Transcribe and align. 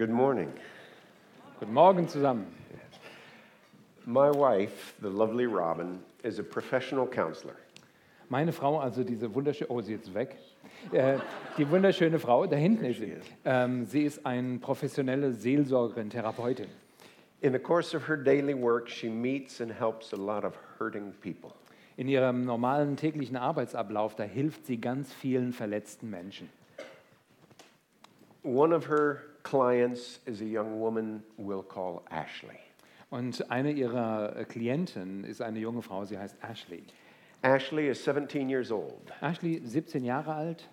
Good 0.00 0.08
morning. 0.08 0.50
Guten 1.58 1.74
Morgen 1.74 2.08
zusammen. 2.08 2.46
My 4.06 4.30
wife, 4.30 4.94
the 5.02 5.10
lovely 5.10 5.44
Robin, 5.44 6.00
is 6.24 6.38
a 6.38 6.42
professional 6.42 7.06
counselor. 7.06 7.56
Meine 8.30 8.50
Frau, 8.50 8.78
also 8.78 9.04
diese 9.04 9.34
wunderschöne, 9.34 9.68
oh, 9.68 9.82
sie 9.82 9.92
ist 9.92 10.14
weg. 10.14 10.38
Äh, 10.90 11.18
die 11.58 11.68
wunderschöne 11.68 12.18
Frau, 12.18 12.46
da 12.46 12.56
hinten 12.56 12.86
ist 12.86 13.00
sie. 13.00 13.12
Ähm, 13.44 13.84
sie 13.84 14.04
ist 14.04 14.24
eine 14.24 14.58
professionelle 14.58 15.34
Seelsorgerin, 15.34 16.08
Therapeutin. 16.08 16.68
In 17.42 17.52
the 17.52 17.58
course 17.58 17.94
of 17.94 18.08
her 18.08 18.16
daily 18.16 18.54
work, 18.54 18.88
she 18.88 19.10
meets 19.10 19.60
and 19.60 19.70
helps 19.70 20.14
a 20.14 20.16
lot 20.16 20.46
of 20.46 20.54
hurting 20.78 21.12
people. 21.20 21.52
In 21.98 22.08
ihrem 22.08 22.46
normalen 22.46 22.96
täglichen 22.96 23.36
Arbeitsablauf, 23.36 24.16
da 24.16 24.22
hilft 24.22 24.64
sie 24.64 24.80
ganz 24.80 25.12
vielen 25.12 25.52
verletzten 25.52 26.08
Menschen. 26.08 26.48
One 28.42 28.72
of 28.72 28.84
her 28.84 29.22
clients 29.42 30.20
is 30.26 30.40
a 30.40 30.46
young 30.46 30.80
woman 30.80 31.22
we'll 31.36 31.62
call 31.62 32.02
Ashley. 32.10 32.58
Und 33.10 33.50
eine 33.50 33.72
ihrer 33.72 34.36
äh, 34.36 34.44
Klienten 34.44 35.24
ist 35.24 35.42
eine 35.42 35.58
junge 35.58 35.82
Frau, 35.82 36.04
sie 36.04 36.16
heißt 36.16 36.36
Ashley. 36.42 36.84
Ashley 37.42 37.88
is 37.88 38.02
17 38.04 38.48
years 38.48 38.70
old. 38.70 39.12
Ashley, 39.20 39.60
17 39.64 40.04
Jahre 40.04 40.34
alt. 40.34 40.68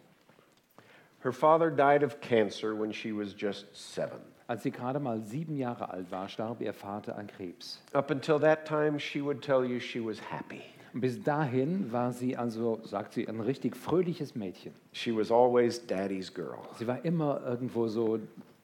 Her 1.20 1.32
father 1.32 1.72
died 1.72 2.04
of 2.04 2.22
cancer 2.22 2.76
when 2.76 2.94
she 2.94 3.12
was 3.12 3.34
just 3.34 3.66
seven. 3.74 4.20
Als 4.48 4.64
sie 4.64 4.72
gerade 4.72 5.00
mal 5.00 5.20
sieben 5.22 5.58
Jahre 5.58 5.90
alt 5.90 6.10
war, 6.12 6.30
starb 6.30 6.62
ihr 6.62 6.74
Vater 6.74 7.18
an 7.18 7.28
Krebs. 7.28 7.82
Up 7.94 8.12
until 8.12 8.40
that 8.40 8.66
time, 8.66 8.98
she 9.00 9.22
would 9.22 9.42
tell 9.42 9.66
you 9.66 9.80
she 9.80 10.00
was 10.00 10.20
happy. 10.20 10.64
Bis 11.00 11.22
dahin 11.22 11.92
war 11.92 12.12
sie 12.12 12.38
also, 12.38 12.80
sagt 12.84 13.14
sie, 13.14 13.28
ein 13.28 13.40
richtig 13.40 13.76
fröhliches 13.78 14.36
Mädchen. 14.36 14.74
She 14.94 15.16
was 15.16 15.32
always 15.32 15.86
daddy's 15.86 16.34
girl. 16.34 16.58
Sie 16.80 16.88
war 16.88 17.06
immer 17.06 17.42
irgendwo 17.46 17.88
so 17.88 18.20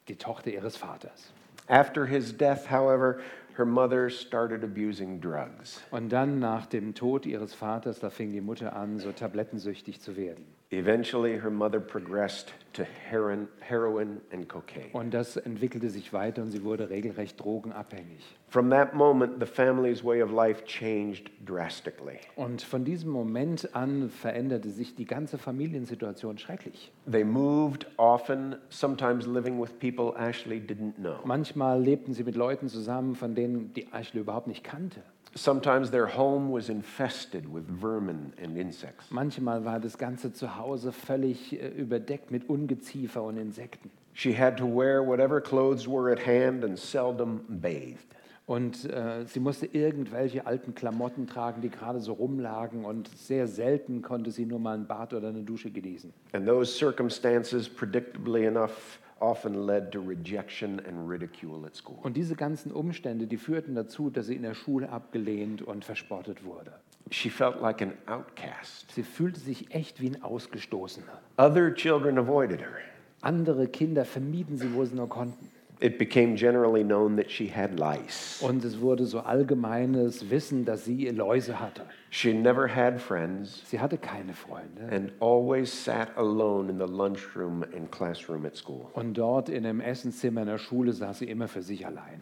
die 0.08 0.16
Tochter 0.16 0.50
ihres 0.50 0.75
Vaters. 0.75 1.31
After 1.67 2.06
his 2.06 2.36
death, 2.36 2.70
however, 2.72 3.20
her 3.56 3.66
mother 3.66 4.09
started 4.09 4.64
abusing 4.64 5.22
drugs. 5.22 5.81
Und 5.92 6.09
dann 6.09 6.40
nach 6.40 6.66
dem 6.66 6.95
Tod 6.95 7.25
ihres 7.25 7.53
Vaters, 7.53 8.00
da 8.00 8.09
fing 8.09 8.31
die 8.31 8.42
Mutter 8.42 8.75
an, 8.75 8.97
so 8.97 9.12
tablettensüchtig 9.12 10.02
zu 10.02 10.18
werden. 10.18 10.45
Eventually, 10.74 11.38
her 11.38 11.52
mother 11.52 11.80
progressed 11.80 12.54
to 12.74 12.84
heroin, 12.84 13.48
heroin 13.60 14.22
and 14.32 14.48
cocaine. 14.48 14.90
Und 14.94 15.14
das 15.14 15.38
entwickelte 15.38 15.90
sich 15.90 16.12
weiter 16.14 16.42
und 16.42 16.52
sie 16.52 16.64
wurde 16.64 16.90
regelrecht 16.90 17.40
drogenabhängig. 17.40 18.24
From 18.50 18.70
that 18.72 18.94
moment, 18.96 19.40
the 19.40 19.46
family's 19.46 20.04
way 20.04 20.22
of 20.22 20.32
life 20.32 20.64
changed 20.66 21.30
drastically. 21.46 22.20
Und 22.36 22.62
von 22.62 22.84
diesem 22.86 23.12
Moment 23.12 23.76
an 23.76 24.10
veränderte 24.10 24.70
sich 24.72 24.96
die 24.96 25.06
ganze 25.06 25.38
Familiensituation 25.38 26.38
schrecklich. 26.38 26.92
They 27.10 27.24
moved 27.24 27.86
often, 27.98 28.56
sometimes 28.70 29.28
living 29.28 29.62
with 29.62 29.78
people 29.80 30.14
Ashley 30.20 30.60
didn't 30.60 30.96
know. 30.96 31.20
Manchmal 31.24 31.82
lebten 31.82 32.14
sie 32.14 32.24
mit 32.24 32.36
Leuten 32.36 32.68
zusammen, 32.68 33.16
von 33.16 33.36
denen 33.36 33.74
die 33.74 33.88
Ashley 33.94 34.22
überhaupt 34.22 34.48
nicht 34.48 34.64
kannte. 34.64 35.04
Sometimes 35.36 35.89
their 35.89 36.06
home 36.06 36.52
was 36.52 36.70
infested 36.70 37.52
with 37.52 37.67
vermin 37.67 38.34
and 38.42 38.58
insects. 38.58 39.09
Manchmal 39.09 39.66
war 39.66 39.80
das 39.80 39.98
ganze 39.98 40.31
Zuhause 40.31 40.92
völlig 40.92 41.53
äh, 41.53 41.70
überdeckt 41.70 42.30
mit 42.30 42.50
Ungeziefer 42.50 43.23
und 43.23 43.38
Insekten. 43.38 43.90
She 44.14 44.34
had 44.34 44.58
to 44.58 44.66
wear 44.66 45.02
whatever 45.02 45.42
clothes 45.42 45.88
were 45.88 46.12
at 46.12 46.20
hand 46.20 46.64
and 46.64 46.78
seldom 46.78 47.42
bathed. 47.50 48.14
Und 48.54 48.86
äh, 48.86 49.26
sie 49.26 49.40
musste 49.40 49.66
irgendwelche 49.66 50.46
alten 50.46 50.76
Klamotten 50.76 51.26
tragen, 51.26 51.62
die 51.64 51.70
gerade 51.70 52.00
so 52.00 52.14
rumlagen. 52.14 52.86
Und 52.86 53.08
sehr 53.18 53.48
selten 53.48 54.04
konnte 54.04 54.30
sie 54.30 54.46
nur 54.46 54.59
mal 54.59 54.78
ein 54.78 54.86
Bad 54.86 55.16
oder 55.16 55.30
eine 55.30 55.42
Dusche 55.42 55.72
genießen. 55.72 56.14
And 56.34 56.46
those 56.46 56.72
circumstances, 56.72 57.68
predictably 57.68 58.46
enough, 58.46 59.00
often 59.20 59.66
led 59.66 59.92
to 59.92 60.00
rejection 60.00 60.80
and 60.88 61.09
ridicule 61.09 61.66
at 61.66 61.75
school. 61.75 61.97
Und 62.03 62.16
diese 62.16 62.36
ganzen 62.36 62.72
Umstände, 62.72 63.25
die 63.25 63.38
führten 63.38 63.74
dazu, 63.74 64.12
dass 64.12 64.28
sie 64.28 64.36
in 64.36 64.44
der 64.44 64.53
Schule 64.53 64.90
abgelehnt 64.90 65.64
und 65.64 65.84
verspottet 65.84 66.46
wurde. 66.46 66.74
She 67.09 67.31
felt 67.31 67.59
like 67.59 67.81
an 67.81 67.94
outcast. 68.06 68.91
Sie 68.91 69.02
fühlte 69.02 69.40
sich 69.40 69.74
echt 69.74 70.00
wie 70.00 70.12
ein 70.12 70.22
Ausgestoßener. 70.22 71.22
Other 71.38 71.74
children 71.74 72.20
avoided 72.20 72.59
her. 72.59 72.68
Andere 73.22 73.68
Kinder 73.68 74.06
vermieden 74.06 74.58
sie, 74.58 74.75
wo 74.75 74.85
sie 74.85 74.96
nur 74.96 75.09
konnten. 75.09 75.50
It 75.79 75.97
became 75.97 76.35
generally 76.35 76.84
known 76.84 77.17
that 77.17 77.29
she 77.29 77.47
had 77.47 77.78
lice. 77.79 78.41
Und 78.41 78.63
es 78.63 78.79
wurde 78.79 79.06
so 79.06 79.19
allgemeines 79.19 80.29
Wissen, 80.29 80.66
dass 80.66 80.85
sie 80.85 81.09
Läuse 81.09 81.59
hatte. 81.59 81.84
She 82.09 82.34
never 82.34 82.67
had 82.67 83.01
friends 83.01 83.61
Sie 83.69 83.79
hatte 83.79 83.97
keine 83.97 84.34
Freunde. 84.34 84.88
and 84.91 85.11
always 85.19 85.72
sat 85.72 86.16
alone 86.17 86.69
in 86.69 86.78
the 86.78 86.85
lunchroom 86.88 87.63
and 87.75 87.91
classroom 87.91 88.45
at 88.45 88.56
school. 88.56 88.89
Und 88.94 89.13
dort 89.17 89.50
in 89.50 89.63
dem 89.63 89.81
Essenzimmer 89.81 90.41
in 90.41 90.47
der 90.47 90.57
Schule 90.57 90.94
saß 90.94 91.19
sie 91.19 91.25
immer 91.29 91.47
für 91.47 91.61
sich 91.61 91.85
allein. 91.85 92.22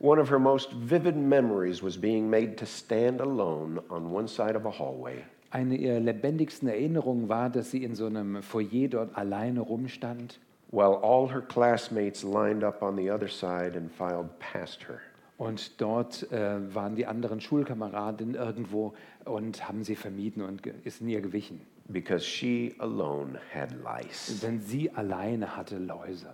One 0.00 0.18
of 0.20 0.30
her 0.30 0.38
most 0.38 0.70
vivid 0.74 1.14
memories 1.16 1.82
was 1.82 1.98
being 2.00 2.28
made 2.30 2.56
to 2.56 2.64
stand 2.66 3.20
alone 3.20 3.80
on 3.90 4.10
one 4.10 4.26
side 4.26 4.56
of 4.56 4.64
a 4.64 4.70
hallway 4.78 5.22
Eine 5.50 5.76
ihrer 5.76 6.00
lebendigsten 6.00 6.68
Erinnerungen 6.68 7.28
war, 7.28 7.50
dass 7.50 7.70
sie 7.70 7.84
in 7.84 7.94
so 7.94 8.06
einem 8.06 8.42
Foyer 8.42 8.88
dort 8.88 9.16
alleine 9.16 9.60
rumstand 9.60 10.38
while 10.70 10.94
all 11.02 11.28
her 11.28 11.40
classmates 11.40 12.22
lined 12.22 12.62
up 12.64 12.82
on 12.82 12.96
the 12.96 13.10
other 13.10 13.28
side 13.28 13.76
and 13.76 13.90
filed 13.90 14.28
past 14.38 14.82
her. 14.88 15.00
und 15.38 15.80
dort 15.80 16.30
äh, 16.32 16.74
waren 16.74 16.96
die 16.96 17.06
anderen 17.06 17.40
Schulkameradinnen 17.40 18.34
irgendwo 18.34 18.92
und 19.24 19.66
haben 19.68 19.84
sie 19.84 19.96
vermieden 19.96 20.42
und 20.42 20.66
ist 20.84 21.00
in 21.00 21.08
ihr 21.08 21.20
gewichen. 21.20 21.60
because 21.88 22.24
she 22.24 22.74
alone 22.78 23.38
had 23.52 23.70
lice. 23.82 24.38
Denn 24.40 24.60
sie 24.60 24.90
alleine 24.92 25.56
hatte 25.56 25.78
Läuse. 25.78 26.28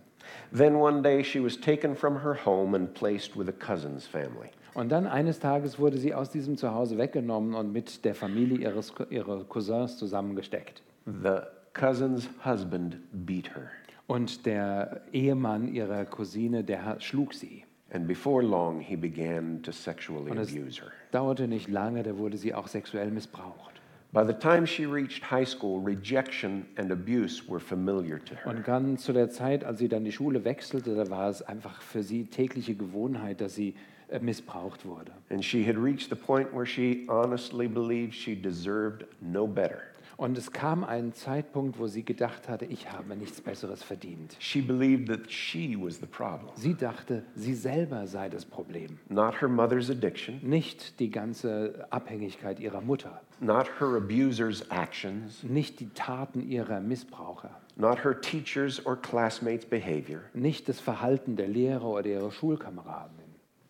Then 0.52 0.74
one 0.76 1.02
day 1.02 1.22
she 1.22 1.40
was 1.42 1.56
taken 1.58 1.94
from 1.94 2.20
her 2.22 2.34
home 2.44 2.74
and 2.74 2.92
placed 2.92 3.36
with 3.36 3.48
a 3.48 3.52
cousin's 3.52 4.06
family. 4.06 4.50
Und 4.74 4.90
dann 4.90 5.06
eines 5.06 5.38
Tages 5.38 5.78
wurde 5.78 5.96
sie 5.96 6.12
aus 6.14 6.28
diesem 6.30 6.58
Zuhause 6.58 6.98
weggenommen 6.98 7.54
und 7.54 7.72
mit 7.72 8.04
der 8.04 8.14
Familie 8.14 8.58
ihres, 8.58 8.92
ihrer 9.08 9.44
Cousins 9.44 9.96
zusammengesteckt. 9.96 10.82
The 11.06 11.38
cousin's 11.72 12.28
husband 12.44 12.98
beat 13.12 13.48
her, 13.54 13.70
Und 14.06 14.46
der 14.46 15.00
Ehemann 15.12 15.72
ihrer 15.74 16.04
Cousine, 16.04 16.62
der 16.62 17.00
schlug 17.00 17.34
sie. 17.34 17.64
and 17.92 18.06
before 18.08 18.42
long 18.42 18.80
he 18.80 18.96
began 18.96 19.62
to 19.62 19.70
sexually 19.72 20.30
Und 20.30 20.38
es 20.38 20.52
abuse 20.52 20.80
her. 20.80 20.90
dauerte 21.12 21.46
nicht 21.46 21.68
lange, 21.68 22.02
da 22.02 22.16
wurde 22.18 22.36
sie 22.36 22.52
auch 22.52 22.66
sexuell 22.68 23.10
missbraucht. 23.10 23.80
By 24.12 24.24
the 24.24 24.32
time 24.32 24.66
she 24.66 24.86
reached 24.86 25.30
high 25.30 25.46
school, 25.46 25.82
rejection 25.84 26.66
and 26.76 26.90
abuse 26.90 27.42
were 27.48 27.60
familiar 27.60 28.18
to 28.24 28.34
her. 28.34 28.46
Und 28.46 28.66
dann 28.66 28.96
zu 28.98 29.12
der 29.12 29.30
Zeit, 29.30 29.64
als 29.64 29.78
sie 29.78 29.88
dann 29.88 30.04
die 30.04 30.12
Schule 30.12 30.44
wechselte, 30.44 30.94
da 30.94 31.08
war 31.10 31.28
es 31.30 31.42
einfach 31.42 31.80
für 31.82 32.02
sie 32.02 32.24
tägliche 32.24 32.74
Gewohnheit, 32.74 33.40
dass 33.40 33.54
sie 33.54 33.74
äh, 34.08 34.18
missbraucht 34.20 34.84
wurde. 34.86 35.12
And 35.30 35.44
she 35.44 35.66
had 35.66 35.76
reached 35.76 36.08
the 36.08 36.16
point 36.16 36.52
where 36.52 36.66
she 36.66 37.04
honestly 37.08 37.68
believed 37.68 38.14
she 38.14 38.34
deserved 38.40 39.04
no 39.20 39.46
better. 39.46 39.82
Und 40.16 40.38
es 40.38 40.50
kam 40.50 40.82
ein 40.82 41.12
Zeitpunkt, 41.12 41.78
wo 41.78 41.88
sie 41.88 42.02
gedacht 42.02 42.48
hatte, 42.48 42.64
ich 42.64 42.90
habe 42.90 43.14
nichts 43.16 43.40
Besseres 43.40 43.82
verdient. 43.82 44.34
She 44.38 44.62
believed 44.62 45.08
that 45.08 45.30
she 45.30 45.76
was 45.78 45.98
the 46.00 46.06
problem, 46.06 46.50
Sie 46.54 46.74
dachte, 46.74 47.22
sie 47.34 47.54
selber 47.54 48.06
sei 48.06 48.30
das 48.30 48.44
Problem, 48.44 48.98
not 49.10 49.40
her 49.42 49.48
mother's 49.48 49.90
addiction, 49.90 50.40
nicht 50.42 50.98
die 51.00 51.10
ganze 51.10 51.86
Abhängigkeit 51.90 52.60
ihrer 52.60 52.80
Mutter, 52.80 53.20
not 53.40 53.68
her 53.78 53.96
abuser's 53.96 54.62
actions, 54.70 55.42
nicht 55.42 55.80
die 55.80 55.90
Taten 55.90 56.40
ihrer 56.40 56.80
Missbraucher, 56.80 57.50
not 57.76 58.02
her 58.02 58.18
teachers' 58.18 58.84
or 58.86 58.96
classmates' 58.96 59.66
behavior, 59.66 60.22
nicht 60.32 60.68
das 60.68 60.80
Verhalten 60.80 61.36
der 61.36 61.48
Lehrer 61.48 61.84
oder 61.84 62.06
ihrer 62.06 62.30
Schulkameraden. 62.30 63.15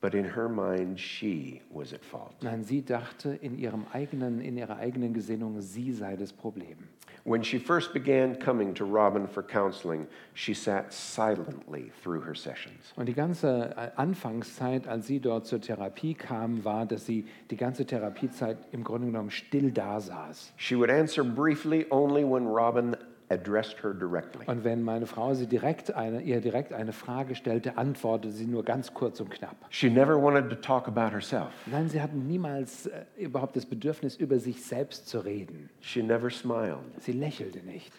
But 0.00 0.14
in 0.14 0.24
her 0.24 0.48
mind, 0.48 0.98
she 0.98 1.62
was 1.70 1.92
at 1.92 2.04
fault. 2.04 2.34
Nein, 2.42 2.64
sie 2.64 2.82
dachte 2.82 3.38
in, 3.40 3.58
ihrem 3.58 3.86
eigenen, 3.92 4.40
in 4.40 4.56
ihrer 4.56 4.76
eigenen 4.76 5.14
Gesinnung, 5.14 5.60
sie 5.60 5.92
sei 5.92 6.16
das 6.16 6.32
Problem. 6.32 6.88
When 7.24 7.42
she 7.42 7.58
first 7.58 7.92
began 7.92 8.36
coming 8.36 8.72
to 8.74 8.84
Robin 8.84 9.26
for 9.26 9.42
counseling, 9.42 10.06
she 10.34 10.54
sat 10.54 10.92
silently 10.92 11.90
through 12.00 12.20
her 12.20 12.36
sessions. 12.36 12.92
Und 12.94 13.06
die 13.06 13.14
ganze 13.14 13.74
äh, 13.76 13.90
Anfangszeit, 13.96 14.86
als 14.86 15.08
sie 15.08 15.18
dort 15.18 15.44
zur 15.44 15.60
Therapie 15.60 16.14
kam, 16.14 16.64
war, 16.64 16.86
dass 16.86 17.04
sie 17.04 17.26
die 17.50 17.56
ganze 17.56 17.84
Therapiezeit 17.84 18.58
im 18.70 18.84
Grunde 18.84 19.08
genommen 19.08 19.32
still 19.32 19.72
da 19.72 19.98
saß. 19.98 20.52
She 20.56 20.76
would 20.76 20.88
answer 20.88 21.24
briefly 21.24 21.86
only 21.90 22.22
when 22.22 22.46
Robin 22.46 22.96
addressed 23.30 23.82
her 23.82 23.92
directly. 23.92 24.46
Und 24.46 24.64
wenn 24.64 24.82
meine 24.82 25.06
Frau 25.06 25.34
sie 25.34 25.46
direkt 25.46 25.92
eine, 25.94 26.20
ihr 26.22 26.40
direkt 26.40 26.72
eine 26.72 26.92
Frage 26.92 27.34
stellte, 27.34 27.76
antwortete 27.76 28.32
sie 28.32 28.46
nur 28.46 28.64
ganz 28.64 28.92
kurz 28.94 29.20
und 29.20 29.30
knapp. 29.30 29.56
She 29.70 29.90
never 29.90 30.20
wanted 30.20 30.48
to 30.50 30.56
talk 30.56 30.88
about 30.88 31.12
herself. 31.12 31.52
Nein, 31.66 31.88
sie 31.88 32.00
hatten 32.00 32.26
niemals 32.26 32.86
äh, 32.86 33.04
überhaupt 33.16 33.56
das 33.56 33.66
Bedürfnis, 33.66 34.16
über 34.16 34.38
sich 34.38 34.64
selbst 34.64 35.08
zu 35.08 35.20
reden. 35.20 35.70
She 35.80 36.02
never 36.02 36.30
smiled. 36.30 36.78
Sie 36.98 37.12
lächelte 37.12 37.60
nicht. 37.60 37.92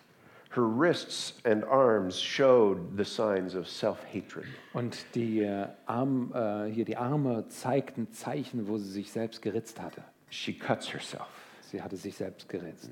Her 0.55 0.63
wrists 0.63 1.33
and 1.43 1.63
arms 1.65 2.19
showed 2.19 2.97
the 2.97 3.03
signs 3.03 3.53
of 3.53 3.67
self 3.67 3.99
hatred. 4.05 4.45
Und 4.73 5.05
die, 5.13 5.41
äh, 5.41 5.67
Arm, 5.85 6.31
äh, 6.33 6.71
hier 6.71 6.85
die 6.85 6.97
Arme 6.97 7.47
zeigten 7.49 8.11
Zeichen, 8.11 8.67
wo 8.67 8.77
sie 8.77 8.89
sich 8.89 9.11
selbst 9.11 9.41
geritzt 9.41 9.81
hatte. 9.81 10.03
She 10.29 10.53
cuts 10.53 10.91
herself. 10.91 11.27
Sie 11.61 11.81
hatte 11.81 11.97
sich 11.97 12.15
selbst 12.15 12.47
geritzt. 12.47 12.89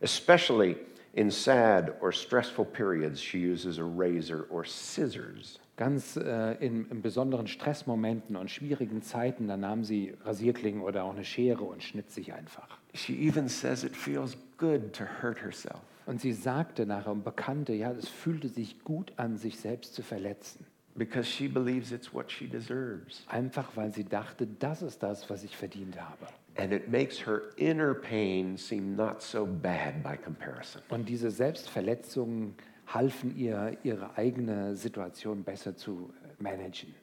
Especially 0.00 0.76
In 1.12 1.30
sad 1.30 1.94
or 2.00 2.12
stressful 2.12 2.64
periods, 2.66 3.20
she 3.20 3.38
uses 3.38 3.78
a 3.78 3.84
razor 3.84 4.46
or 4.50 4.64
scissors. 4.64 5.58
Ganz 5.76 6.16
äh, 6.16 6.52
in, 6.64 6.88
in 6.90 7.02
besonderen 7.02 7.46
Stressmomenten 7.46 8.36
und 8.36 8.50
schwierigen 8.50 9.02
Zeiten, 9.02 9.48
da 9.48 9.56
nahm 9.56 9.82
sie 9.82 10.14
Rasierklingen 10.24 10.82
oder 10.82 11.04
auch 11.04 11.14
eine 11.14 11.24
Schere 11.24 11.64
und 11.64 11.82
schnitt 11.82 12.10
sich 12.10 12.32
einfach. 12.32 12.78
She 12.94 13.14
even 13.26 13.48
says 13.48 13.82
it 13.82 13.96
feels 13.96 14.36
good 14.58 14.92
to 14.92 15.04
hurt 15.22 15.42
herself. 15.42 15.80
Und 16.06 16.20
sie 16.20 16.32
sagte 16.32 16.86
nachher 16.86 17.12
und 17.12 17.24
bekannte, 17.24 17.72
ja, 17.72 17.92
es 17.92 18.08
fühlte 18.08 18.48
sich 18.48 18.84
gut 18.84 19.12
an, 19.16 19.36
sich 19.36 19.58
selbst 19.58 19.94
zu 19.94 20.02
verletzen. 20.02 20.66
because 20.96 21.26
she 21.26 21.48
believes 21.48 21.92
it's 21.92 22.12
what 22.12 22.30
she 22.30 22.46
deserves. 22.46 23.22
Einfach 23.28 23.70
weil 23.74 23.92
sie 23.92 24.04
dachte, 24.04 24.46
das 24.46 24.82
ist 24.82 25.02
das, 25.02 25.30
was 25.30 25.44
ich 25.44 25.56
verdient 25.56 25.98
habe. 26.00 26.26
And 26.60 26.74
it 26.74 26.90
makes 26.90 27.18
her 27.20 27.54
inner 27.56 27.94
pain 27.94 28.58
seem 28.58 28.94
not 28.94 29.22
so 29.22 29.46
bad 29.46 30.02
by 30.02 30.18
comparison. 30.18 30.82
Und 30.90 31.08
diese 31.08 31.30
Selbstverletzungen 31.30 32.54
halfen 32.86 33.34
ihr, 33.34 33.78
ihre 33.82 34.18
eigene 34.18 34.76
Situation 34.76 35.42
besser 35.42 35.74
zu 35.74 36.12
managen. 36.38 36.94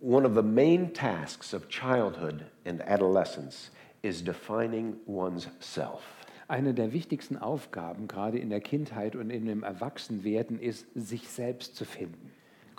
One 0.00 0.26
of 0.26 0.34
the 0.34 0.42
main 0.42 0.92
tasks 0.92 1.54
of 1.54 1.68
childhood 1.68 2.44
and 2.64 2.82
adolescence 2.88 3.70
is 4.02 4.20
defining 4.20 4.96
one's 5.06 5.46
self. 5.60 6.02
Eine 6.48 6.74
der 6.74 6.92
wichtigsten 6.92 7.38
Aufgaben, 7.38 8.08
gerade 8.08 8.40
in 8.40 8.50
der 8.50 8.60
Kindheit 8.60 9.14
und 9.14 9.30
in 9.30 9.46
dem 9.46 9.62
Erwachsenwerden, 9.62 10.58
ist, 10.58 10.86
sich 10.96 11.28
selbst 11.28 11.76
zu 11.76 11.84
finden. 11.84 12.32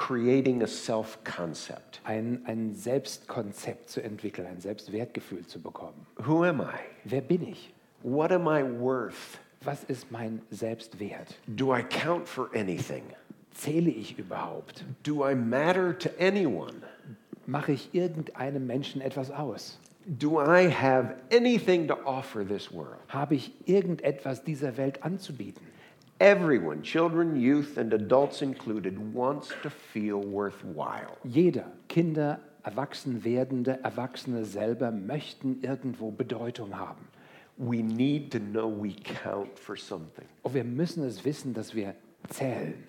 Creating 0.06 0.64
a 0.64 0.68
self 0.68 1.24
concept. 1.24 2.02
Ein, 2.04 2.42
ein 2.46 2.74
Selbstkonzept 2.74 3.90
zu 3.90 4.04
entwickeln, 4.04 4.46
ein 4.48 4.60
Selbstwertgefühl 4.60 5.48
zu 5.48 5.62
bekommen. 5.62 6.06
Who 6.18 6.44
am 6.44 6.60
I? 6.60 6.78
Wer 7.06 7.22
bin 7.22 7.48
ich? 7.48 7.72
What 8.02 8.34
am 8.34 8.48
I 8.50 8.64
worth? 8.82 9.40
Was 9.62 9.86
ist 9.86 10.12
mein 10.12 10.42
Selbstwert? 10.52 11.36
Do 11.48 11.74
I 11.74 11.84
count 11.84 12.28
for 12.28 12.50
anything? 12.54 13.04
Zähle 13.54 13.92
ich 13.92 14.20
überhaupt? 14.20 14.84
Do 15.04 15.26
I 15.26 15.36
matter 15.36 15.98
to 15.98 16.10
anyone? 16.20 16.74
Mache 17.46 17.72
ich 17.72 17.94
irgendeinem 17.94 18.68
Menschen 18.68 19.00
etwas 19.00 19.32
aus? 19.32 19.80
Do 20.06 20.42
I 20.42 20.70
have 20.70 21.16
anything 21.32 21.88
to 21.88 21.96
offer 22.04 22.46
this 22.46 22.74
world? 22.74 23.00
Habe 23.08 23.36
ich 23.36 23.54
irgendetwas 23.66 24.44
dieser 24.44 24.76
Welt 24.76 25.02
anzubieten? 25.02 25.66
Everyone, 26.24 26.81
children, 26.81 27.36
youth, 27.36 27.78
and 27.78 27.94
adults 27.94 28.42
included, 28.42 28.98
wants 29.14 29.52
to 29.62 29.70
feel 29.70 30.22
worthwhile. 30.22 31.18
Jeder, 31.25 31.66
Kinder, 31.90 32.40
Erwachsenwerdende, 32.66 33.84
Erwachsene 33.84 34.46
selber 34.46 34.90
möchten 34.90 35.62
irgendwo 35.62 36.12
Bedeutung 36.12 36.80
haben. 36.80 37.10
We 37.58 37.84
need 37.84 38.31
to 38.31 38.40
know 38.40 38.70
we 38.70 38.96
count 39.04 39.60
for 39.60 39.75
something. 39.75 40.24
Und 40.44 40.54
wir 40.54 40.64
müssen 40.64 41.04
es 41.04 41.25
wissen, 41.25 41.54
dass 41.54 41.75
wir 41.75 41.94
zählen. 42.30 42.88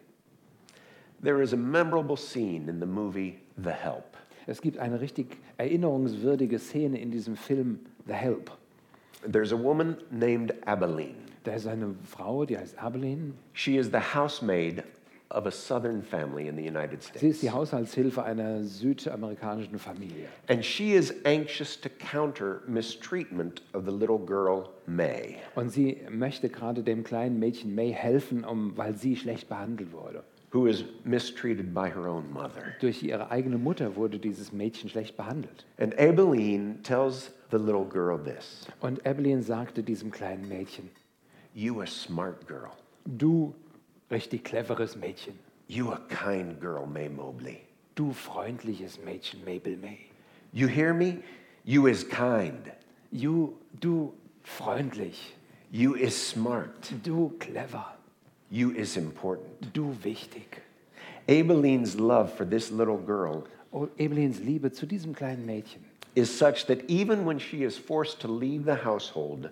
There 1.21 1.43
is 1.43 1.53
a 1.53 1.57
memorable 1.57 2.17
scene 2.17 2.69
in 2.69 2.79
the 2.79 2.87
movie 2.87 3.41
The 3.57 3.73
Help. 3.73 4.17
Es 4.47 4.63
gibt 4.63 4.79
eine 4.79 5.01
richtig 5.01 5.39
erinnerungswürdige 5.59 6.61
Szene 6.61 7.01
in 7.01 7.11
diesem 7.11 7.35
Film 7.35 7.81
The 8.07 8.13
Help. 8.13 8.53
There's 9.27 9.53
a 9.53 9.59
woman 9.61 9.97
named 10.13 10.55
Abilene. 10.69 11.24
Da 11.45 11.53
ist 11.53 11.67
eine 11.67 11.95
Frau, 12.11 12.45
die 12.45 12.57
heißt 12.59 12.79
Abilene. 12.79 13.33
She 13.53 13.77
is 13.77 13.87
the 13.87 13.99
housemaid 14.15 14.83
of 15.31 15.47
a 15.47 15.51
southern 15.51 16.03
family 16.03 16.49
in 16.49 16.57
the 16.57 16.63
United 16.67 17.03
Sie 17.03 17.09
ist 17.09 17.19
States. 17.19 17.41
die 17.41 17.51
Haushaltshilfe 17.51 18.23
einer 18.23 18.63
südamerikanischen 18.63 19.79
Familie. 19.79 20.29
And 20.49 20.65
she 20.65 20.95
is 20.95 21.13
anxious 21.25 21.79
to 21.81 21.89
counter 21.89 22.63
mistreatment 22.67 23.63
of 23.75 23.85
the 23.85 23.91
little 23.91 24.19
girl, 24.19 24.71
May. 24.87 25.37
Und 25.55 25.71
sie 25.71 25.99
möchte 26.11 26.49
gerade 26.49 26.83
dem 26.83 27.05
kleinen 27.05 27.39
Mädchen 27.39 27.75
May 27.75 27.93
helfen, 27.93 28.45
um, 28.45 28.77
weil 28.77 28.95
sie 28.97 29.17
schlecht 29.17 29.49
behandelt 29.49 29.93
wurde. 29.93 30.23
who 30.53 30.67
is 30.67 30.85
mistreated 31.03 31.75
by 31.75 31.89
her 31.91 32.07
own 32.07 32.33
mother. 32.33 32.63
Durch 32.81 33.03
ihre 33.03 33.29
eigene 33.33 33.59
Mutter 33.59 33.97
wurde 33.97 34.21
dieses 34.21 34.53
Mädchen 34.53 34.89
schlecht 34.89 35.17
behandelt. 35.17 35.67
And 35.79 35.99
Abilene 35.99 36.81
tells 36.85 37.33
the 37.51 37.57
little 37.59 37.85
girl 37.85 38.17
this 38.23 38.67
Und 38.81 39.05
Evelyn 39.05 39.43
sagte 39.43 39.83
diesem 39.83 40.13
kleinen 40.13 40.49
Mädchen, 40.49 40.91
You 41.55 41.83
a 41.83 41.87
smart 41.87 42.47
girl. 42.47 42.77
du 43.17 43.55
richtig 44.11 44.45
cleveres 44.45 44.97
Mädchen, 44.97 45.35
You 45.69 45.93
a 45.93 45.99
kind 46.09 46.61
girl, 46.61 46.87
May 46.87 47.09
Mobley. 47.09 47.63
du 47.95 48.13
freundliches 48.13 48.99
Mädchen, 48.99 49.45
Mabel 49.45 49.77
May. 49.81 50.07
You 50.53 50.67
hear 50.67 50.93
me? 50.93 51.23
You 51.65 51.87
is 51.87 52.05
kind. 52.05 52.71
You, 53.13 53.57
du 53.81 54.13
freundlich, 54.45 55.33
You 55.71 55.95
is 55.95 56.15
smart. 56.17 56.91
du 57.03 57.33
clever, 57.39 57.85
You 58.51 58.73
is 58.73 58.97
important. 58.97 59.73
du 59.73 59.95
wichtig. 60.03 60.59
Abilene's 61.29 61.97
love 61.99 62.33
for 62.35 62.45
this 62.45 62.71
little 62.71 62.99
girl 62.99 63.47
Oh, 63.73 63.89
Evelyns 63.99 64.39
Liebe 64.41 64.71
zu 64.71 64.87
diesem 64.87 65.15
kleinen 65.15 65.45
Mädchen, 65.47 65.81
is 66.15 66.31
such 66.31 66.67
that 66.67 66.89
even 66.89 67.25
when 67.25 67.39
she 67.41 67.65
is 67.65 67.77
forced 67.77 68.21
to 68.21 68.29
leave 68.29 68.65
the 68.65 68.77
household, 68.77 69.51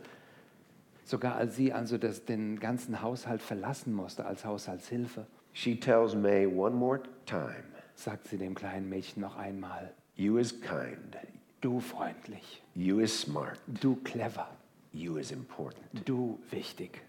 sogar 1.12 1.36
als 1.36 1.56
sie 1.56 1.74
also 1.74 1.98
das, 1.98 2.24
den 2.24 2.58
ganzen 2.58 3.02
Haushalt 3.02 3.42
verlassen 3.42 3.92
musste 3.92 4.24
als 4.24 4.46
Haushaltshilfe, 4.46 5.26
she 5.52 5.78
tells 5.78 6.14
May 6.14 6.46
one 6.46 6.74
more 6.74 7.02
time, 7.26 7.64
sagt 7.94 8.28
sie 8.28 8.38
dem 8.38 8.54
kleinen 8.54 8.88
Mädchen 8.88 9.20
noch 9.20 9.36
einmal, 9.36 9.92
You 10.16 10.38
is 10.38 10.58
kind. 10.58 11.16
du 11.60 11.80
freundlich, 11.80 12.62
You 12.74 13.00
is 13.00 13.20
smart. 13.20 13.58
du 13.66 13.96
clever, 13.96 14.48
You 14.92 15.18
is 15.18 15.30
important. 15.32 15.84
du 16.08 16.38
wichtig. 16.50 17.02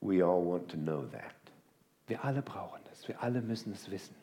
We 0.00 0.22
all 0.24 0.40
want 0.40 0.68
to 0.70 0.76
know 0.76 1.06
that. 1.10 1.34
Wir 2.06 2.24
alle 2.24 2.40
brauchen 2.40 2.80
das, 2.88 3.08
wir 3.08 3.20
alle 3.20 3.42
müssen 3.42 3.72
es 3.72 3.90
wissen. 3.90 4.14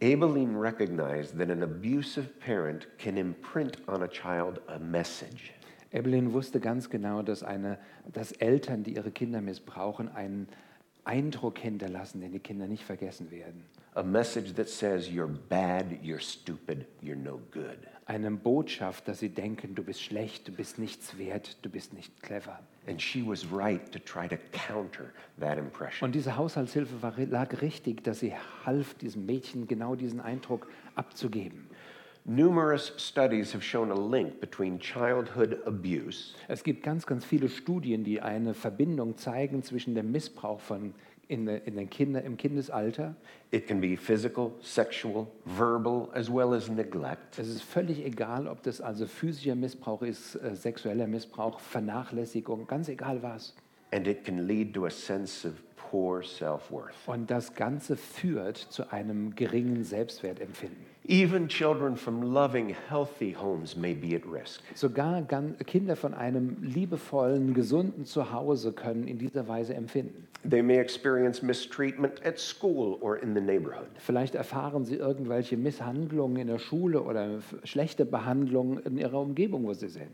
Abilene 0.00 0.56
recognized 0.56 1.36
that 1.38 1.50
an 1.50 1.64
abusive 1.64 2.38
parent 2.38 2.86
can 2.98 3.16
imprint 3.16 3.78
on 3.88 4.04
a 4.04 4.08
child 4.08 4.60
a 4.68 4.78
message. 4.78 5.52
Evelyn 5.94 6.32
wusste 6.32 6.58
ganz 6.58 6.90
genau, 6.90 7.22
dass, 7.22 7.44
eine, 7.44 7.78
dass 8.12 8.32
Eltern, 8.32 8.82
die 8.82 8.96
ihre 8.96 9.12
Kinder 9.12 9.40
missbrauchen, 9.40 10.08
einen 10.08 10.48
Eindruck 11.04 11.58
hinterlassen, 11.58 12.20
den 12.20 12.32
die 12.32 12.40
Kinder 12.40 12.66
nicht 12.66 12.82
vergessen 12.82 13.30
werden. 13.30 13.64
A 13.94 14.02
message 14.02 14.52
that 14.54 14.68
says, 14.68 15.08
You're 15.08 15.28
bad, 15.48 15.86
you're 16.02 16.20
stupid, 16.20 16.86
you're 17.00 17.14
no 17.14 17.40
good. 17.52 17.78
Eine 18.06 18.32
Botschaft, 18.32 19.06
dass 19.06 19.20
sie 19.20 19.28
denken, 19.28 19.74
du 19.74 19.84
bist 19.84 20.02
schlecht, 20.02 20.48
du 20.48 20.52
bist 20.52 20.78
nichts 20.78 21.16
wert, 21.16 21.56
du 21.62 21.70
bist 21.70 21.94
nicht 21.94 22.22
clever. 22.22 22.58
And 22.86 23.00
she 23.00 23.24
was 23.24 23.46
right 23.50 23.90
to 23.92 23.98
try 23.98 24.28
to 24.28 24.36
counter 24.52 25.06
that 25.38 25.58
impression. 25.58 26.04
Und 26.04 26.14
diese 26.14 26.36
Haushaltshilfe 26.36 27.00
war, 27.02 27.14
lag 27.16 27.62
richtig, 27.62 28.02
dass 28.02 28.18
sie 28.18 28.34
half, 28.66 28.94
diesem 28.94 29.24
Mädchen 29.26 29.68
genau 29.68 29.94
diesen 29.94 30.20
Eindruck 30.20 30.66
abzugeben. 30.96 31.66
Numerous 32.26 32.92
studies 32.96 33.52
have 33.52 33.62
shown 33.62 33.90
a 33.90 33.94
link 33.94 34.40
between 34.40 34.78
childhood 34.78 35.60
abuse 35.66 36.34
Es 36.48 36.62
gibt 36.62 36.82
ganz, 36.82 37.04
ganz 37.04 37.22
viele 37.22 37.50
Studien, 37.50 38.02
die 38.02 38.22
eine 38.22 38.54
Verbindung 38.54 39.18
zeigen 39.18 39.62
zwischen 39.62 39.94
dem 39.94 40.10
Missbrauch 40.10 40.60
von 40.60 40.94
in, 41.28 41.46
in 41.48 41.76
den 41.76 41.90
Kinder, 41.90 42.22
im 42.22 42.36
Kindesalter. 42.36 43.14
It 43.50 43.66
can 43.66 43.80
be 43.80 43.96
physical, 43.96 44.52
sexual, 44.62 45.26
verbal, 45.44 46.08
as 46.14 46.30
well 46.30 46.54
as 46.54 46.68
neglect. 46.68 47.38
Es 47.38 47.48
ist 47.48 47.62
völlig 47.62 48.04
egal, 48.04 48.48
ob 48.48 48.62
das 48.62 48.80
also 48.80 49.06
physischer 49.06 49.54
Missbrauch 49.54 50.02
ist, 50.02 50.36
äh, 50.36 50.54
sexueller 50.54 51.06
Missbrauch, 51.06 51.60
Vernachlässigung, 51.60 52.66
ganz 52.66 52.88
egal 52.88 53.22
was. 53.22 53.54
And 53.92 54.06
it 54.06 54.24
can 54.24 54.46
lead 54.46 54.74
to 54.74 54.86
a 54.86 54.90
sense 54.90 55.46
of 55.46 55.54
poor 55.94 56.24
self 56.24 56.72
worth. 56.72 56.96
Und 57.06 57.30
das 57.30 57.54
Ganze 57.54 57.96
führt 57.96 58.56
zu 58.56 58.90
einem 58.90 59.36
geringen 59.36 59.84
Selbstwertempfinden. 59.84 60.84
Even 61.06 61.46
children 61.46 61.96
from 61.96 62.20
loving, 62.20 62.74
healthy 62.88 63.32
homes 63.32 63.76
may 63.76 63.94
be 63.94 64.16
at 64.16 64.22
risk. 64.26 64.62
Sogar 64.74 65.22
Kinder 65.64 65.94
von 65.94 66.12
einem 66.12 66.56
liebevollen, 66.62 67.54
gesunden 67.54 68.06
Zuhause 68.06 68.72
können 68.72 69.06
in 69.06 69.18
dieser 69.18 69.46
Weise 69.46 69.74
empfinden. 69.74 70.26
They 70.42 70.62
may 70.62 70.78
experience 70.78 71.42
mistreatment 71.42 72.26
at 72.26 72.40
school 72.40 72.98
or 73.00 73.16
in 73.22 73.32
the 73.32 73.40
neighborhood. 73.40 73.86
Vielleicht 73.98 74.34
erfahren 74.34 74.84
sie 74.84 74.96
irgendwelche 74.96 75.56
Misshandlungen 75.56 76.38
in 76.38 76.48
der 76.48 76.58
Schule 76.58 77.02
oder 77.02 77.38
schlechte 77.62 78.04
Behandlungen 78.04 78.80
in 78.80 78.98
ihrer 78.98 79.20
Umgebung, 79.20 79.64
wo 79.64 79.74
sie 79.74 79.88
sind. 79.88 80.10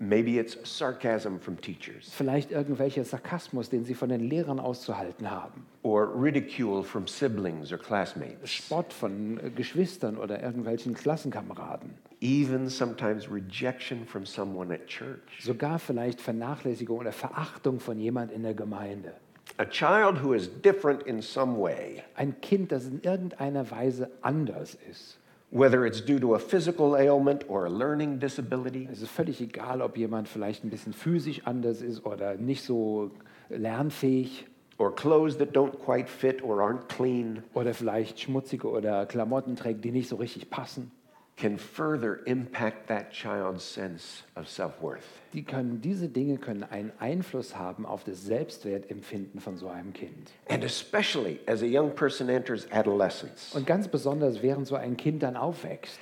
Maybe 0.00 0.38
it's 0.38 0.56
sarcasm 0.64 1.40
from 1.40 1.60
teachers 1.60 2.08
Vielleicht 2.12 2.52
irgendwelcher 2.52 3.02
Sarkasmus, 3.04 3.68
den 3.68 3.84
sie 3.84 3.94
von 3.94 4.08
den 4.08 4.20
Lehrern 4.20 4.60
auszuhalten 4.60 5.28
haben. 5.30 5.66
or 5.82 6.08
ridicule 6.14 6.84
from 6.84 7.06
siblings 7.08 7.72
or 7.72 7.78
classmates. 7.78 8.48
Spott 8.50 8.92
von 8.92 9.40
äh, 9.40 9.50
Geschwistern 9.50 10.16
oder 10.16 10.40
irgendwelchen 10.42 10.94
Klassenkameraden. 10.94 11.94
Even 12.20 12.68
sometimes 12.68 13.28
rejection 13.30 14.06
from 14.06 14.24
someone 14.24 14.72
at 14.72 14.86
church. 14.86 15.18
Sogar 15.40 15.78
vielleicht 15.80 16.20
Vernachlässigung 16.20 16.98
oder 16.98 17.12
Verachtung 17.12 17.80
von 17.80 17.98
jemand 17.98 18.30
in 18.30 18.42
der 18.44 18.54
Gemeinde. 18.54 19.14
A 19.56 19.64
child 19.64 20.22
who 20.22 20.32
is 20.34 20.48
different 20.62 21.02
in 21.04 21.20
some 21.20 21.58
way 21.58 22.02
Ein 22.14 22.40
Kind, 22.40 22.70
das 22.70 22.86
in 22.86 23.00
irgendeiner 23.02 23.68
Weise 23.70 24.10
anders 24.22 24.76
ist, 24.88 25.17
whether 25.50 25.86
it's 25.86 26.00
due 26.00 26.18
to 26.18 26.34
a 26.34 26.38
physical 26.38 26.96
ailment 26.96 27.44
or 27.48 27.66
a 27.66 27.70
learning 27.70 28.18
disability. 28.18 28.88
Es 28.90 29.00
ist 29.02 29.10
völlig 29.10 29.40
egal, 29.40 29.80
ob 29.80 29.96
jemand 29.96 30.28
vielleicht 30.28 30.64
ein 30.64 30.70
bisschen 30.70 30.92
physisch 30.92 31.42
anders 31.46 31.80
ist 31.80 32.04
oder 32.04 32.34
nicht 32.34 32.62
so 32.62 33.10
lernfähig 33.48 34.46
or 34.76 34.94
clothes 34.94 35.38
that 35.38 35.52
don't 35.52 35.78
quite 35.78 36.08
fit 36.08 36.42
or 36.42 36.60
aren't 36.60 36.88
clean 36.88 37.42
oder 37.54 37.72
vielleicht 37.72 38.20
schmutzige 38.20 38.68
oder 38.68 39.06
Klamotten 39.06 39.56
trägt, 39.56 39.84
die 39.84 39.90
nicht 39.90 40.08
so 40.08 40.16
richtig 40.16 40.50
passen. 40.50 40.90
Can 41.38 41.56
further 41.56 42.20
impact 42.26 42.88
that 42.88 43.12
child's 43.12 43.62
sense 43.62 44.24
of 44.34 44.48
self-worth. 44.48 45.04
Die 45.32 45.44
können, 45.44 45.80
diese 45.80 46.08
Dinge 46.08 46.36
können 46.38 46.64
einen 46.64 46.92
Einfluss 46.98 47.56
haben 47.56 47.86
auf 47.86 48.02
das 48.02 48.24
Selbstwertempfinden 48.24 49.40
von 49.40 49.56
so 49.56 49.68
einem 49.68 49.92
Kind. 49.92 50.32
And 50.48 50.64
especially 50.64 51.38
as 51.46 51.62
a 51.62 51.66
young 51.66 51.90
person 51.94 52.28
enters 52.28 52.66
adolescence, 52.72 53.54
Und 53.54 53.66
ganz 53.66 53.86
besonders, 53.86 54.42
während 54.42 54.66
so 54.66 54.74
ein 54.74 54.96
Kind 54.96 55.22
dann 55.22 55.36
aufwächst. 55.36 55.98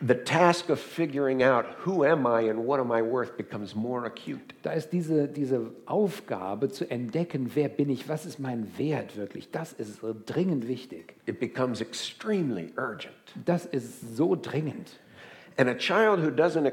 The 0.00 0.14
task 0.14 0.70
of 0.70 0.80
figuring 0.80 1.42
out 1.42 1.66
who 1.80 2.04
am 2.04 2.26
I 2.26 2.42
and 2.42 2.64
what 2.64 2.80
am 2.80 2.90
I 2.90 3.02
worth 3.02 3.36
becomes 3.36 3.74
more 3.74 4.06
acute. 4.06 4.54
Da 4.62 4.72
ist 4.72 4.90
diese, 4.92 5.28
diese 5.28 5.72
Aufgabe 5.86 6.70
zu 6.70 6.90
entdecken, 6.90 7.50
wer 7.54 7.68
bin 7.68 7.90
ich, 7.90 8.08
was 8.08 8.24
ist 8.24 8.38
mein 8.38 8.78
Wert 8.78 9.16
wirklich, 9.16 9.50
das 9.50 9.72
ist 9.74 10.00
dringend 10.26 10.66
wichtig. 10.68 11.14
It 11.26 11.38
becomes 11.38 11.80
extremely 11.80 12.72
urgent. 12.76 13.14
Das 13.44 13.66
ist 13.66 14.16
so 14.16 14.34
dringend. 14.36 14.98
And 15.58 15.68
a 15.68 15.74
child 15.74 16.20
who 16.20 16.30
doesn't 16.30 16.66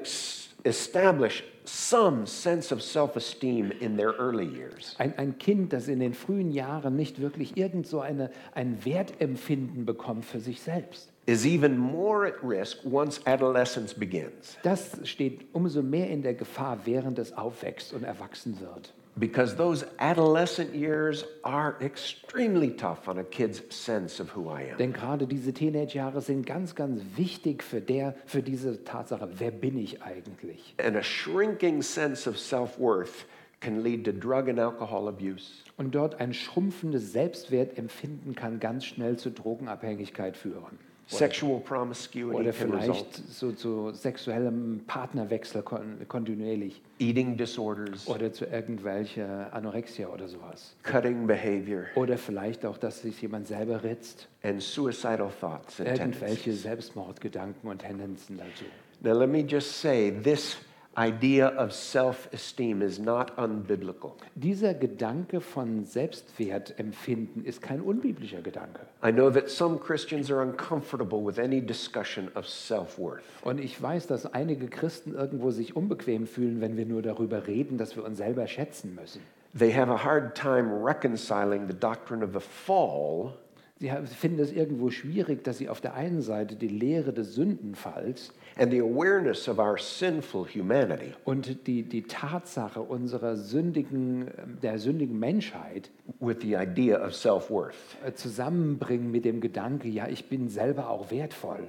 establish 0.64 1.44
some 1.66 2.26
sense 2.26 2.72
of 2.74 2.82
self-esteem 2.82 3.72
in 3.80 3.98
their 3.98 4.14
early 4.20 4.46
years 4.46 4.96
Ein, 4.98 5.14
ein 5.18 5.38
Kind, 5.38 5.74
das 5.74 5.88
in 5.88 6.00
den 6.00 6.14
frühen 6.14 6.52
Jahren 6.52 6.96
nicht 6.96 7.22
wirklich 7.22 7.58
irgend 7.58 7.88
so 7.88 8.00
eine, 8.00 8.32
ein 8.54 8.84
Wertempfinden 8.86 9.86
bekommt 9.86 10.26
für 10.26 10.40
sich 10.40 10.62
selbst. 10.62 11.12
is 11.26 11.46
even 11.46 11.78
more 11.78 12.26
at 12.26 12.36
risk 12.42 12.78
once 12.86 13.20
adolescence 13.26 13.94
begins 13.94 14.58
Das 14.64 14.98
steht 15.04 15.46
umso 15.54 15.82
mehr 15.82 16.10
in 16.10 16.22
der 16.22 16.34
Gefahr, 16.34 16.80
während 16.86 17.20
es 17.20 17.34
aufwächst 17.34 17.94
und 17.94 18.04
erwachsen 18.04 18.60
wird. 18.62 18.94
Because 19.20 19.56
those 19.56 19.86
adolescent 20.00 20.74
years 20.74 21.26
are 21.44 21.76
extremely 21.82 22.70
tough 22.72 23.08
on 23.08 23.18
a 23.20 23.24
kid's 23.24 23.62
sense 23.70 24.20
of 24.20 24.30
who 24.30 24.50
I 24.50 24.72
am. 24.72 24.78
Denn 24.78 24.94
gerade 24.94 25.28
diese 25.28 25.54
Teenagerjahre 25.54 26.22
sind 26.22 26.46
ganz, 26.46 26.76
ganz 26.76 27.02
wichtig 27.16 27.64
für, 27.64 27.82
der, 27.82 28.16
für 28.26 28.42
diese 28.42 28.84
Tatsache, 28.84 29.28
wer 29.38 29.52
bin 29.52 29.78
ich 29.78 30.02
eigentlich? 30.02 30.76
And 30.84 30.96
a 30.96 31.04
shrinking 31.04 31.82
sense 31.82 32.30
of 32.30 32.38
self-worth 32.38 33.26
can 33.60 33.84
lead 33.84 34.06
to 34.06 34.12
drug 34.12 34.48
and 34.48 34.60
alcohol 34.60 35.08
abuse, 35.08 35.64
Und 35.78 35.96
dort 35.96 36.20
ein 36.20 36.34
schrumpfendes 36.34 37.12
Selbstwertempfinden 37.12 38.36
kann 38.36 38.60
ganz 38.60 38.86
schnell 38.86 39.18
zu 39.18 39.32
Drogenabhängigkeit 39.32 40.38
führen. 40.38 40.78
Sexual 41.08 41.60
promiscuity 41.62 42.36
Oder 42.36 42.54
vielleicht 42.54 43.16
so 43.32 43.52
zu 43.52 43.92
sexuellem 43.94 44.82
Partnerwechsel 44.88 45.62
kon 45.64 45.98
kontinuierlich. 46.08 46.82
eating 47.00 47.38
disorders, 47.38 48.08
Oder 48.08 48.32
zu 48.34 48.46
irgendwelcher 48.46 49.54
Anorexia 49.54 50.08
oder 50.10 50.28
sowas. 50.28 50.76
cutting 50.84 51.26
behavior, 51.28 51.86
Oder 51.96 52.18
vielleicht 52.18 52.66
auch, 52.66 52.78
dass 52.78 53.02
sich 53.02 53.22
jemand 53.22 53.48
selber 53.48 53.84
ritzt. 53.84 54.28
and 54.44 54.62
suicidal 54.62 55.32
thoughts 55.40 55.80
and 55.80 55.90
Irgendwelche 55.90 56.36
tendencies. 56.44 56.64
Selbstmordgedanken 56.64 57.70
und 57.70 57.80
Tendenzen 57.80 58.38
dazu. 58.38 58.66
Now, 59.02 59.14
let 59.14 59.30
me 59.30 59.42
just 59.48 59.80
say 59.80 60.12
this 60.24 60.58
idea 60.98 61.48
of 61.58 61.72
self 61.72 62.28
esteem 62.34 62.82
is 62.82 62.98
not 62.98 63.38
unbiblical. 63.38 64.14
Dieser 64.36 64.74
Gedanke 64.74 65.42
von 65.42 65.86
Selbstwertempfinden 65.86 67.46
ist 67.46 67.62
kein 67.62 67.82
unbiblischer 67.82 68.42
Gedanke. 68.42 68.82
I 69.04 69.12
know 69.12 69.30
that 69.30 69.50
some 69.50 69.78
Christians 69.78 70.32
are 70.32 70.42
uncomfortable 70.42 71.24
with 71.24 71.38
any 71.38 71.62
discussion 71.62 72.30
of 72.36 72.48
self 72.48 72.98
worth. 72.98 73.24
Und 73.44 73.60
ich 73.60 73.82
weiß, 73.82 74.08
dass 74.08 74.34
einige 74.34 74.68
Christen 74.68 75.14
irgendwo 75.14 75.52
sich 75.52 75.76
unbequem 75.76 76.26
fühlen, 76.26 76.62
wenn 76.62 76.78
wir 76.78 76.86
nur 76.86 77.04
darüber 77.04 77.46
reden, 77.46 77.78
dass 77.78 77.96
wir 77.96 78.04
uns 78.04 78.18
selber 78.18 78.48
schätzen 78.48 78.96
müssen. 78.96 79.22
They 79.58 79.72
have 79.74 79.92
a 79.92 80.04
hard 80.04 80.36
time 80.36 80.84
reconciling 80.84 81.68
the 81.68 81.78
doctrine 81.80 82.24
of 82.24 82.32
the 82.34 82.40
fall 82.40 83.34
Sie 83.80 83.92
finden 84.08 84.40
es 84.40 84.52
irgendwo 84.52 84.90
schwierig, 84.90 85.44
dass 85.44 85.60
sie 85.60 85.70
auf 85.70 85.82
der 85.82 85.94
einen 85.94 86.22
Seite 86.22 86.56
die 86.56 86.68
Lehre 86.68 87.14
des 87.14 87.36
Sündenfalls 87.36 88.34
and 88.60 88.72
the 88.72 88.80
awareness 88.80 89.48
of 89.48 89.60
our 89.60 89.78
sinful 89.78 90.46
humanity 90.46 91.14
und 91.26 91.68
die, 91.68 91.84
die 91.84 92.04
Tatsache 92.04 92.82
unserer 92.82 93.36
sündigen, 93.36 94.32
der 94.64 94.80
sündigen 94.80 95.20
Menschheit 95.20 95.90
with 96.20 96.38
the 96.42 96.56
idea 96.56 96.98
of 97.06 97.14
self 97.16 97.50
worth. 97.50 97.76
äh, 98.06 98.14
zusammenbringen 98.14 99.12
mit 99.12 99.26
dem 99.26 99.42
Gedanke, 99.42 99.88
ja, 99.88 100.08
ich 100.08 100.30
bin 100.30 100.50
selber 100.50 100.90
auch 100.90 101.12
wertvoll. 101.12 101.68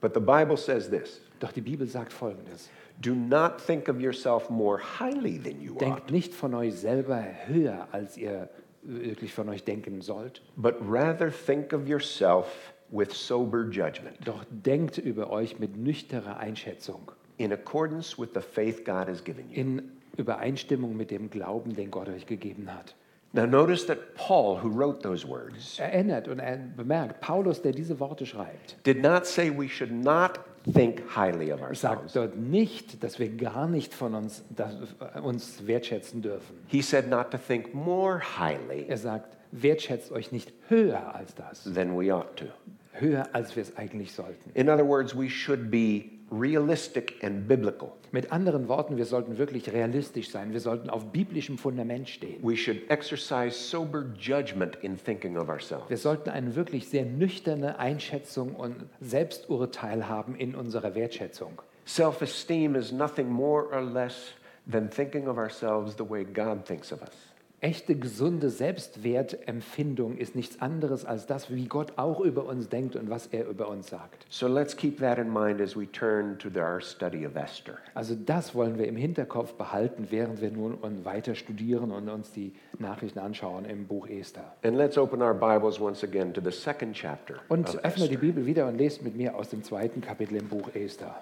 But 0.00 0.14
the 0.14 0.20
Bible 0.20 0.56
says 0.56 0.88
this 0.90 1.20
Doch 1.40 1.52
die 1.52 1.60
Bibel 1.60 1.86
sagt 1.86 2.12
Folgendes. 2.12 2.70
do 3.00 3.14
not 3.14 3.58
think 3.64 3.88
of 3.88 4.00
yourself 4.00 4.48
more 4.50 4.78
highly 5.00 5.38
than 5.38 5.60
you 5.60 5.72
ought, 5.74 5.80
Denkt 5.80 6.10
nicht 6.10 6.34
von 6.34 6.54
euch 6.54 6.74
selber 6.74 7.24
höher, 7.46 7.88
als 7.92 8.16
ihr 8.16 8.48
wirklich 8.82 9.32
von 9.32 9.48
euch 9.48 9.62
denken 9.64 10.00
sollt. 10.00 10.42
but 10.56 10.74
rather 10.88 11.30
think 11.30 11.72
of 11.72 11.86
yourself 11.88 12.72
with 12.92 13.12
sober 13.12 13.64
judgment 13.64 14.16
Doch 14.24 14.44
denkt 14.50 14.98
über 14.98 15.30
euch 15.30 15.58
mit 15.58 15.76
nüchterner 15.76 16.36
Einschätzung, 16.36 17.10
in 17.38 17.52
accordance 17.52 18.18
with 18.18 18.28
the 18.34 18.40
faith 18.40 18.84
God 18.84 19.08
has 19.08 19.24
given 19.24 19.50
you. 19.50 19.60
in 19.60 19.92
Übereinstimmung 20.16 20.96
mit 20.96 21.10
dem 21.10 21.30
Glauben, 21.30 21.74
den 21.74 21.90
Gott 21.90 22.08
euch 22.08 22.26
gegeben 22.26 22.72
hat. 22.72 22.94
Now, 23.34 23.46
notice 23.46 23.86
that 23.86 24.14
Paul, 24.14 24.58
who 24.62 24.68
wrote 24.68 25.00
those 25.00 25.26
words, 25.26 25.78
Erinnert 25.78 26.28
und 26.28 26.38
er 26.38 26.58
bemerkt, 26.58 27.22
Paulus, 27.22 27.62
der 27.62 27.72
diese 27.72 27.98
Worte 27.98 28.26
schreibt, 28.26 28.76
did 28.84 29.00
not 29.00 29.24
say 29.24 29.50
we 29.50 29.66
should 29.70 29.90
not 29.90 30.38
think 30.74 31.02
highly 31.16 31.50
of 31.50 31.62
ourselves. 31.62 32.12
sagt 32.12 32.16
dort 32.16 32.36
nicht, 32.36 33.02
dass 33.02 33.18
wir 33.18 33.30
gar 33.30 33.66
nicht 33.68 33.94
von 33.94 34.14
uns, 34.14 34.44
dass, 34.54 34.76
uns 35.22 35.66
wertschätzen 35.66 36.20
dürfen. 36.20 36.58
He 36.66 36.82
said 36.82 37.08
not 37.08 37.30
to 37.30 37.38
think 37.38 37.72
more 37.72 38.20
highly 38.20 38.84
Er 38.86 38.98
sagt, 38.98 39.38
wertschätzt 39.50 40.12
euch 40.12 40.30
nicht 40.30 40.52
höher 40.68 41.14
als 41.14 41.34
das, 41.34 41.64
than 41.64 41.98
we 41.98 42.14
ought 42.14 42.36
to. 42.36 42.44
Höher 42.92 43.34
als 43.34 43.54
wir 43.56 43.62
es 43.62 43.76
eigentlich 43.76 44.12
sollten. 44.12 44.50
In 44.54 44.68
other 44.68 44.86
words, 44.86 45.16
we 45.16 45.28
should 45.28 45.70
be 45.70 46.10
realistic 46.30 47.22
and 47.22 47.46
biblical. 47.46 47.92
Mit 48.10 48.32
anderen 48.32 48.68
Worten, 48.68 48.96
wir 48.96 49.04
sollten 49.04 49.38
wirklich 49.38 49.72
realistisch 49.72 50.30
sein. 50.30 50.52
Wir 50.52 50.60
sollten 50.60 50.90
auf 50.90 51.12
biblischem 51.12 51.58
Fundament 51.58 52.08
stehen. 52.08 52.42
We 52.42 52.56
should 52.56 52.90
exercise 52.90 53.52
sober 53.56 54.04
judgment 54.18 54.76
in 54.82 54.96
thinking 54.96 55.36
of 55.36 55.46
Wir 55.46 55.54
ourselves. 55.54 56.02
sollten 56.02 56.30
eine 56.30 56.54
wirklich 56.56 56.88
sehr 56.88 57.04
nüchterne 57.04 57.78
Einschätzung 57.78 58.54
und 58.54 58.76
Selbsturteil 59.00 60.08
haben 60.08 60.34
in 60.36 60.54
unserer 60.54 60.94
Wertschätzung. 60.94 61.60
Self 61.84 62.22
esteem 62.22 62.74
is 62.74 62.92
nothing 62.92 63.28
more 63.28 63.68
or 63.72 63.82
less 63.82 64.32
than 64.70 64.88
thinking 64.88 65.26
of 65.28 65.36
ourselves 65.36 65.96
the 65.96 66.08
way 66.08 66.24
God 66.24 66.64
thinks 66.64 66.92
of 66.92 67.02
us. 67.02 67.31
Echte, 67.62 67.94
gesunde 67.94 68.50
Selbstwertempfindung 68.50 70.16
ist 70.16 70.34
nichts 70.34 70.60
anderes 70.60 71.04
als 71.04 71.26
das, 71.28 71.48
wie 71.48 71.66
Gott 71.66 71.92
auch 71.96 72.18
über 72.18 72.44
uns 72.44 72.68
denkt 72.68 72.96
und 72.96 73.08
was 73.08 73.28
er 73.28 73.46
über 73.48 73.68
uns 73.68 73.86
sagt. 73.88 74.26
So 74.30 74.48
let's 74.48 74.76
keep 74.76 74.98
that 74.98 75.16
in 75.16 75.32
mind 75.32 75.60
as 75.60 75.76
we 75.76 75.86
turn 75.92 76.36
to 76.40 76.48
the- 76.52 76.58
our 76.58 76.80
study 76.80 77.24
of 77.24 77.36
Esther. 77.36 77.78
Also 77.94 78.16
das 78.16 78.56
wollen 78.56 78.78
wir 78.78 78.88
im 78.88 78.96
Hinterkopf 78.96 79.52
behalten, 79.54 80.08
während 80.10 80.40
wir 80.40 80.50
nun 80.50 80.74
und 80.74 81.04
weiter 81.04 81.36
studieren 81.36 81.92
und 81.92 82.08
uns 82.08 82.32
die 82.32 82.52
Nachrichten 82.80 83.20
anschauen 83.20 83.64
im 83.64 83.86
Buch 83.86 84.08
Esther. 84.08 84.52
And 84.64 84.76
let's 84.76 84.98
open 84.98 85.22
our 85.22 85.32
Bibles 85.32 85.80
once 85.80 86.02
again 86.02 86.34
to 86.34 86.40
the 86.42 86.50
second 86.50 86.94
chapter. 86.96 87.36
Und 87.48 87.68
öffne 87.84 88.08
die 88.08 88.14
Esther. 88.14 88.18
Bibel 88.18 88.44
wieder 88.44 88.66
und 88.66 88.76
lest 88.76 89.04
mit 89.04 89.14
mir 89.14 89.36
aus 89.36 89.50
dem 89.50 89.62
zweiten 89.62 90.00
Kapitel 90.00 90.34
im 90.36 90.48
Buch 90.48 90.68
Esther. 90.74 91.14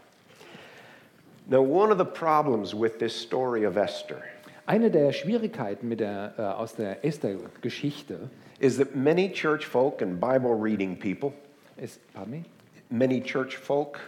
Now, 1.51 1.61
one 1.61 1.93
of 1.93 1.99
the 1.99 2.05
problems 2.05 2.73
with 2.73 2.93
this 2.99 3.13
story 3.15 3.67
of 3.67 3.77
Esther 3.77 4.23
Eine 4.67 4.91
der 4.91 5.13
Schwierigkeiten 5.13 5.89
mit 5.89 6.01
der, 6.01 6.35
äh, 6.39 6.43
aus 6.43 6.75
der 6.75 7.05
Esther-Geschichte 7.05 8.31
is 8.61 8.77
that 8.77 8.95
many 8.95 9.31
church 9.33 9.67
folk 9.67 10.03
and 10.03 10.21
Bible 10.21 10.55
reading 10.55 10.97
people, 10.97 11.33
ist, 11.77 12.01
pardon 12.13 12.31
me? 12.31 12.45
many 12.91 13.21
church 13.21 13.57
folk 13.57 13.99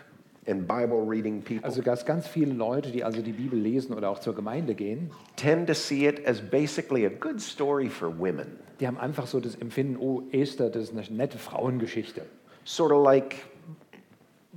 and 0.47 0.67
Bible 0.67 1.03
reading 1.07 1.41
people, 1.41 1.65
also 1.65 1.83
dass 1.83 2.05
ganz 2.05 2.27
viele 2.27 2.53
Leute, 2.53 2.91
die 2.91 3.05
also 3.05 3.23
die 3.23 3.33
Bibel 3.33 3.59
lesen 3.59 3.95
oder 3.95 4.11
auch 4.11 4.19
zur 4.19 4.35
Gemeinde 4.35 4.75
gehen, 4.75 5.11
tend 5.37 5.69
to 5.69 5.75
see 5.75 6.07
it 6.07 6.27
as 6.27 6.41
basically 6.41 7.07
a 7.07 7.09
good 7.09 7.41
story 7.41 7.89
for 7.89 8.09
women, 8.19 8.59
die 8.81 8.87
haben 8.87 8.99
einfach 8.99 9.27
so 9.27 9.41
das 9.41 9.55
Empfinden, 9.55 9.97
oh, 9.99 10.23
Esther, 10.33 10.69
das 10.69 10.85
ist 10.85 10.93
eine 10.93 11.17
nette 11.17 11.39
Frauengeschichte. 11.39 12.23
sort 12.65 12.93
of 12.93 13.05
like 13.05 13.37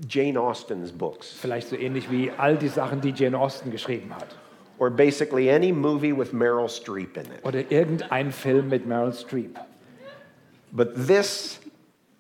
Jane 0.10 0.38
Austen's 0.38 0.92
books, 0.92 1.32
Vielleicht 1.32 1.70
so 1.70 1.78
ähnlich 1.78 2.12
wie 2.12 2.30
all 2.32 2.58
die 2.58 2.68
Sachen, 2.68 3.00
die 3.00 3.12
Jane 3.12 3.38
Austen 3.38 3.72
geschrieben 3.72 4.14
hat. 4.14 4.28
Or 4.78 4.90
basically 4.90 5.50
any 5.50 5.72
movie 5.72 6.14
with 6.14 6.34
Meryl 6.34 6.68
Streep 6.68 7.18
in 7.18 7.32
it. 7.32 7.42
Oder 7.44 7.64
irgendein 7.72 8.32
Film 8.32 8.70
mit 8.70 8.88
Meryl 8.88 9.14
Streep. 9.14 9.58
But 10.72 11.08
this 11.08 11.60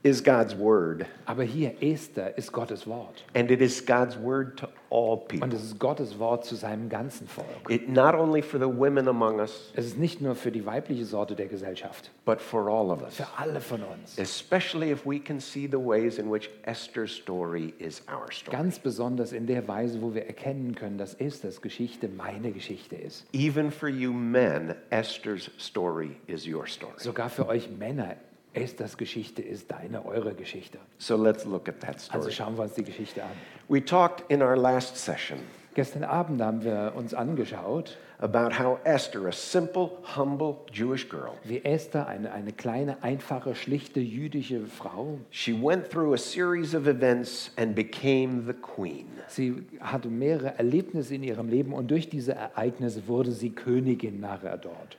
is 0.05 0.23
God's 0.23 0.55
word, 0.55 1.05
Aber 1.25 1.43
hier, 1.43 1.73
Esther, 1.81 2.37
ist 2.37 2.51
Gottes 2.51 2.85
Wort. 2.85 3.23
and 3.33 3.49
it 3.49 3.59
is 3.59 3.83
God's 3.83 4.15
word 4.17 4.55
to 4.59 4.67
all 4.91 5.17
people. 5.17 5.43
Und 5.43 5.53
es 5.53 5.63
ist 5.63 5.79
Gottes 5.79 6.19
Wort 6.19 6.45
zu 6.45 6.55
seinem 6.55 6.89
ganzen 6.89 7.27
Volk. 7.27 7.47
It 7.69 7.89
not 7.89 8.13
only 8.13 8.43
for 8.43 8.59
the 8.59 8.67
women 8.67 9.07
among 9.07 9.39
us, 9.39 9.71
Es 9.75 9.87
ist 9.87 9.97
nicht 9.97 10.21
nur 10.21 10.35
für 10.35 10.51
die 10.51 10.63
weibliche 10.63 11.05
Sorte 11.05 11.35
der 11.35 11.47
Gesellschaft, 11.47 12.11
but 12.23 12.39
for 12.39 12.69
all 12.69 12.91
of 12.91 13.01
us. 13.01 13.15
für 13.15 13.25
alle 13.35 13.59
von 13.59 13.81
uns. 13.81 14.17
Especially 14.19 14.91
if 14.91 15.05
we 15.07 15.19
can 15.19 15.39
see 15.39 15.65
the 15.67 15.79
ways 15.79 16.19
in 16.19 16.31
which 16.31 16.51
Esther's 16.65 17.11
story 17.11 17.73
is 17.79 18.03
our 18.07 18.31
story. 18.31 18.55
Ganz 18.55 18.77
besonders 18.77 19.33
in 19.33 19.47
der 19.47 19.67
Weise, 19.67 19.99
wo 20.03 20.13
wir 20.13 20.27
erkennen 20.27 20.75
können, 20.75 20.99
dass 20.99 21.15
Esthers 21.15 21.61
Geschichte 21.63 22.07
meine 22.09 22.51
Geschichte 22.51 22.95
ist. 22.95 23.25
Even 23.33 23.71
for 23.71 23.89
you 23.89 24.13
men, 24.13 24.75
Esther's 24.91 25.49
story 25.57 26.15
is 26.27 26.45
your 26.47 26.67
story. 26.67 26.93
Sogar 26.97 27.29
für 27.31 27.47
euch 27.47 27.69
Männer, 27.71 28.17
Esthers 28.55 28.97
Geschichte 28.97 29.41
ist 29.41 29.71
deine, 29.71 30.05
eure 30.05 30.33
Geschichte. 30.33 30.77
So 30.97 31.15
let's 31.15 31.45
look 31.45 31.67
at 31.69 31.79
that 31.81 31.95
Also 31.95 32.29
story. 32.29 32.31
schauen 32.31 32.57
wir 32.57 32.63
uns 32.63 32.73
die 32.73 32.83
Geschichte 32.83 33.23
an. 33.23 33.29
We 33.67 33.83
talked 33.83 34.29
in 34.29 34.41
our 34.41 34.55
last 34.55 34.97
session 34.97 35.39
Gestern 35.75 36.05
Abend 36.05 36.41
haben 36.41 36.63
wir 36.63 36.93
uns 36.95 37.13
angeschaut, 37.13 37.97
about 38.19 38.57
how 38.57 38.79
Esther, 38.85 39.27
a 39.27 39.31
simple, 39.33 39.91
humble 40.15 40.55
Jewish 40.71 41.09
girl, 41.09 41.33
wie 41.43 41.61
Esther, 41.65 42.07
eine, 42.07 42.31
eine 42.31 42.53
kleine, 42.53 43.03
einfache, 43.03 43.55
schlichte 43.55 43.99
jüdische 43.99 44.67
Frau, 44.67 45.19
she 45.31 45.51
went 45.51 45.89
through 45.89 46.13
a 46.13 46.17
series 46.17 46.73
of 46.73 46.87
events 46.87 47.51
and 47.57 47.75
became 47.75 48.45
the 48.47 48.53
queen. 48.53 49.05
sie 49.27 49.65
hatte 49.81 50.07
mehrere 50.07 50.57
Erlebnisse 50.57 51.13
in 51.13 51.23
ihrem 51.23 51.49
Leben 51.49 51.73
und 51.73 51.91
durch 51.91 52.07
diese 52.07 52.35
Ereignisse 52.35 53.05
wurde 53.09 53.33
sie 53.33 53.49
Königin 53.49 54.21
nachher 54.21 54.57
dort. 54.57 54.97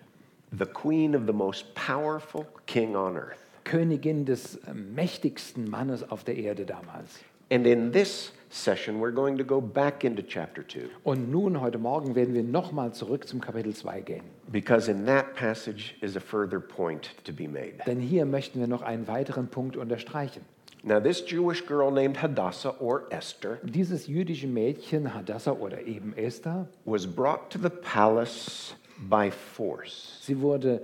The 0.52 0.66
queen 0.66 1.16
of 1.16 1.22
the 1.26 1.32
most 1.32 1.74
powerful 1.74 2.44
king 2.66 2.94
on 2.94 3.16
earth. 3.16 3.45
Königin 3.66 4.24
des 4.24 4.56
äh, 4.56 4.72
mächtigsten 4.72 5.68
Mannes 5.68 6.08
auf 6.10 6.24
der 6.24 6.36
Erde 6.36 6.64
damals. 6.64 7.20
And 7.50 7.66
in 7.66 7.92
this 7.92 8.32
session, 8.50 9.00
we're 9.00 9.12
going 9.12 9.36
to 9.38 9.44
go 9.44 9.60
back 9.60 10.02
into 10.02 10.22
chapter 10.22 10.66
2 10.66 10.88
Und 11.04 11.30
nun, 11.30 11.60
heute 11.60 11.78
Morgen, 11.78 12.14
werden 12.14 12.34
wir 12.34 12.42
nochmal 12.42 12.92
zurück 12.92 13.28
zum 13.28 13.40
Kapitel 13.40 13.72
2 13.74 14.00
gehen. 14.00 14.22
because 14.50 14.90
in 14.90 15.04
that 15.06 15.34
passage 15.34 15.94
is 16.00 16.16
a 16.16 16.20
further 16.20 16.58
point 16.60 17.10
to 17.24 17.32
be 17.32 17.46
made. 17.46 17.74
Denn 17.86 18.00
hier 18.00 18.24
möchten 18.24 18.58
wir 18.58 18.66
noch 18.66 18.82
einen 18.82 19.06
weiteren 19.06 19.48
Punkt 19.48 19.76
unterstreichen. 19.76 20.42
Now, 20.82 21.00
this 21.00 21.24
Jewish 21.28 21.66
girl 21.66 21.90
named 21.90 22.22
Hadassah 22.22 22.76
or 22.80 23.04
Esther 23.10 23.58
Dieses 23.64 24.06
jüdische 24.06 24.46
Mädchen, 24.46 25.12
Hadassah 25.14 25.52
oder 25.52 25.82
eben 25.82 26.16
Esther, 26.16 26.68
was 26.84 27.06
brought 27.06 27.50
to 27.50 27.58
the 27.60 27.70
palace 27.70 28.74
by 29.08 29.30
force, 29.30 30.18
sie 30.22 30.40
wurde 30.40 30.80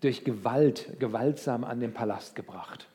durch 0.00 0.24
Gewalt, 0.24 0.98
gewaltsam 0.98 1.64
an 1.64 1.80
den 1.80 1.92
Palast 1.92 2.34
gebracht. 2.34 2.88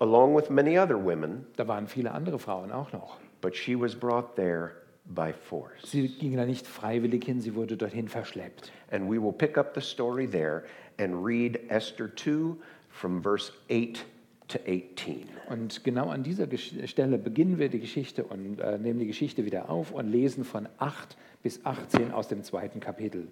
along 0.00 0.34
with 0.36 0.50
many 0.50 0.78
other 0.78 0.96
women, 1.02 1.46
Da 1.56 1.66
waren 1.68 1.86
viele 1.86 2.10
andere 2.12 2.38
Frauen 2.38 2.72
auch 2.72 2.92
noch. 2.92 3.18
but 3.40 3.54
she 3.56 3.74
was 3.78 3.94
brought 3.94 4.34
there 4.36 4.72
by 5.04 5.32
force. 5.32 5.82
Sie 5.84 6.08
ging 6.08 6.36
da 6.36 6.44
nicht 6.46 6.66
freiwillig 6.66 7.24
hin, 7.24 7.40
sie 7.40 7.54
wurde 7.54 7.76
dorthin 7.76 8.08
verschleppt. 8.08 8.70
And 8.90 9.10
we 9.10 9.20
will 9.22 9.32
pick 9.32 9.56
up 9.58 9.74
the 9.74 9.80
story 9.80 10.26
there 10.28 10.64
and 10.98 11.24
read 11.24 11.58
Esther 11.68 12.08
2 12.14 12.56
from 12.90 13.22
verse 13.22 13.52
8 13.70 14.04
to 14.48 14.58
18. 14.66 15.28
Und 15.48 15.82
genau 15.82 16.08
an 16.08 16.22
dieser 16.22 16.46
Stelle 16.86 17.18
beginnen 17.18 17.58
wir 17.58 17.68
die 17.68 17.80
Geschichte 17.80 18.24
und 18.24 18.60
äh, 18.60 18.78
nehmen 18.78 18.98
die 19.00 19.06
Geschichte 19.06 19.44
wieder 19.44 19.70
auf 19.70 19.90
und 19.92 20.08
lesen 20.08 20.44
von 20.44 20.68
8 20.78 21.16
bis 21.42 21.64
18 21.64 22.12
aus 22.12 22.28
dem 22.28 22.42
zweiten 22.44 22.78
Kapitel. 22.80 23.28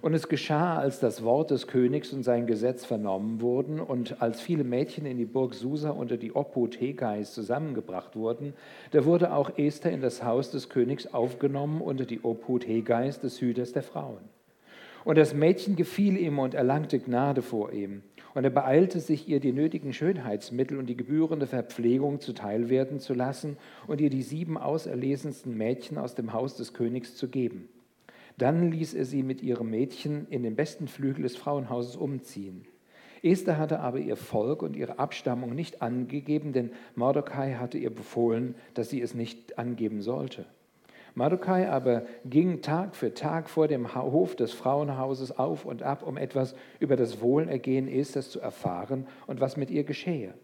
Und 0.00 0.14
es 0.14 0.28
geschah, 0.28 0.78
als 0.78 1.00
das 1.00 1.24
Wort 1.24 1.50
des 1.50 1.66
Königs 1.66 2.12
und 2.12 2.22
sein 2.22 2.46
Gesetz 2.46 2.84
vernommen 2.84 3.40
wurden 3.40 3.80
und 3.80 4.22
als 4.22 4.40
viele 4.40 4.62
Mädchen 4.62 5.06
in 5.06 5.18
die 5.18 5.24
Burg 5.24 5.54
Susa 5.54 5.90
unter 5.90 6.16
die 6.16 6.32
Obhut 6.34 6.80
Hegais 6.80 7.32
zusammengebracht 7.32 8.14
wurden, 8.14 8.54
da 8.92 9.04
wurde 9.04 9.32
auch 9.32 9.58
Esther 9.58 9.90
in 9.90 10.00
das 10.00 10.22
Haus 10.22 10.52
des 10.52 10.68
Königs 10.68 11.12
aufgenommen 11.12 11.80
unter 11.80 12.04
die 12.04 12.22
Obhut 12.22 12.66
Hegais, 12.66 13.18
des 13.20 13.40
Hüters 13.40 13.72
der 13.72 13.82
Frauen. 13.82 14.20
Und 15.04 15.18
das 15.18 15.34
Mädchen 15.34 15.74
gefiel 15.74 16.16
ihm 16.16 16.38
und 16.38 16.54
erlangte 16.54 16.98
Gnade 17.00 17.42
vor 17.42 17.72
ihm. 17.72 18.02
Und 18.34 18.44
er 18.44 18.50
beeilte 18.50 19.00
sich, 19.00 19.28
ihr 19.28 19.40
die 19.40 19.52
nötigen 19.52 19.92
Schönheitsmittel 19.92 20.78
und 20.78 20.86
die 20.86 20.96
gebührende 20.96 21.46
Verpflegung 21.46 22.20
zuteil 22.20 22.68
werden 22.68 23.00
zu 23.00 23.14
lassen 23.14 23.56
und 23.88 24.00
ihr 24.00 24.10
die 24.10 24.22
sieben 24.22 24.58
auserlesensten 24.58 25.56
Mädchen 25.56 25.98
aus 25.98 26.14
dem 26.14 26.32
Haus 26.32 26.56
des 26.56 26.72
Königs 26.72 27.16
zu 27.16 27.28
geben. 27.28 27.68
Dann 28.38 28.70
ließ 28.70 28.94
er 28.94 29.04
sie 29.04 29.22
mit 29.22 29.42
ihrem 29.42 29.70
Mädchen 29.70 30.26
in 30.30 30.42
den 30.42 30.56
besten 30.56 30.88
Flügel 30.88 31.22
des 31.22 31.36
Frauenhauses 31.36 31.96
umziehen. 31.96 32.64
Esther 33.22 33.58
hatte 33.58 33.80
aber 33.80 33.98
ihr 33.98 34.16
Volk 34.16 34.62
und 34.62 34.76
ihre 34.76 35.00
Abstammung 35.00 35.54
nicht 35.54 35.82
angegeben, 35.82 36.52
denn 36.52 36.70
Mordecai 36.94 37.54
hatte 37.54 37.76
ihr 37.76 37.92
befohlen, 37.92 38.54
dass 38.74 38.90
sie 38.90 39.02
es 39.02 39.14
nicht 39.14 39.58
angeben 39.58 40.02
sollte. 40.02 40.46
Mardokai 41.14 41.68
aber 41.68 42.04
ging 42.24 42.62
Tag 42.62 42.94
für 42.94 43.12
Tag 43.12 43.50
vor 43.50 43.66
dem 43.66 43.92
Hof 43.92 44.36
des 44.36 44.52
Frauenhauses 44.52 45.36
auf 45.36 45.64
und 45.64 45.82
ab, 45.82 46.06
um 46.06 46.16
etwas 46.16 46.54
über 46.78 46.94
das 46.94 47.20
Wohlergehen 47.20 47.88
Esthers 47.88 48.30
zu 48.30 48.40
erfahren 48.40 49.08
und 49.26 49.40
was 49.40 49.56
mit 49.56 49.68
ihr 49.68 49.82
geschehe. 49.82 50.34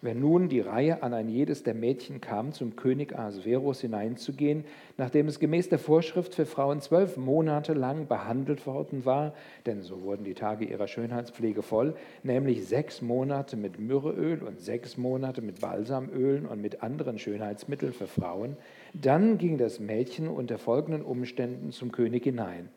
Wenn 0.00 0.20
nun 0.20 0.48
die 0.48 0.60
Reihe 0.60 1.02
an 1.02 1.12
ein 1.12 1.28
jedes 1.28 1.62
der 1.62 1.74
Mädchen 1.74 2.20
kam, 2.20 2.52
zum 2.52 2.76
König 2.76 3.18
Ahasverus 3.18 3.80
hineinzugehen, 3.80 4.64
nachdem 4.96 5.26
es 5.28 5.40
gemäß 5.40 5.68
der 5.68 5.78
Vorschrift 5.78 6.34
für 6.34 6.46
Frauen 6.46 6.80
zwölf 6.80 7.16
Monate 7.16 7.74
lang 7.74 8.06
behandelt 8.06 8.66
worden 8.66 9.04
war, 9.04 9.34
denn 9.66 9.82
so 9.82 10.02
wurden 10.02 10.24
die 10.24 10.34
Tage 10.34 10.64
ihrer 10.64 10.86
Schönheitspflege 10.86 11.62
voll, 11.62 11.94
nämlich 12.22 12.66
sechs 12.66 13.02
Monate 13.02 13.56
mit 13.56 13.80
Myrrheöl 13.80 14.42
und 14.42 14.60
sechs 14.60 14.96
Monate 14.96 15.42
mit 15.42 15.60
Balsamölen 15.60 16.46
und 16.46 16.60
mit 16.60 16.82
anderen 16.82 17.18
Schönheitsmitteln 17.18 17.92
für 17.92 18.06
Frauen, 18.06 18.56
dann 18.94 19.38
ging 19.38 19.58
das 19.58 19.80
Mädchen 19.80 20.28
unter 20.28 20.58
folgenden 20.58 21.02
Umständen 21.02 21.72
zum 21.72 21.92
König 21.92 22.24
hinein. 22.24 22.68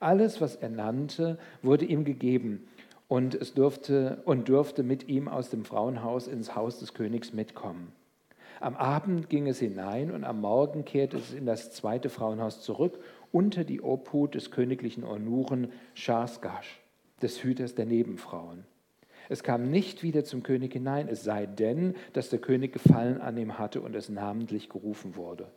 Alles, 0.00 0.40
was 0.40 0.56
er 0.56 0.70
nannte, 0.70 1.38
wurde 1.62 1.84
ihm 1.84 2.04
gegeben 2.04 2.66
und 3.10 3.34
es 3.34 3.54
durfte 3.54 4.22
und 4.24 4.48
durfte 4.48 4.84
mit 4.84 5.08
ihm 5.08 5.26
aus 5.26 5.50
dem 5.50 5.64
Frauenhaus 5.64 6.28
ins 6.28 6.54
Haus 6.54 6.78
des 6.78 6.94
Königs 6.94 7.32
mitkommen. 7.32 7.90
Am 8.60 8.76
Abend 8.76 9.28
ging 9.28 9.48
es 9.48 9.58
hinein 9.58 10.12
und 10.12 10.22
am 10.22 10.40
Morgen 10.40 10.84
kehrte 10.84 11.16
es 11.16 11.34
in 11.34 11.44
das 11.44 11.72
zweite 11.72 12.08
Frauenhaus 12.08 12.62
zurück 12.62 13.00
unter 13.32 13.64
die 13.64 13.80
Obhut 13.80 14.36
des 14.36 14.52
königlichen 14.52 15.02
Eunuchen 15.02 15.72
Schasgasch, 15.94 16.80
des 17.20 17.42
Hüters 17.42 17.74
der 17.74 17.86
Nebenfrauen. 17.86 18.64
Es 19.28 19.42
kam 19.42 19.72
nicht 19.72 20.04
wieder 20.04 20.22
zum 20.22 20.44
König 20.44 20.72
hinein, 20.72 21.08
es 21.08 21.24
sei 21.24 21.46
denn, 21.46 21.96
dass 22.12 22.30
der 22.30 22.38
König 22.38 22.72
Gefallen 22.72 23.20
an 23.20 23.36
ihm 23.36 23.58
hatte 23.58 23.80
und 23.80 23.96
es 23.96 24.08
namentlich 24.08 24.68
gerufen 24.68 25.16
wurde. 25.16 25.48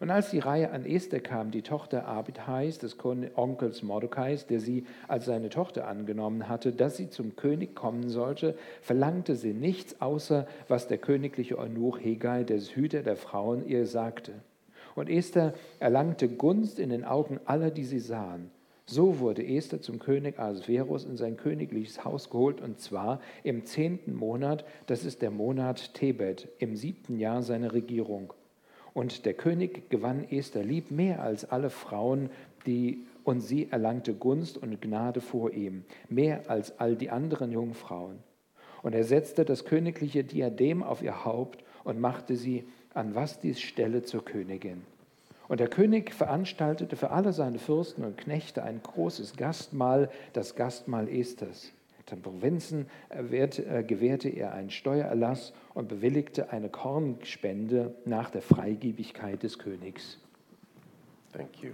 Und 0.00 0.10
als 0.10 0.30
die 0.30 0.38
Reihe 0.38 0.70
an 0.70 0.84
Esther 0.84 1.20
kam, 1.20 1.50
die 1.50 1.62
Tochter 1.62 2.06
Abithais, 2.06 2.78
des 2.78 2.96
Onkels 3.02 3.82
Mordecais, 3.82 4.46
der 4.46 4.60
sie 4.60 4.86
als 5.08 5.26
seine 5.26 5.48
Tochter 5.48 5.86
angenommen 5.86 6.48
hatte, 6.48 6.72
dass 6.72 6.96
sie 6.96 7.10
zum 7.10 7.36
König 7.36 7.74
kommen 7.74 8.08
sollte, 8.08 8.56
verlangte 8.80 9.36
sie 9.36 9.52
nichts, 9.52 10.00
außer 10.00 10.46
was 10.68 10.88
der 10.88 10.98
königliche 10.98 11.58
Eunuch 11.58 11.98
Hegai, 12.00 12.44
der 12.44 12.58
Hüter 12.58 13.02
der 13.02 13.16
Frauen, 13.16 13.66
ihr 13.66 13.86
sagte. 13.86 14.32
Und 14.94 15.08
Esther 15.08 15.54
erlangte 15.78 16.28
Gunst 16.28 16.78
in 16.78 16.90
den 16.90 17.04
Augen 17.04 17.40
aller, 17.44 17.70
die 17.70 17.84
sie 17.84 18.00
sahen. 18.00 18.50
So 18.86 19.20
wurde 19.20 19.46
Esther 19.46 19.80
zum 19.80 20.00
König 20.00 20.38
Ahasverus 20.38 21.04
in 21.04 21.16
sein 21.16 21.36
königliches 21.36 22.04
Haus 22.04 22.28
geholt, 22.28 22.60
und 22.60 22.80
zwar 22.80 23.20
im 23.42 23.64
zehnten 23.64 24.14
Monat, 24.14 24.64
das 24.86 25.04
ist 25.04 25.22
der 25.22 25.30
Monat 25.30 25.94
Tebet, 25.94 26.48
im 26.58 26.76
siebten 26.76 27.18
Jahr 27.18 27.42
seiner 27.42 27.72
Regierung. 27.72 28.34
Und 28.94 29.24
der 29.24 29.34
König 29.34 29.88
gewann 29.90 30.24
Esther 30.30 30.62
lieb 30.62 30.90
mehr 30.90 31.22
als 31.22 31.44
alle 31.44 31.70
Frauen, 31.70 32.30
die 32.66 33.06
und 33.24 33.40
sie 33.40 33.68
erlangte 33.70 34.14
Gunst 34.14 34.58
und 34.58 34.80
Gnade 34.80 35.20
vor 35.20 35.52
ihm, 35.52 35.84
mehr 36.08 36.50
als 36.50 36.78
all 36.78 36.96
die 36.96 37.10
anderen 37.10 37.52
Jungfrauen. 37.52 38.18
Und 38.82 38.94
er 38.94 39.04
setzte 39.04 39.44
das 39.44 39.64
königliche 39.64 40.24
Diadem 40.24 40.82
auf 40.82 41.02
ihr 41.02 41.24
Haupt 41.24 41.64
und 41.84 42.00
machte 42.00 42.36
sie 42.36 42.64
an 42.94 43.14
Vastis 43.14 43.60
Stelle 43.60 44.02
zur 44.02 44.24
Königin. 44.24 44.82
Und 45.48 45.60
der 45.60 45.68
König 45.68 46.12
veranstaltete 46.12 46.96
für 46.96 47.10
alle 47.10 47.32
seine 47.32 47.58
Fürsten 47.58 48.04
und 48.04 48.16
Knechte 48.16 48.62
ein 48.62 48.82
großes 48.82 49.36
Gastmahl, 49.36 50.10
das 50.32 50.56
Gastmahl 50.56 51.08
Esthers. 51.08 51.72
Den 52.10 52.20
Provinzen 52.20 52.86
erwährte- 53.08 53.64
äh, 53.64 53.82
gewährte 53.84 54.28
er 54.28 54.52
einen 54.52 54.70
Steuererlass 54.70 55.52
und 55.74 55.88
bewilligte 55.88 56.50
eine 56.50 56.68
Kornspende 56.68 57.94
nach 58.04 58.30
der 58.30 58.42
Freigebigkeit 58.42 59.42
des 59.42 59.58
Königs. 59.58 60.18
Thank 61.32 61.62
you. 61.62 61.72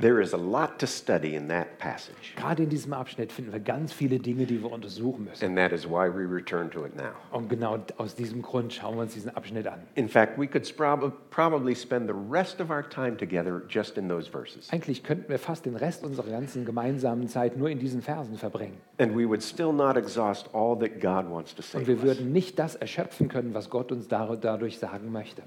There 0.00 0.20
is 0.20 0.32
a 0.34 0.36
lot 0.36 0.78
to 0.80 0.86
study 0.88 1.36
in 1.36 1.46
that 1.48 1.78
passage, 1.78 2.34
Gerade 2.36 2.64
in 2.64 2.68
diesem 2.68 2.92
Abschnitt 2.92 3.30
finden 3.30 3.52
wir 3.52 3.60
ganz 3.60 3.92
viele 3.92 4.18
Dinge, 4.18 4.44
die 4.44 4.60
wir 4.60 4.72
untersuchen 4.72 5.24
müssen. 5.24 5.44
and 5.44 5.56
that 5.56 5.70
is 5.72 5.86
why 5.86 6.08
we 6.12 6.24
return 6.28 6.68
to 6.72 6.84
it 6.84 6.96
now. 6.96 7.12
Und 7.30 7.48
genau 7.48 7.78
aus 7.96 8.16
diesem 8.16 8.42
Grund 8.42 8.72
schauen 8.72 8.96
wir 8.96 9.02
uns 9.02 9.14
diesen 9.14 9.30
Abschnitt 9.36 9.68
an. 9.68 9.80
In 9.94 10.08
fact, 10.08 10.36
we 10.36 10.48
could 10.48 10.64
prob- 10.76 11.12
probably 11.30 11.76
spend 11.76 12.08
the 12.08 12.14
rest 12.28 12.60
of 12.60 12.70
our 12.70 12.82
time 12.88 13.16
together 13.16 13.62
just 13.68 13.96
in 13.96 14.08
those 14.08 14.28
verses, 14.28 14.68
Eigentlich 14.72 15.04
könnten 15.04 15.28
wir 15.28 15.38
fast 15.38 15.64
den 15.64 15.76
Rest 15.76 16.02
unserer 16.04 16.28
ganzen 16.30 16.64
gemeinsamen 16.64 17.28
Zeit 17.28 17.56
nur 17.56 17.70
in 17.70 17.78
diesen 17.78 18.02
Versen 18.02 18.36
verbringen. 18.36 18.78
and 18.98 19.16
we 19.16 19.24
would 19.28 19.42
still 19.44 19.72
not 19.72 19.96
exhaust 19.96 20.48
all 20.52 20.76
that 20.76 21.00
God 21.00 21.30
wants 21.30 21.54
to 21.54 21.62
say 21.62 21.78
Und 21.78 21.86
wir 21.86 22.02
würden 22.02 22.32
nicht 22.32 22.58
das 22.58 22.74
erschöpfen 22.74 23.28
können, 23.28 23.54
was 23.54 23.70
Gott 23.70 23.92
uns 23.92 24.08
dadurch 24.08 24.78
sagen 24.80 25.12
möchte. 25.12 25.42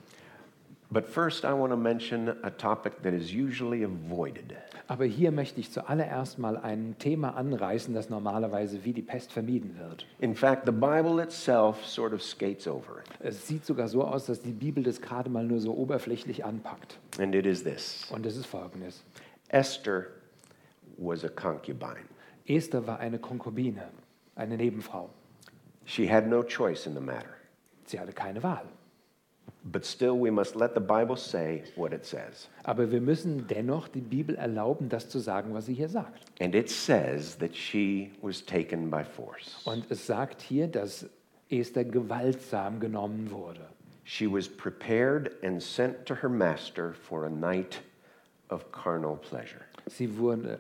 But 0.90 1.06
first, 1.06 1.44
I 1.44 1.52
want 1.52 1.72
to 1.74 1.78
mention 1.78 2.30
a 2.44 2.50
topic 2.50 3.02
that 3.04 3.14
is 3.14 3.34
usually 3.34 3.84
avoided. 3.84 4.56
Aber 4.88 5.04
hier 5.04 5.34
möchte 5.34 5.60
ich 5.60 5.70
zuallererst 5.70 6.40
mal 6.40 6.56
ein 6.56 6.96
Thema 6.98 7.36
anreißen, 7.36 7.94
das 7.94 8.10
normalerweise 8.10 8.86
wie 8.86 8.94
die 8.94 9.02
Pest 9.02 9.34
vermieden 9.34 9.78
wird. 9.78 10.06
In 10.20 10.34
fact, 10.34 10.66
the 10.66 10.72
Bible 10.72 11.22
itself 11.22 11.86
sort 11.86 12.14
of 12.14 12.24
skates 12.24 12.68
over 12.70 13.00
it, 13.00 13.10
Es 13.20 13.46
sieht 13.48 13.66
sogar 13.66 13.90
so 13.90 14.06
aus, 14.06 14.28
dass 14.28 14.42
die 14.42 14.54
Bibel 14.54 14.82
das 14.82 15.02
gerade 15.02 15.30
mal 15.30 15.44
nur 15.44 15.60
so 15.60 15.76
oberflächlich 15.76 16.46
anpackt. 16.46 16.98
and 17.20 17.36
it 17.36 17.46
is 17.46 17.64
this 17.64 18.08
Und 18.10 18.26
es 18.26 18.38
ist 18.38 18.46
folgendes. 18.46 19.04
Esther 19.50 20.06
was 20.98 21.26
a 21.26 21.30
concubine. 21.30 22.06
Esther 22.48 22.88
war 22.88 23.00
eine 23.00 23.20
Konkubine, 23.20 23.90
eine 24.36 24.56
Nebenfrau. 24.56 25.10
She 25.84 26.10
had 26.10 26.28
no 26.28 26.44
choice 26.44 26.86
in 26.88 26.94
the 26.94 27.02
matter. 27.02 27.36
Sie 27.86 28.00
hatte 28.00 28.14
keine 28.14 28.42
Wahl. 28.42 28.64
But 29.70 29.86
still, 29.86 30.18
we 30.18 30.32
must 30.32 30.56
let 30.56 30.74
the 30.74 30.80
Bible 30.80 31.18
say 31.18 31.64
what 31.76 31.92
it 31.92 32.06
says. 32.06 32.48
Aber 32.64 32.90
wir 32.90 33.02
müssen 33.02 33.48
dennoch 33.48 33.90
die 33.90 34.02
Bibel 34.02 34.36
erlauben, 34.36 34.88
das 34.88 35.10
zu 35.10 35.20
sagen, 35.20 35.54
was 35.54 35.66
sie 35.66 35.74
hier 35.74 35.90
sagt. 35.90 36.24
And 36.40 36.56
it 36.56 36.70
says 36.70 37.38
that 37.40 37.54
she 37.54 38.12
was 38.22 38.46
taken 38.46 38.90
by 38.90 39.04
force. 39.04 39.62
Und 39.66 39.86
es 39.90 40.08
sagt 40.08 40.42
hier, 40.42 40.68
dass 40.68 41.06
Esther 41.50 41.84
gewaltsam 41.84 42.80
genommen 42.80 43.30
wurde. 43.30 43.68
She 44.06 44.26
was 44.26 44.48
prepared 44.48 45.32
and 45.44 45.62
sent 45.62 46.06
to 46.06 46.16
her 46.16 46.30
master 46.30 46.94
for 46.94 47.26
a 47.26 47.30
night 47.30 47.82
of 48.50 48.72
carnal 48.72 49.18
pleasure. 49.18 49.66
Sie 49.88 50.18
wurde, 50.18 50.60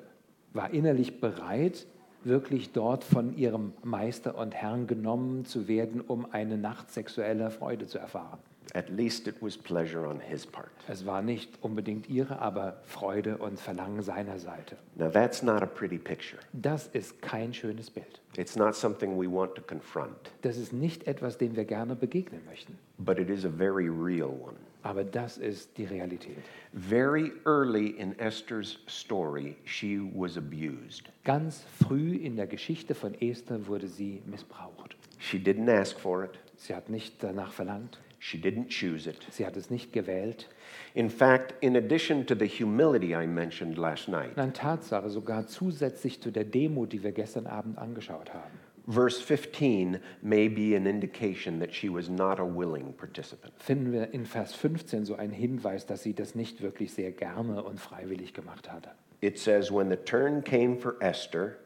war 0.51 0.71
innerlich 0.71 1.21
bereit, 1.21 1.85
wirklich 2.25 2.73
dort 2.73 3.05
von 3.05 3.37
ihrem 3.37 3.71
Meister 3.83 4.37
und 4.37 4.53
Herrn 4.53 4.85
genommen 4.85 5.45
zu 5.45 5.69
werden, 5.69 6.01
um 6.01 6.29
eine 6.31 6.57
Nacht 6.57 6.91
sexueller 6.91 7.51
Freude 7.51 7.87
zu 7.87 7.99
erfahren. 7.99 8.39
At 8.77 8.89
least 8.91 9.27
it 9.27 9.41
was 9.41 9.57
pleasure 9.57 10.05
on 10.07 10.19
his 10.19 10.45
part. 10.45 10.69
Es 10.87 11.03
war 11.03 11.23
nicht 11.23 11.49
unbedingt 11.63 12.07
ihre, 12.11 12.37
aber 12.39 12.79
Freude 12.83 13.39
und 13.39 13.59
Verlangen 13.59 14.03
seiner 14.03 14.37
Seite. 14.37 14.77
Now, 14.97 15.09
that's 15.09 15.41
not 15.41 15.63
a 15.63 15.65
pretty 15.65 15.97
picture. 15.97 16.39
Das 16.53 16.85
ist 16.93 17.19
kein 17.19 17.55
schönes 17.55 17.89
Bild. 17.89 18.21
It's 18.37 18.55
not 18.55 18.75
something 18.75 19.17
we 19.19 19.25
want 19.27 19.55
to 19.55 19.63
confront, 19.63 20.31
Das 20.43 20.57
ist 20.57 20.73
nicht 20.73 21.07
etwas, 21.07 21.39
dem 21.39 21.55
wir 21.55 21.65
gerne 21.65 21.95
begegnen 21.95 22.45
möchten. 22.45 22.77
but 22.99 23.17
it 23.17 23.31
is 23.31 23.45
a 23.45 23.49
very 23.49 23.89
real 23.89 24.29
one. 24.29 24.55
Aber 24.83 25.03
das 25.03 25.39
ist 25.39 25.75
die 25.79 25.85
Realität. 25.85 26.37
Very 26.71 27.33
early 27.45 27.87
in 27.97 28.13
Esther's 28.19 28.77
story, 28.87 29.55
she 29.65 29.99
was 30.13 30.37
abused. 30.37 31.09
Ganz 31.23 31.63
früh 31.83 32.15
in 32.15 32.35
der 32.35 32.45
Geschichte 32.45 32.93
von 32.93 33.15
Esther 33.19 33.65
wurde 33.65 33.87
sie 33.87 34.21
missbraucht. 34.27 34.95
She 35.17 35.39
didn't 35.39 35.67
ask 35.67 35.99
for 35.99 36.25
it, 36.25 36.37
Sie 36.57 36.75
hat 36.75 36.89
nicht 36.89 37.23
danach 37.23 37.51
verlangt. 37.51 37.97
She 38.19 38.37
didn't 38.39 38.69
choose 38.69 39.09
it. 39.09 39.17
Sie 39.31 39.45
hat 39.45 39.55
es 39.57 39.69
nicht 39.69 39.93
gewählt. 39.93 40.47
In 40.93 41.09
fact, 41.09 41.53
in 41.61 41.75
addition 41.75 42.25
to 42.25 42.35
the 42.35 42.47
humility 42.47 43.15
I 43.15 43.27
mentioned 43.27 43.77
last 43.77 44.07
night, 44.07 44.35
Nein, 44.35 44.53
Tatsache, 44.53 45.09
sogar 45.09 45.47
zusätzlich 45.47 46.21
zu 46.21 46.31
der 46.31 46.43
Demo, 46.43 46.85
die 46.85 47.03
wir 47.03 47.11
gestern 47.11 47.45
Abend 47.47 47.77
angeschaut 47.77 48.33
haben. 48.33 48.59
verse 48.87 49.19
15 49.21 49.99
may 50.21 50.47
be 50.47 50.73
an 50.75 50.87
indication 50.87 51.59
that 51.59 51.73
she 51.73 51.89
was 51.89 52.09
not 52.09 52.39
a 52.39 52.45
willing 52.45 52.93
participant. 52.93 53.53
Finden 53.57 53.91
wir 53.91 54.13
in 54.13 54.25
Vers 54.25 54.53
15 54.55 55.05
so 55.05 55.15
einen 55.15 55.33
Hinweis, 55.33 55.85
dass 55.85 56.03
sie 56.03 56.13
das 56.13 56.35
nicht 56.35 56.61
wirklich 56.61 56.93
sehr 56.93 57.11
gerne 57.11 57.63
und 57.63 57.79
freiwillig 57.79 58.33
gemacht 58.33 58.71
hatte. 58.71 58.91
It 59.19 59.37
says, 59.37 59.71
When 59.71 59.89
the 59.89 59.97
turn 59.97 60.43
came 60.43 60.77
for 60.77 60.95
Esther, 61.01 61.57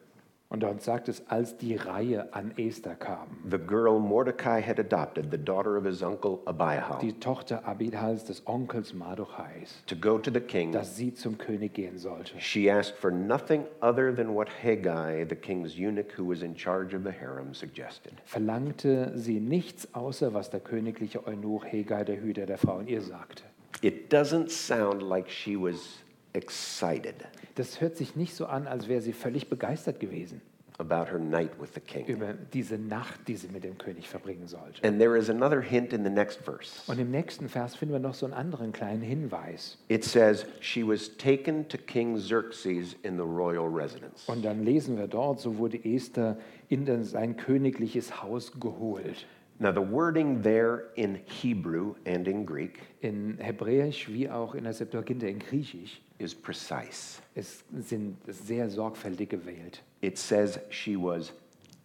Und 0.52 0.64
dort 0.64 0.82
sagt 0.82 1.08
es, 1.08 1.24
als 1.30 1.56
die 1.56 1.78
Reihe 1.78 2.34
an 2.34 2.52
Esther 2.58 2.96
kam, 2.96 3.38
the 3.50 3.58
girl 3.58 4.00
Mordecai 4.00 4.62
had 4.62 4.80
adopted, 4.80 5.32
the 5.32 5.38
daughter 5.38 5.78
of 5.78 5.86
his 5.86 6.04
uncle 6.04 6.40
Abihail, 6.46 7.00
die 7.02 7.14
Tochter 7.14 7.66
Abihals 7.66 8.26
des 8.26 8.46
Onkels 8.46 8.94
Mardochais, 8.94 9.82
to 9.88 9.96
go 9.96 10.18
to 10.18 10.30
the 10.30 10.42
king, 10.42 10.74
dass 10.74 10.98
sie 10.98 11.14
zum 11.14 11.38
König 11.38 11.74
gehen 11.74 11.98
sollte. 11.98 12.38
she 12.38 12.70
asked 12.70 12.98
for 12.98 13.12
nothing 13.12 13.64
other 13.82 14.14
than 14.14 14.36
what 14.36 14.50
Haggai, 14.62 15.24
the 15.24 15.38
king's 15.38 15.78
eunuch 15.78 16.12
who 16.18 16.28
was 16.28 16.42
in 16.42 16.54
charge 16.54 16.94
of 16.94 17.04
the 17.06 17.14
harem, 17.14 17.54
suggested. 17.54 18.12
Verlangte 18.26 19.18
sie 19.18 19.40
nichts 19.40 19.88
außer, 19.94 20.34
was 20.34 20.50
der 20.50 20.60
königliche 20.60 21.26
Eunuch 21.26 21.64
Hegai, 21.64 22.04
der 22.04 22.22
Hüter 22.22 22.46
der 22.46 22.58
Frauen, 22.58 22.88
ihr 22.88 23.02
sagte. 23.02 23.44
It 23.82 24.12
doesn't 24.12 24.50
sound 24.50 25.02
like 25.02 25.30
she 25.30 25.56
was 25.56 26.04
excited 26.34 27.16
Das 27.56 27.82
hört 27.82 27.98
sich 27.98 28.16
nicht 28.16 28.36
so 28.36 28.46
an, 28.46 28.68
als 28.68 28.88
wäre 28.88 29.02
sie 29.02 29.14
völlig 29.14 29.50
begeistert 29.50 30.00
gewesen 30.00 30.42
about 30.82 31.08
her 31.08 31.20
night 31.20 31.52
with 31.60 31.74
the 31.74 31.80
king. 31.80 32.06
über 32.08 32.34
diese 32.34 32.78
Nacht, 32.78 33.28
die 33.28 33.36
sie 33.36 33.48
mit 33.48 33.64
dem 33.64 33.78
König 33.78 34.10
verbringen 34.10 34.48
sollte. 34.48 34.84
And 34.84 35.00
there 35.00 35.16
is 35.16 35.30
another 35.30 35.62
hint 35.62 35.94
in 35.94 36.04
the 36.04 36.10
next 36.10 36.40
verse. 36.44 36.82
Und 36.88 37.00
im 37.00 37.12
nächsten 37.12 37.48
Vers 37.48 37.76
finden 37.76 37.94
wir 37.94 38.00
noch 38.00 38.16
so 38.16 38.26
einen 38.26 38.34
anderen 38.34 38.74
kleinen 38.74 39.02
Hinweis. 39.02 39.78
It 39.88 40.04
says, 40.04 40.46
She 40.60 40.86
was 40.86 41.16
taken 41.18 41.68
to 41.70 41.78
King 41.78 42.18
Xerxes 42.18 42.96
in 43.04 43.16
the 43.16 43.24
royal 43.24 43.68
residence. 43.68 44.28
Und 44.28 44.44
dann 44.44 44.66
lesen 44.66 44.98
wir 44.98 45.08
dort, 45.08 45.40
so 45.40 45.58
wurde 45.58 45.80
Esther 45.86 46.38
in 46.68 47.04
sein 47.04 47.38
königliches 47.38 48.22
Haus 48.22 48.52
geholt. 48.60 49.26
Now, 49.60 49.72
the 49.72 49.92
wording 49.92 50.42
there 50.42 50.86
in 50.96 51.20
Hebrew 51.26 51.94
and 52.08 52.28
in 52.28 52.48
Greek 52.48 52.80
In 53.02 53.38
Hebräisch 53.38 54.12
wie 54.12 54.28
auch 54.28 54.56
in 54.56 54.64
der 54.64 54.74
Septuaginta 54.74 55.28
in 55.28 55.38
Griechisch 55.38 56.02
is 56.22 56.34
precise. 56.36 57.22
es 57.36 57.64
sind 57.80 58.18
sehr 58.28 58.70
sorgfältig 58.70 59.30
gewählt. 59.30 59.82
It 60.02 60.18
says 60.18 60.60
she 60.70 60.96
was 60.96 61.34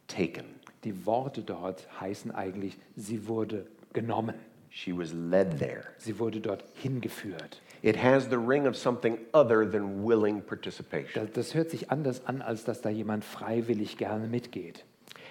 taken, 0.09 0.45
Die 0.85 1.05
Worte 1.07 1.43
dort 1.43 1.87
heißen 2.01 2.31
eigentlich, 2.31 2.77
sie 2.97 3.27
wurde 3.27 3.67
genommen. 3.93 4.35
she 4.71 4.93
was 4.97 5.13
led 5.13 5.59
there. 5.59 5.85
Sie 5.99 6.19
wurde 6.19 6.41
dort 6.41 6.65
hingeführt. 6.75 7.61
It 7.83 7.97
has 8.03 8.29
the 8.29 8.37
ring 8.37 8.67
of 8.67 8.77
something 8.77 9.19
other 9.33 9.69
than 9.71 10.05
willing 10.05 10.41
participation. 10.43 11.25
Das, 11.27 11.33
das 11.33 11.55
hört 11.55 11.71
sich 11.71 11.91
anders 11.91 12.25
an, 12.27 12.43
als 12.43 12.65
dass 12.65 12.81
da 12.81 12.89
jemand 12.89 13.25
freiwillig 13.25 13.97
gerne 13.97 14.27
mitgeht. 14.27 14.85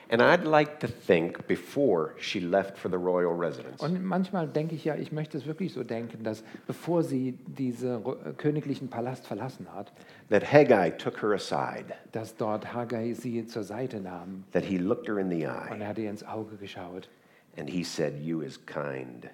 And 0.09 0.21
I'd 0.21 0.43
like 0.45 0.79
to 0.81 0.87
think 0.87 1.47
before 1.47 2.13
she 2.19 2.39
left 2.39 2.77
for 2.77 2.89
the 2.89 2.97
royal 2.97 3.33
residence. 3.35 3.81
Und 3.81 4.03
manchmal 4.03 4.47
denke 4.47 4.75
ich 4.75 4.85
ja, 4.85 4.95
ich 4.95 5.11
möchte 5.11 5.37
es 5.37 5.45
wirklich 5.47 5.73
so 5.73 5.83
denken, 5.83 6.23
dass 6.23 6.43
bevor 6.67 7.01
sie 7.03 7.31
diesen 7.47 8.03
königlichen 8.37 8.87
Palast 8.87 9.25
verlassen 9.25 9.67
hat, 9.73 9.91
that 10.29 10.43
Haggai 10.53 10.91
took 10.91 11.21
her 11.23 11.31
aside, 11.33 11.95
dass 12.11 12.35
dort 12.35 12.71
Haggai 12.73 13.13
sie 13.13 13.47
zur 13.47 13.63
Seite 13.63 13.99
nahm. 13.99 14.43
That 14.51 14.63
he 14.63 14.77
looked 14.77 15.07
her 15.07 15.17
in 15.17 15.29
the 15.29 15.45
und 15.47 15.51
eye, 15.51 15.79
er 15.81 15.87
hat 15.87 15.97
ihr 15.97 16.09
ins 16.09 16.23
Auge 16.23 16.55
geschaut. 16.57 17.09
and 17.57 17.67
he 17.69 17.83
said, 17.83 18.13
You 18.21 18.41
is 18.41 18.59
kind, 18.65 19.27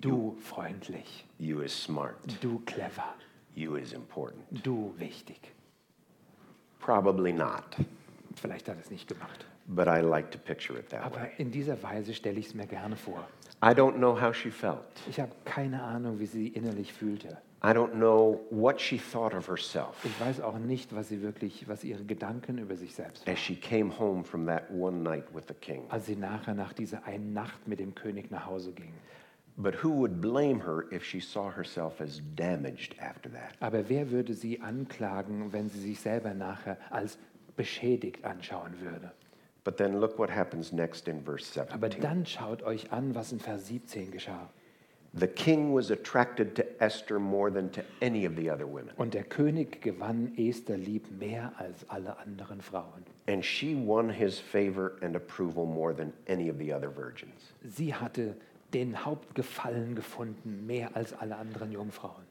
Du 0.00 0.36
freundlich, 0.40 1.26
you 1.38 1.60
is 1.60 1.72
smart, 1.72 2.16
du 2.40 2.60
clever, 2.64 3.14
you 3.54 3.76
is 3.76 3.92
important. 3.92 4.44
du 4.64 4.94
wichtig. 4.96 5.52
Probably 6.80 7.32
not, 7.32 7.76
Vielleicht 8.36 8.68
hat 8.68 8.76
er 8.76 8.80
es 8.82 8.90
nicht 8.90 9.08
gemacht. 9.08 9.44
But 9.68 9.86
I 9.86 10.00
like 10.00 10.30
to 10.32 10.38
picture 10.38 10.76
it 10.78 10.88
that 10.90 11.04
Aber 11.04 11.20
way. 11.20 11.30
in 11.38 11.50
dieser 11.50 11.80
Weise 11.82 12.12
stelle 12.14 12.38
ich 12.40 12.46
es 12.48 12.54
mir 12.54 12.66
gerne 12.66 12.96
vor. 12.96 13.26
I 13.62 13.68
don't 13.74 13.94
know 13.96 14.20
how 14.20 14.34
she 14.34 14.50
felt. 14.50 14.78
Ich 15.08 15.18
habe 15.20 15.32
keine 15.44 15.82
Ahnung, 15.82 16.18
wie 16.20 16.26
sie 16.26 16.48
innerlich 16.48 16.92
fühlte. 16.92 17.38
I 17.60 17.70
don't 17.70 17.90
know 17.94 18.40
what 18.50 18.80
she 18.80 18.98
thought 18.98 19.34
of 19.34 19.48
herself 19.48 19.96
Ich 20.04 20.20
weiß 20.20 20.40
auch 20.42 20.58
nicht, 20.58 20.94
was 20.94 21.08
sie 21.08 21.22
wirklich, 21.22 21.66
was 21.68 21.82
ihre 21.82 22.04
Gedanken 22.04 22.58
über 22.58 22.76
sich 22.76 22.94
selbst 22.94 23.26
waren. 23.26 23.34
as 23.34 23.40
she 23.40 23.56
came 23.56 23.90
home 23.98 24.22
from 24.22 24.46
that 24.46 24.70
one 24.70 25.02
night 25.02 25.24
with 25.34 25.42
the 25.48 25.54
king. 25.54 25.82
Als 25.88 26.06
sie 26.06 26.14
nachher 26.14 26.54
nach 26.54 26.72
dieser 26.72 27.04
einen 27.04 27.32
Nacht 27.32 27.66
mit 27.66 27.80
dem 27.80 27.96
König 27.96 28.30
nach 28.30 28.46
Hause 28.46 28.70
ging. 28.72 28.92
But 29.56 29.82
who 29.82 29.88
would 29.98 30.20
blame 30.20 30.62
her 30.64 30.84
if 30.92 31.04
she 31.04 31.18
saw 31.18 31.50
herself 31.50 32.00
as 32.00 32.22
damaged 32.36 32.94
after 33.00 33.28
that? 33.32 33.54
Aber 33.58 33.88
wer 33.88 34.08
würde 34.12 34.34
sie 34.34 34.60
anklagen, 34.60 35.52
wenn 35.52 35.68
sie 35.68 35.80
sich 35.80 35.98
selber 35.98 36.32
nachher 36.34 36.78
als 36.90 37.18
beschädigt 37.56 38.24
anschauen 38.24 38.74
würde? 38.80 39.10
But 39.68 39.76
then 39.76 40.00
look 40.00 40.18
what 40.18 40.30
happens 40.30 40.72
next 40.72 41.08
in 41.08 41.22
verse 41.22 41.60
Aber 41.60 41.90
17. 41.90 42.00
dann 42.00 42.24
schaut 42.24 42.62
euch 42.62 42.90
an, 42.90 43.14
was 43.14 43.32
in 43.32 43.38
Vers 43.38 43.66
17 43.68 44.10
geschah. 44.10 44.48
The 45.12 45.26
king 45.26 45.74
was 45.74 45.90
attracted 45.90 46.54
to 46.56 46.62
Esther 46.80 47.18
more 47.18 47.50
than 47.52 47.70
to 47.72 47.82
any 48.00 48.24
of 48.26 48.34
the 48.34 48.48
other 48.50 48.66
women, 48.66 48.92
Und 48.96 49.12
der 49.12 49.24
König 49.24 49.82
gewann 49.82 50.32
Esther 50.38 50.78
lieb 50.78 51.10
mehr 51.20 51.52
als 51.58 51.86
alle 51.90 52.16
anderen 52.18 52.62
Frauen. 52.62 53.04
and 53.26 53.44
she 53.44 53.74
won 53.76 54.08
his 54.08 54.38
favor 54.40 54.92
and 55.02 55.14
approval 55.14 55.66
more 55.66 55.94
than 55.94 56.14
any 56.28 56.48
of 56.48 56.56
the 56.58 56.72
other 56.72 56.88
virgins. 56.90 57.52
Sie 57.62 57.94
hatte 57.94 58.36
den 58.72 59.04
Hauptgefallen 59.04 59.94
gefunden, 59.94 60.66
mehr 60.66 60.96
als 60.96 61.12
alle 61.12 61.36
anderen 61.36 61.72
Jungfrauen. 61.72 62.24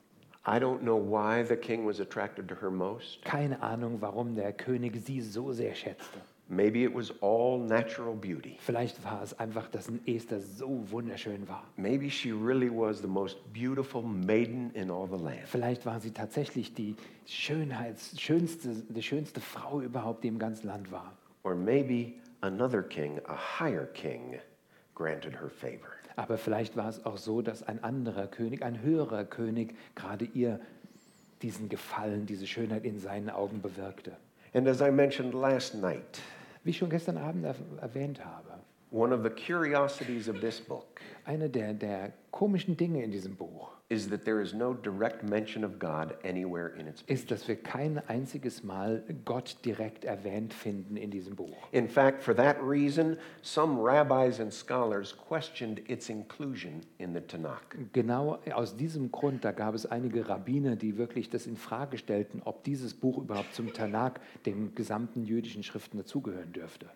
I 0.47 0.57
don't 0.59 0.79
know 0.79 0.97
why 0.97 1.43
the 1.47 1.55
king 1.55 1.85
was 1.85 1.99
attracted 2.01 2.47
to 2.47 2.55
her 2.55 2.71
most. 2.71 3.23
Keine 3.25 3.61
Ahnung, 3.61 4.01
warum 4.01 4.33
der 4.33 4.53
König 4.53 4.95
sie 5.05 5.21
so 5.21 5.53
sehr 5.53 5.75
schätzte. 5.75 6.17
Maybe 6.49 6.83
it 6.83 6.95
was 6.95 7.11
all 7.21 7.59
natural 7.59 8.15
beauty. 8.15 8.57
Vielleicht 8.59 9.03
war 9.03 9.21
es 9.21 9.37
einfach, 9.37 9.67
dass 9.69 9.89
ein 9.89 9.99
Esther 10.05 10.39
so 10.39 10.89
wunderschön 10.89 11.47
war. 11.49 11.65
Maybe 11.75 12.09
she 12.09 12.31
really 12.31 12.69
was 12.69 13.01
the 13.01 13.07
most 13.07 13.37
beautiful 13.51 14.01
maiden 14.01 14.71
in 14.71 14.89
all 14.89 15.07
the 15.07 15.21
land. 15.21 15.45
Vielleicht 15.45 15.85
war 15.85 15.99
sie 15.99 16.11
tatsächlich 16.11 16.73
die 16.73 16.95
Schönheits, 17.25 18.19
schönste, 18.19 18.69
die 18.87 19.03
schönste 19.03 19.41
Frau 19.41 19.81
überhaupt, 19.81 20.23
die 20.23 20.29
im 20.29 20.39
ganzen 20.39 20.67
Land 20.67 20.89
war. 20.89 21.17
Or 21.43 21.53
maybe 21.53 22.13
another 22.41 22.81
king, 22.81 23.19
a 23.25 23.59
higher 23.59 23.85
king, 23.85 24.39
granted 24.95 25.33
her 25.33 25.49
favor. 25.49 25.89
Aber 26.15 26.37
vielleicht 26.37 26.77
war 26.77 26.87
es 26.87 27.05
auch 27.05 27.17
so, 27.17 27.41
dass 27.41 27.61
ein 27.61 27.83
anderer 27.83 28.27
König, 28.27 28.63
ein 28.63 28.81
höherer 28.81 29.25
König, 29.25 29.75
gerade 29.95 30.25
ihr 30.33 30.61
diesen 31.41 31.67
Gefallen, 31.69 32.25
diese 32.25 32.47
Schönheit 32.47 32.85
in 32.85 32.99
seinen 32.99 33.29
Augen 33.29 33.61
bewirkte. 33.61 34.15
And 34.53 34.67
as 34.67 34.81
I 34.81 34.89
mentioned 34.89 35.33
last 35.33 35.75
night, 35.75 36.21
Wie 36.67 36.71
ich 36.71 36.79
schon 36.79 36.89
gestern 36.89 37.17
Abend 37.17 37.45
er 37.45 37.55
erwähnt 37.79 38.25
habe, 38.25 38.59
one 38.91 39.13
of 39.13 39.23
the 39.23 39.29
curiosities 39.29 40.27
of 40.27 40.41
this 40.41 40.59
book 40.59 41.01
eine 41.25 41.49
der, 41.49 41.73
der 41.73 42.13
komischen 42.31 42.77
Dinge 42.77 43.03
in 43.03 43.11
diesem 43.11 43.35
Buch 43.35 43.77
is 43.89 44.09
that 44.09 44.25
there 44.25 44.41
is 44.41 44.53
no 44.53 44.73
direct 44.73 45.23
mention 45.23 45.63
of 45.63 45.79
God 45.79 46.15
anywhere 46.23 46.73
in 46.77 46.87
its 46.87 47.03
ist, 47.07 47.31
dass 47.31 47.47
wir 47.47 47.55
kein 47.55 47.99
einziges 48.07 48.63
Mal 48.63 49.03
Gott 49.23 49.57
direkt 49.63 50.03
erwähnt 50.03 50.53
finden 50.53 50.97
in 50.97 51.09
diesem 51.09 51.35
Buch. 51.35 51.55
In 51.71 51.87
fact, 51.87 52.21
for 52.21 52.35
that 52.35 52.57
reason, 52.61 53.17
some 53.41 53.81
rabbis 53.81 54.39
and 54.39 54.53
scholars 54.53 55.15
questioned 55.15 55.79
its 55.89 56.09
inclusion 56.09 56.81
in 56.97 57.13
the 57.13 57.21
Tanakh. 57.21 57.77
Genau 57.93 58.39
aus 58.53 58.75
diesem 58.75 59.11
Grund, 59.11 59.45
da 59.45 59.51
gab 59.51 59.73
es 59.73 59.85
einige 59.85 60.27
Rabbiner, 60.27 60.75
die 60.75 60.97
wirklich 60.97 61.29
das 61.29 61.47
in 61.47 61.55
Frage 61.55 61.97
stellten, 61.97 62.41
ob 62.43 62.63
dieses 62.65 62.93
Buch 62.93 63.17
überhaupt 63.17 63.53
zum 63.53 63.73
Tanakh, 63.73 64.19
den 64.45 64.75
gesamten 64.75 65.23
jüdischen 65.23 65.63
Schriften 65.63 65.97
dazugehören 65.97 66.51
dürfte. 66.51 66.87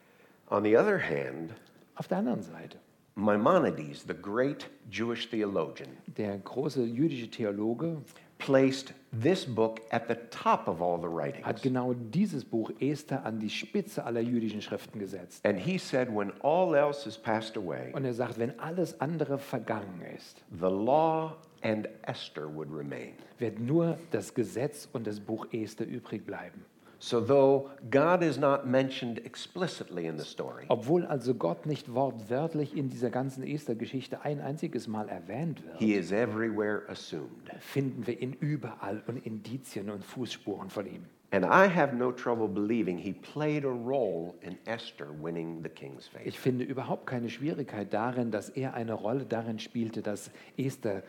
On 0.50 0.64
the 0.64 0.78
other 0.78 1.00
hand, 1.00 1.54
Auf 2.02 2.08
der 2.08 2.18
anderen 2.18 2.42
Seite, 2.42 2.80
Maimonides, 3.14 4.06
the 4.08 4.16
great 4.20 4.68
Jewish 4.90 5.30
theologian, 5.30 5.88
der 6.18 6.36
große 6.40 6.84
jüdische 6.84 7.30
Theologe 7.30 8.02
placed 8.40 8.96
this 9.12 9.46
book 9.46 9.82
at 9.92 10.08
the 10.08 10.16
top 10.32 10.68
of 10.68 10.82
all 10.82 10.98
the 10.98 11.06
hat 11.06 11.14
writings. 11.14 11.62
genau 11.62 11.94
dieses 11.94 12.44
Buch 12.44 12.72
Esther 12.80 13.24
an 13.24 13.40
die 13.40 13.52
Spitze 13.52 14.04
aller 14.04 14.22
jüdischen 14.22 14.64
Schriften 14.64 14.98
gesetzt. 14.98 15.46
And 15.46 15.60
he 15.60 15.78
said, 15.78 16.08
when 16.10 16.32
all 16.42 16.74
else 16.74 17.08
is 17.08 17.20
passed 17.20 17.56
away, 17.56 17.94
Und 17.94 18.04
er 18.04 18.16
sagt, 18.16 18.40
wenn 18.40 18.60
alles 18.60 19.00
andere 19.00 19.38
vergangen 19.38 20.02
ist, 20.18 20.44
the 20.50 20.62
law 20.66 21.38
and 21.62 21.88
Esther 22.02 22.52
would 22.52 22.70
remain. 22.74 23.14
wird 23.38 23.60
nur 23.60 24.00
das 24.10 24.34
Gesetz 24.34 24.90
und 24.92 25.06
das 25.06 25.20
Buch 25.20 25.46
Esther 25.52 25.86
übrig 25.86 26.26
bleiben. 26.26 26.66
So, 27.04 27.20
though 27.20 27.72
God 27.90 28.22
is 28.22 28.38
not 28.38 28.68
mentioned 28.68 29.18
explicitly 29.26 30.06
in 30.06 30.20
the 30.20 30.24
story, 30.24 30.66
Obwohl 30.68 31.04
also 31.08 31.34
Gott 31.34 31.66
nicht 31.66 31.96
wortwörtlich 31.96 32.78
in 32.78 32.90
dieser 32.90 33.10
ganzen 33.10 33.42
Esther-Geschichte 33.44 34.22
ein 34.24 34.40
einziges 34.40 34.88
Mal 34.88 35.10
erwähnt 35.10 35.66
wird, 35.66 35.80
he 35.80 35.96
is 35.96 36.12
everywhere 36.12 36.84
assumed. 36.90 37.50
finden 37.60 38.06
wir 38.06 38.22
ihn 38.22 38.34
überall 38.34 39.02
und 39.08 39.18
Indizien 39.26 39.90
und 39.90 40.04
Fußspuren 40.06 40.70
von 40.70 40.86
ihm. 40.86 41.06
And 41.32 41.44
I 41.44 41.68
have 41.68 41.96
no 41.96 42.12
trouble 42.12 42.48
believing 42.48 43.00
he 43.00 43.14
played 43.14 43.66
a 43.66 43.70
role 43.70 44.36
in 44.42 44.60
Esther 44.66 45.08
winning 45.24 45.64
the 45.64 45.70
king's 45.70 46.08
favor. 46.08 46.28
Ich 46.28 46.38
finde 46.40 46.66
überhaupt 46.66 47.08
keine 47.08 47.30
Schwierigkeit 47.32 47.92
darin, 47.92 48.30
dass 48.30 48.50
er 48.50 48.76
eine 48.76 48.94
Rolle 48.94 49.26
darin 49.26 49.58
spielte, 49.58 50.04
dass 50.04 50.30
Esther 50.56 51.02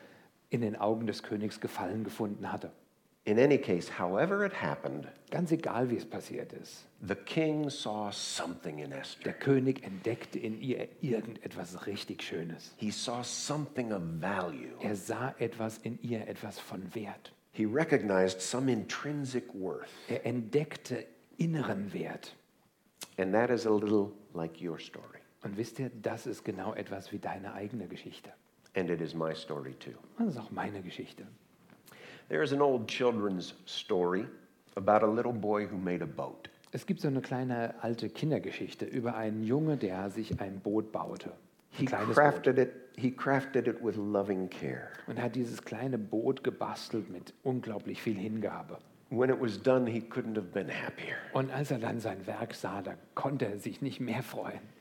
in 0.48 0.62
den 0.62 0.74
Augen 0.74 1.07
des 1.07 1.22
Königs 1.22 1.61
Gefallen 1.61 2.02
gefunden 2.02 2.50
hatte. 2.50 2.70
In 3.24 3.38
any 3.38 3.56
case, 3.56 3.88
however 3.88 4.44
it 4.44 4.52
happened, 4.52 5.06
Ganz 5.30 5.52
egal, 5.52 5.88
wie 5.90 5.96
es 5.96 6.04
passiert 6.04 6.52
ist. 6.52 6.85
the 7.06 7.14
king 7.14 7.70
saw 7.70 8.11
something 8.11 8.80
in 8.80 8.90
Der 8.90 9.00
Esther. 9.00 9.32
König 9.32 9.85
entdeckte 9.85 10.38
in 10.40 10.61
ihr 10.61 10.88
irgendetwas 11.00 11.87
richtig 11.87 12.22
Schönes. 12.22 12.74
He 12.78 12.90
saw 12.90 13.22
something 13.22 13.92
of 13.92 14.02
value. 14.20 14.72
Er 14.80 14.96
sah 14.96 15.35
etwas 15.38 15.78
in 15.78 16.00
ihr, 16.02 16.26
etwas 16.26 16.58
von 16.58 16.82
Wert. 16.94 17.32
He 17.52 17.64
recognized 17.64 18.40
some 18.40 18.68
intrinsic 18.70 19.44
worth. 19.54 19.88
Er 20.08 20.26
entdeckte 20.26 21.06
inneren 21.38 21.92
Wert. 21.92 22.35
And 23.18 23.32
that 23.32 23.50
is 23.50 23.66
a 23.66 23.70
little 23.70 24.12
like 24.35 24.61
your 24.61 24.80
story. 24.80 25.20
Und 25.44 25.56
wisst 25.56 25.78
ihr, 25.78 25.90
das 26.02 26.26
ist 26.26 26.44
genau 26.44 26.74
etwas 26.74 27.12
wie 27.12 27.18
deine 27.18 27.52
eigene 27.54 27.87
Geschichte. 27.87 28.30
And 28.74 28.90
it 28.90 29.00
is 29.00 29.14
my 29.14 29.35
story 29.35 29.74
too. 29.74 29.92
Das 30.18 30.28
ist 30.28 30.38
auch 30.38 30.50
meine 30.50 30.82
Geschichte. 30.82 31.24
There 32.33 32.42
is 32.42 32.53
an 32.55 32.62
old 32.62 32.88
children's 32.88 33.53
story 33.66 34.25
about 34.79 35.03
a 35.03 35.07
little 35.07 35.35
boy 35.35 35.66
who 35.66 35.77
made 35.77 36.01
a 36.01 36.07
boat. 36.07 36.49
Es 36.73 36.87
gibt 36.87 37.03
so 37.03 37.09
eine 37.09 37.21
kleine 37.21 37.75
alte 37.83 38.09
Kindergeschichte 38.09 38.87
über 38.87 39.16
einen 39.16 39.42
Junge, 39.45 39.77
der 39.77 40.09
sich 40.09 40.40
ein 40.40 40.59
Boot 40.61 40.92
baute. 40.92 41.29
Ein 41.29 41.35
He 41.73 41.85
kleines 41.85 42.07
Boot. 42.07 42.16
crafted 42.16 42.59
it, 42.59 42.73
he 42.97 43.11
crafted 43.11 43.68
it 43.68 43.85
with 43.85 43.97
loving 43.97 44.49
care. 44.49 44.88
Und 45.07 45.18
er 45.18 45.25
hat 45.25 45.35
dieses 45.35 45.61
kleine 45.62 45.99
Boot 45.99 46.42
gebastelt 46.42 47.11
mit 47.11 47.35
unglaublich 47.42 48.01
viel 48.01 48.16
Hingabe. 48.16 48.79
When 49.11 49.29
it 49.29 49.38
was 49.38 49.62
done, 49.62 49.87
he 49.87 50.01
couldn't 50.01 50.37
have 50.37 50.55
been 50.55 50.71
happier. 50.71 51.16
Und 51.35 51.53
als 51.53 51.71
er 51.71 51.81
dann 51.81 52.01
sein 52.01 52.27
Werk 52.27 52.55
sah, 52.55 52.81
da 52.81 52.95
konnte 53.14 53.45
er 53.45 53.59
sich 53.59 53.83
nicht 53.83 54.01
mehr 54.01 54.23
freuen. 54.23 54.71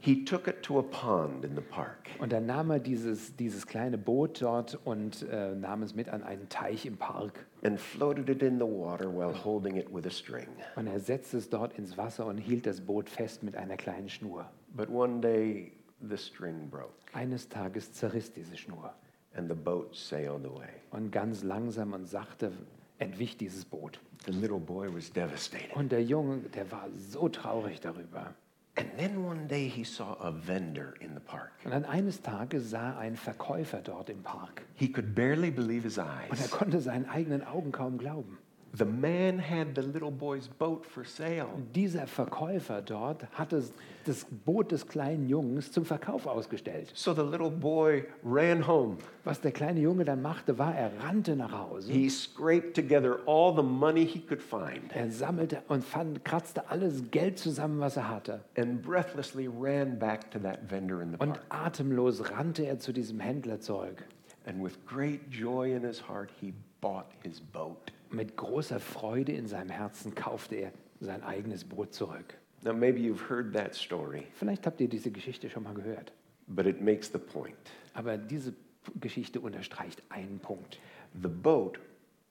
He 0.00 0.24
took 0.24 0.46
it 0.46 0.62
to 0.62 0.78
a 0.78 0.82
pond 0.82 1.44
in 1.44 1.54
the 1.56 1.60
park. 1.62 2.08
Und 2.18 2.32
dann 2.32 2.46
nahm 2.46 2.70
er 2.70 2.78
dieses, 2.78 3.34
dieses 3.36 3.66
kleine 3.66 3.98
Boot 3.98 4.40
dort 4.42 4.78
und 4.84 5.22
äh, 5.30 5.54
nahm 5.54 5.82
es 5.82 5.94
mit 5.94 6.08
an 6.08 6.22
einen 6.22 6.48
Teich 6.48 6.86
im 6.86 6.96
Park. 6.96 7.46
and 7.64 7.80
floated 7.80 8.28
it 8.28 8.42
in 8.42 8.58
the 8.58 8.64
water 8.64 9.08
while 9.12 9.32
holding 9.44 9.76
it 9.76 9.92
with 9.92 10.06
a 10.06 10.10
string. 10.10 10.46
Und 10.76 10.86
er 10.86 11.00
setzte 11.00 11.38
es 11.38 11.48
dort 11.50 11.76
ins 11.78 11.96
Wasser 11.96 12.26
und 12.26 12.38
hielt 12.38 12.66
das 12.66 12.80
Boot 12.80 13.08
fest 13.08 13.42
mit 13.42 13.56
einer 13.56 13.76
kleinen 13.76 14.08
Schnur. 14.08 14.48
But 14.76 14.88
one 14.90 15.20
day 15.20 15.72
the 16.08 16.16
string 16.16 16.68
broke 16.70 16.92
Eines 17.12 17.48
Tages 17.48 17.92
zerriss 17.92 18.32
diese 18.32 18.56
Schnur. 18.56 18.92
and 19.34 19.48
the 19.48 19.54
boat 19.54 19.94
sailed 19.94 20.44
away. 20.46 20.68
Und 20.90 21.10
ganz 21.10 21.42
langsam 21.42 21.92
und 21.94 22.06
sachte 22.06 22.52
entwich 22.98 23.36
dieses 23.36 23.64
Boot. 23.64 23.98
The 24.26 24.32
little 24.32 24.58
boy 24.60 24.88
was 24.94 25.12
devastated. 25.12 25.74
Und 25.74 25.90
der 25.92 26.02
Junge, 26.04 26.38
der 26.54 26.70
war 26.70 26.88
so 26.96 27.28
traurig 27.28 27.80
darüber. 27.80 28.34
And 28.78 28.88
then 28.98 29.24
one 29.24 29.46
day 29.48 29.68
he 29.68 29.84
saw 29.84 30.16
a 30.20 30.30
vendor 30.30 30.94
in 31.00 31.14
the 31.14 31.20
park. 31.20 31.52
Und 31.64 31.70
dann 31.70 31.84
eines 31.86 32.20
Tages 32.20 32.70
sah 32.70 32.98
ein 32.98 33.16
Verkäufer 33.16 33.80
dort 33.80 34.10
im 34.10 34.22
Park. 34.22 34.62
He 34.74 34.92
could 34.92 35.14
barely 35.14 35.50
believe 35.50 35.84
his 35.84 35.96
Und 35.98 36.06
er 36.06 36.30
eyes. 36.30 36.50
konnte 36.50 36.80
seinen 36.80 37.08
eigenen 37.08 37.42
Augen 37.42 37.72
kaum 37.72 37.96
glauben. 37.96 38.38
The 38.76 38.84
man 38.84 39.38
had 39.38 39.74
the 39.74 39.80
little 39.80 40.10
boy's 40.10 40.48
boat 40.48 40.84
for 40.84 41.04
sale. 41.04 41.48
Dieser 41.74 42.06
Verkäufer 42.06 42.82
dort 42.82 43.26
hatte 43.32 43.62
das 44.04 44.26
Boot 44.44 44.70
des 44.70 44.86
kleinen 44.86 45.28
Jungs 45.28 45.72
zum 45.72 45.84
Verkauf 45.84 46.26
ausgestellt. 46.26 46.90
So 46.94 47.14
the 47.14 47.22
little 47.22 47.50
boy 47.50 48.04
ran 48.24 48.66
home. 48.66 48.98
Was 49.24 49.40
der 49.40 49.52
kleine 49.52 49.80
Junge 49.80 50.04
dann 50.04 50.20
machte, 50.20 50.58
war, 50.58 50.74
er 50.74 50.90
rannte 51.02 51.36
nach 51.36 51.52
Hause. 51.52 51.90
He 51.92 52.10
scraped 52.10 52.74
together 52.74 53.18
all 53.26 53.54
the 53.56 53.62
money 53.62 54.04
he 54.04 54.20
could 54.20 54.42
find 54.42 54.94
Er 54.94 55.10
sammelte 55.10 55.62
und 55.68 55.82
fand, 55.82 56.24
kratzte 56.24 56.68
alles 56.68 57.10
Geld 57.10 57.38
zusammen, 57.38 57.80
was 57.80 57.96
er 57.96 58.08
hatte. 58.10 58.40
and 58.56 58.82
breathlessly 58.82 59.46
ran 59.48 59.98
back 59.98 60.30
to 60.30 60.38
that 60.38 60.70
vendor 60.70 61.00
in 61.02 61.12
the 61.12 61.16
Und 61.18 61.32
park. 61.34 61.44
atemlos 61.48 62.30
rannte 62.30 62.64
er 62.66 62.78
zu 62.78 62.92
diesem 62.92 63.20
Händler 63.20 63.60
zurück. 63.60 64.04
And 64.44 64.62
with 64.62 64.76
great 64.86 65.20
joy 65.30 65.74
in 65.74 65.82
his 65.82 66.00
heart, 66.08 66.30
he 66.40 66.52
bought 66.80 67.06
his 67.24 67.40
boat. 67.40 67.90
Mit 68.10 68.36
großer 68.36 68.80
Freude 68.80 69.32
in 69.32 69.46
seinem 69.46 69.70
Herzen 69.70 70.14
kaufte 70.14 70.54
er 70.56 70.72
sein 71.00 71.22
eigenes 71.22 71.64
Boot 71.64 71.92
zurück. 71.94 72.38
Now, 72.62 72.72
maybe 72.72 72.98
you've 73.00 73.28
heard 73.28 73.52
that 73.54 73.74
story, 73.74 74.24
Vielleicht 74.34 74.66
habt 74.66 74.80
ihr 74.80 74.88
diese 74.88 75.10
Geschichte 75.10 75.50
schon 75.50 75.62
mal 75.64 75.74
gehört. 75.74 76.12
but 76.48 76.66
it 76.66 76.80
makes 76.80 77.08
the 77.12 77.18
point. 77.18 77.56
Aber 77.94 78.16
diese 78.16 78.54
Geschichte 79.00 79.40
unterstreicht 79.40 80.02
einen 80.10 80.38
Punkt. 80.38 80.78
The 81.20 81.28
boat 81.28 81.78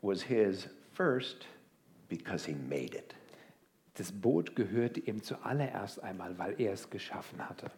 was 0.01 0.21
his 0.23 0.69
first 0.93 1.45
because 2.09 2.45
he 2.45 2.53
made 2.55 2.95
it. 2.95 3.13
Das 3.95 4.11
Boot 4.11 4.55
gehörte 4.55 4.99
ihm 5.01 5.21
zuallererst 5.21 6.01
einmal, 6.03 6.37
weil 6.37 6.59
er 6.59 6.73
es 6.73 6.89
geschaffen 6.89 7.47
hatte. 7.47 7.71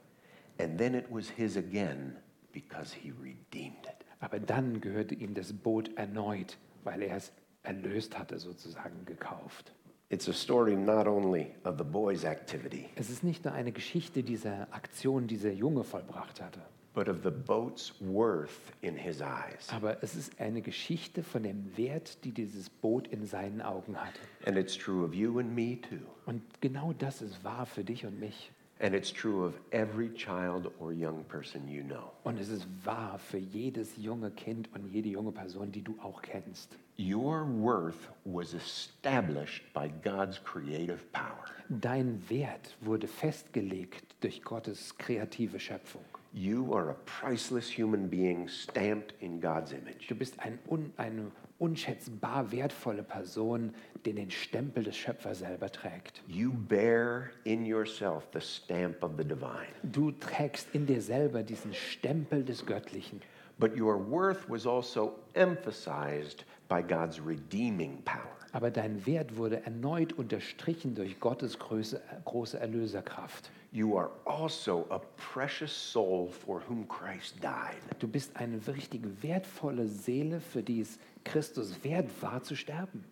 And 0.59 0.77
then 0.77 0.93
it 0.95 1.05
was 1.09 1.29
his 1.29 1.57
again 1.57 2.15
because 2.53 2.95
he 2.95 3.11
redeemed 3.11 3.85
it. 3.85 4.05
Aber 4.19 4.39
dann 4.39 4.79
gehörte 4.81 5.15
ihm 5.15 5.33
das 5.33 5.53
Boot 5.53 5.95
erneut, 5.97 6.57
weil 6.83 7.01
er 7.03 7.17
es 7.17 7.31
erlöst 7.67 8.17
hatte, 8.17 8.39
sozusagen 8.39 9.05
gekauft. 9.05 9.73
It's 10.09 10.29
a 10.29 10.33
story 10.33 10.75
not 10.75 11.05
only 11.05 11.51
of 11.65 11.77
the 11.77 11.83
boy's 11.83 12.23
activity, 12.23 12.85
Es 12.95 13.09
ist 13.09 13.23
nicht 13.23 13.43
nur 13.43 13.53
eine 13.53 13.73
Geschichte 13.73 14.23
dieser 14.23 14.67
Aktion, 14.73 15.27
die 15.27 15.37
der 15.37 15.53
Junge 15.53 15.83
vollbracht 15.83 16.39
hatte, 16.41 16.61
but 16.93 17.09
of 17.09 17.17
the 17.23 17.29
boat's 17.29 17.93
worth 17.99 18.71
in 18.81 18.95
his 18.95 19.19
eyes. 19.19 19.67
aber 19.69 20.01
es 20.01 20.15
ist 20.15 20.39
eine 20.39 20.61
Geschichte 20.61 21.23
von 21.23 21.43
dem 21.43 21.75
Wert, 21.77 22.23
die 22.23 22.31
dieses 22.31 22.69
Boot 22.69 23.09
in 23.09 23.25
seinen 23.25 23.61
Augen 23.61 23.97
hatte. 23.97 24.19
And 24.45 24.57
it's 24.57 24.77
true 24.77 25.03
of 25.05 25.13
you 25.13 25.39
and 25.39 25.53
me 25.53 25.77
too. 25.81 25.97
Und 26.25 26.41
genau 26.61 26.93
das 26.97 27.21
ist 27.21 27.43
wahr 27.43 27.65
für 27.65 27.83
dich 27.83 28.05
und 28.05 28.17
mich. 28.17 28.51
And 28.79 28.95
it's 28.95 29.11
true 29.11 29.45
of 29.47 29.59
every 29.71 30.13
child 30.13 30.71
or 30.79 30.91
young 30.93 31.25
person 31.25 31.67
you 31.67 31.83
know. 31.83 32.11
Und 32.23 32.39
es 32.39 32.47
ist 32.47 32.65
wahr 32.85 33.19
für 33.19 33.39
jedes 33.39 33.97
junge 33.97 34.31
Kind 34.31 34.69
und 34.73 34.87
jede 34.87 35.09
junge 35.09 35.31
Person, 35.33 35.71
die 35.71 35.81
du 35.81 35.97
auch 36.01 36.21
kennst. 36.21 36.77
Your 36.99 37.45
worth 37.45 38.09
was 38.25 38.55
established 38.55 39.61
by 39.71 39.87
God's 40.03 40.39
creative 40.39 41.11
power. 41.11 41.45
Dein 41.69 42.23
Wert 42.27 42.75
wurde 42.81 43.07
festgelegt 43.07 44.15
durch 44.19 44.41
Gottes 44.41 44.97
kreative 44.97 45.59
Schöpfung. 45.59 46.01
You 46.33 46.73
are 46.73 46.89
a 46.89 46.95
priceless 47.05 47.69
human 47.69 48.07
being 48.07 48.47
stamped 48.47 49.13
in 49.19 49.39
God's 49.39 49.73
image. 49.73 50.07
Du 50.07 50.15
bist 50.15 50.39
ein 50.39 50.57
un, 50.67 50.91
eine 50.97 51.31
unschätzbar 51.59 52.51
wertvolle 52.51 53.03
Person, 53.03 53.75
die 54.03 54.13
den 54.13 54.31
Stempel 54.31 54.83
des 54.83 54.97
Schöpfers 54.97 55.39
selber 55.39 55.71
trägt. 55.71 56.23
You 56.27 56.51
bear 56.51 57.29
in 57.43 57.63
yourself 57.63 58.27
the 58.33 58.41
stamp 58.41 59.03
of 59.03 59.11
the 59.17 59.23
divine. 59.23 59.67
Du 59.83 60.11
trägst 60.11 60.73
in 60.73 60.87
dir 60.87 61.01
selber 61.01 61.43
diesen 61.43 61.75
Stempel 61.75 62.43
des 62.43 62.65
Göttlichen. 62.65 63.21
But 63.59 63.75
your 63.75 63.97
worth 63.97 64.47
was 64.49 64.65
also 64.65 65.15
emphasized 65.33 66.43
by 66.67 66.81
God's 66.81 67.19
redeeming 67.19 68.01
power. 68.03 68.37
Aber 68.53 68.71
dein 68.71 69.05
Wert 69.05 69.35
wurde 69.35 69.63
erneut 69.65 70.13
unterstrichen 70.13 70.95
durch 70.95 71.19
Gottes 71.19 71.57
große, 71.57 72.01
große 72.25 72.59
Erlöserkraft. 72.59 73.49
You 73.71 73.97
are 73.97 74.09
also 74.25 74.87
a 74.89 74.99
precious 75.17 75.71
soul 75.71 76.29
for 76.29 76.61
whom 76.67 76.87
Christ 76.87 77.35
died. 77.41 77.77
Du 77.99 78.07
bist 78.07 78.35
eine 78.35 78.59
richtig 78.67 79.01
wertvolle 79.21 79.87
Seele, 79.87 80.39
für 80.39 80.63
die 80.63 80.81
es 80.81 80.97
Christus 81.23 81.83
wert 81.83 82.09
war 82.21 82.41
zu 82.43 82.55
sterben. 82.55 83.03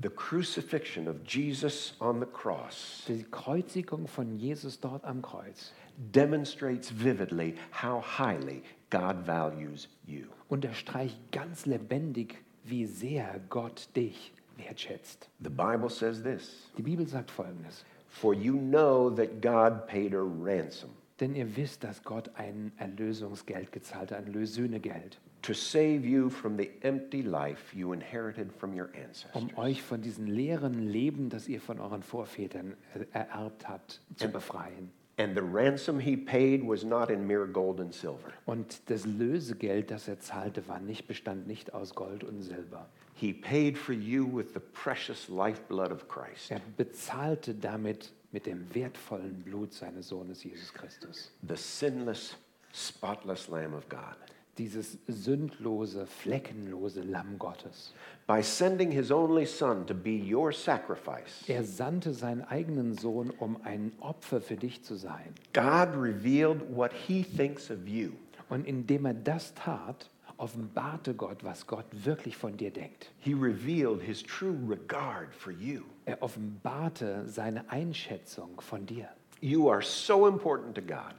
The 0.00 0.10
crucifixion 0.10 1.06
of 1.08 1.16
Jesus 1.24 1.94
on 2.00 2.20
the 2.20 2.26
cross 2.26 3.04
Die 3.06 3.24
Kreuzigung 3.30 4.08
von 4.08 4.38
Jesus 4.38 4.78
dort 4.80 5.04
am 5.04 5.22
Kreuz 5.22 5.72
demonstrates 5.96 6.90
vividly 6.90 7.54
how 7.70 8.00
highly 8.00 8.62
God 8.94 9.26
values 9.26 9.88
you. 10.06 10.26
unterstreicht 10.48 11.18
ganz 11.32 11.66
lebendig, 11.66 12.36
wie 12.64 12.86
sehr 12.86 13.40
Gott 13.50 13.88
dich 13.96 14.32
wertschätzt. 14.56 15.28
The 15.40 15.50
Bible 15.50 15.90
says 15.90 16.22
this 16.22 16.70
Die 16.78 16.82
Bibel 16.82 17.06
sagt 17.08 17.30
folgendes. 17.30 17.84
For 18.08 18.32
you 18.32 18.56
know 18.56 19.10
that 19.10 19.42
God 19.42 19.88
paid 19.88 20.14
a 20.14 20.22
ransom 20.22 20.90
Denn 21.20 21.34
ihr 21.34 21.56
wisst, 21.56 21.82
dass 21.84 22.02
Gott 22.04 22.30
ein 22.36 22.72
Erlösungsgeld 22.76 23.72
gezahlt 23.72 24.12
hat, 24.12 24.18
ein 24.18 24.32
Lösünegeld, 24.32 25.18
to 25.42 25.52
save 25.52 26.06
you 26.06 26.30
from 26.30 26.56
the 26.56 26.70
empty 26.82 27.22
life 27.22 27.76
you 27.76 27.92
inherited 27.92 28.52
from 28.52 28.72
your 28.78 28.88
ancestors. 28.94 29.34
um 29.34 29.56
euch 29.58 29.82
von 29.82 30.02
diesem 30.02 30.26
leeren 30.26 30.88
Leben, 30.88 31.28
das 31.28 31.48
ihr 31.48 31.60
von 31.60 31.80
euren 31.80 32.02
Vorvätern 32.02 32.76
äh, 32.94 33.04
ererbt 33.12 33.68
habt, 33.68 34.00
zu 34.16 34.28
befreien. 34.28 34.90
And 35.16 35.36
the 35.36 35.42
ransom 35.42 36.00
he 36.00 36.16
paid 36.16 36.66
was 36.66 36.82
not 36.84 37.08
in 37.08 37.26
mere 37.26 37.46
gold 37.46 37.78
and 37.80 37.94
silver. 37.94 38.32
Und 38.46 38.80
das 38.86 39.06
Lösegeld, 39.06 39.90
das 39.90 40.08
er 40.08 40.18
zahlte, 40.18 40.66
war 40.66 40.80
nicht, 40.80 41.06
bestand 41.06 41.46
nicht 41.46 41.72
aus 41.72 41.94
Gold 41.94 42.24
und 42.24 42.42
Silber. 42.42 42.88
He 43.14 43.32
paid 43.32 43.78
for 43.78 43.94
you 43.94 44.26
with 44.26 44.54
the 44.54 44.60
precious 44.60 45.28
lifeblood 45.28 45.92
of 45.92 46.08
Christ, 46.08 46.50
Er 46.50 46.60
bezahlte 46.76 47.54
damit 47.54 48.10
mit 48.32 48.46
dem 48.46 48.66
wertvollen 48.74 49.42
Blut 49.44 49.72
seines 49.72 50.08
Sohnes 50.08 50.42
Jesus 50.42 50.72
Christus. 50.74 51.30
the 51.46 51.56
sinless, 51.56 52.34
spotless 52.72 53.46
Lamb 53.48 53.72
of 53.74 53.88
God. 53.88 54.16
Dieses 54.58 54.98
sündlose, 55.08 56.06
fleckenlose 56.06 57.02
Lamm 57.02 57.38
Gottes. 57.38 57.92
By 58.26 58.42
sending 58.42 58.90
his 58.92 59.10
only 59.10 59.46
son 59.46 59.86
to 59.86 59.94
be 59.94 60.16
your 60.16 60.52
sacrifice, 60.52 61.44
Er 61.48 61.64
sandte 61.64 62.14
seinen 62.14 62.42
eigenen 62.42 62.96
Sohn, 62.96 63.30
um 63.30 63.60
ein 63.64 63.92
Opfer 64.00 64.40
für 64.40 64.56
dich 64.56 64.82
zu 64.84 64.94
sein. 64.94 65.34
God 65.52 65.96
revealed 65.96 66.62
what 66.70 66.92
he 66.92 67.24
thinks 67.24 67.70
of 67.70 67.86
you. 67.86 68.10
Und 68.48 68.66
indem 68.66 69.06
er 69.06 69.14
das 69.14 69.54
tat, 69.54 70.08
offenbarte 70.36 71.14
Gott, 71.14 71.42
was 71.42 71.66
Gott 71.66 71.86
wirklich 71.92 72.36
von 72.36 72.56
dir 72.56 72.70
denkt. 72.70 73.10
He 73.18 73.32
revealed 73.34 74.00
his 74.02 74.22
true 74.22 74.56
regard 74.68 75.34
for 75.34 75.52
you. 75.52 75.82
Er 76.04 76.22
offenbarte 76.22 77.28
seine 77.28 77.68
Einschätzung 77.70 78.60
von 78.60 78.86
dir. 78.86 79.08
You 79.40 79.68
are 79.68 79.82
so 79.82 80.26
important 80.26 80.74
to 80.76 80.82
God. 80.82 81.14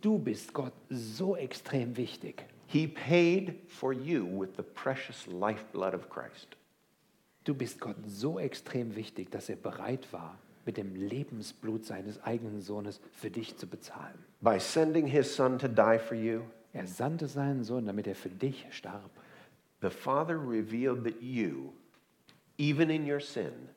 Du 0.00 0.18
bist 0.18 0.54
Gott 0.54 0.72
so 0.90 1.36
extrem 1.36 1.96
wichtig. 1.96 2.46
He 2.70 2.86
paid 2.86 3.54
for 3.66 3.94
you 3.94 4.26
with 4.26 4.56
the 4.56 4.62
precious 4.62 5.26
lifeblood 5.26 5.94
of 5.94 6.10
Christ. 6.10 6.56
Du 7.44 7.54
bist 7.54 7.80
Gott 7.80 7.96
so 8.06 8.38
extrem 8.38 8.94
wichtig, 8.94 9.30
dass 9.30 9.48
er 9.48 9.56
bereit 9.56 10.06
war, 10.12 10.38
mit 10.66 10.76
dem 10.76 10.94
Lebensblut 10.94 11.86
seines 11.86 12.22
eigenen 12.22 12.60
Sohnes 12.60 13.00
für 13.14 13.30
dich 13.30 13.56
zu 13.56 13.66
bezahlen. 13.66 14.18
By 14.42 14.58
sending 14.60 15.06
his 15.06 15.34
son 15.34 15.58
to 15.58 15.66
die 15.68 15.98
for 15.98 16.14
you, 16.14 16.42
Er 16.74 16.86
sandte 16.86 17.26
seinen 17.26 17.64
Sohn, 17.64 17.86
damit 17.86 18.06
er 18.06 18.14
für 18.14 18.28
dich 18.28 18.66
starb. 18.70 19.10
the 19.80 19.88
Father 19.88 20.36
revealed 20.36 21.04
that 21.04 21.22
you, 21.22 21.72
even 22.58 22.90
in 22.90 23.10
your 23.10 23.20
sin, 23.20 23.70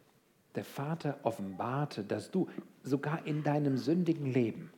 Der 0.55 0.65
Vater 0.65 1.17
offenbarte, 1.23 2.03
dass 2.03 2.29
du 2.29 2.49
sogar 2.83 3.25
in 3.25 3.41
deinem 3.41 3.77
sündigen 3.77 4.33
Leben 4.33 4.69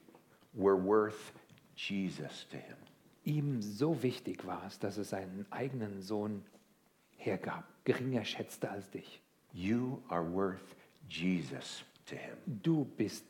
were 0.54 0.78
worth 0.78 1.34
Jesus 1.76 2.46
to 2.52 2.58
him. 2.58 2.78
Ihm 3.24 3.62
so 3.62 4.04
wichtig 4.04 4.46
warst, 4.46 4.84
dass 4.84 4.98
er 4.98 5.04
seinen 5.04 5.46
eigenen 5.50 6.02
Sohn 6.02 6.44
hergab, 7.18 7.66
geringer 7.86 8.26
schätzte 8.26 8.70
als 8.70 8.90
dich. 8.90 9.22
You 9.54 10.00
are 10.10 10.24
worth 10.24 10.76
Jesus 11.08 11.84
to 12.08 12.16
him. 12.16 12.38
Du 12.46 12.86
bist 12.86 13.26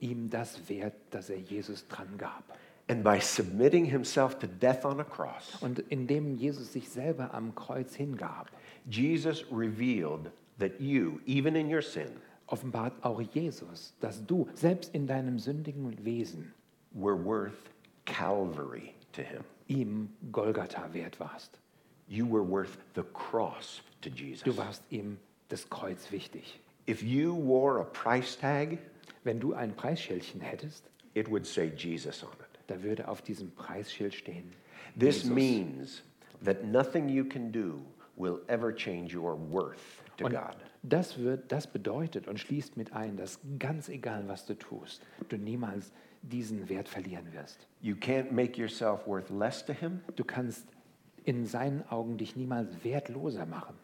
ihm 0.00 0.28
das 0.30 0.68
wert, 0.68 0.94
dass 1.10 1.30
er 1.30 1.38
Jesus 1.38 1.86
dran 1.88 2.18
gab. 2.18 2.44
And 2.88 3.04
by 3.04 3.20
submitting 3.20 3.84
himself 3.84 4.38
to 4.40 4.46
death 4.46 4.84
on 4.84 5.00
a 5.00 5.04
cross, 5.04 5.56
Und 5.60 5.78
indem 5.88 6.36
Jesus 6.36 6.72
sich 6.72 6.88
selber 6.88 7.32
am 7.32 7.54
Kreuz 7.54 7.94
hingab, 7.94 8.50
Jesus 8.88 9.44
revealed 9.50 10.30
that 10.58 10.80
you, 10.80 11.20
even 11.24 11.54
in 11.54 11.72
your 11.72 11.82
sin, 11.82 12.10
offenbart 12.48 12.92
auch 13.02 13.20
Jesus, 13.20 13.94
dass 14.00 14.26
du 14.26 14.48
selbst 14.54 14.94
in 14.94 15.06
deinem 15.06 15.38
sündigen 15.38 16.04
Wesen 16.04 16.52
were 16.92 17.16
worth 17.16 17.70
Calvary 18.04 18.92
to 19.12 19.22
him. 19.22 19.42
ihm 19.68 20.08
Golgatha 20.32 20.92
wert 20.92 21.18
warst. 21.20 21.58
You 22.08 22.26
were 22.26 22.42
worth 22.46 22.78
the 22.94 23.02
cross 23.14 23.80
to 24.02 24.10
Du 24.10 24.16
Jesus. 24.16 24.56
warst 24.56 24.82
ihm 24.90 25.18
das 25.48 25.68
Kreuz 25.68 26.10
wichtig. 26.10 26.60
If 26.88 27.02
you 27.02 27.34
wore 27.34 27.80
a 27.80 27.84
price 27.84 28.36
tag, 28.36 28.78
Wenn 29.24 29.38
du 29.38 29.54
ein 29.54 29.72
Preisschildchen 29.74 30.40
hättest, 30.40 30.90
it 31.14 31.30
would 31.30 31.46
say 31.46 31.70
Jesus 31.76 32.24
on 32.24 32.32
it. 32.32 32.58
da 32.66 32.82
würde 32.82 33.06
auf 33.06 33.22
diesem 33.22 33.50
Preisschild 33.52 34.14
stehen, 34.14 34.52
This 34.98 35.22
Jesus. 35.22 35.30
means 35.30 36.02
that 36.44 36.64
nothing 36.64 37.08
you 37.08 37.24
can 37.24 37.52
do 37.52 37.82
will 38.16 38.40
ever 38.48 38.74
change 38.74 39.16
your 39.16 39.36
worth 39.50 39.78
to 40.18 40.24
Und 40.26 40.32
God. 40.32 40.56
das, 40.82 41.18
wird, 41.18 41.50
das 41.52 41.66
bedeutet 41.68 42.26
und 42.26 42.40
schließt 42.40 42.76
mit 42.76 42.92
ein, 42.92 43.16
dass 43.16 43.38
ganz 43.60 43.88
egal, 43.88 44.24
was 44.26 44.44
du 44.44 44.54
tust, 44.54 45.02
du 45.28 45.36
niemals 45.38 45.92
diesen 46.22 46.68
Wert 46.68 46.88
verlieren 46.88 47.32
wirst. 47.32 47.66
You 47.80 47.94
can't 47.94 48.30
make 48.32 48.58
yourself 48.60 49.06
worth 49.06 49.30
less 49.30 49.64
to 49.66 49.72
Him 49.72 50.00
Du 50.16 50.24
kannst 50.24 50.66
in 51.24 51.46
seinen 51.46 51.82
Augen 51.90 52.16
dich 52.16 52.36
niemals 52.36 52.68
wertloser 52.84 53.46
machen. 53.46 53.74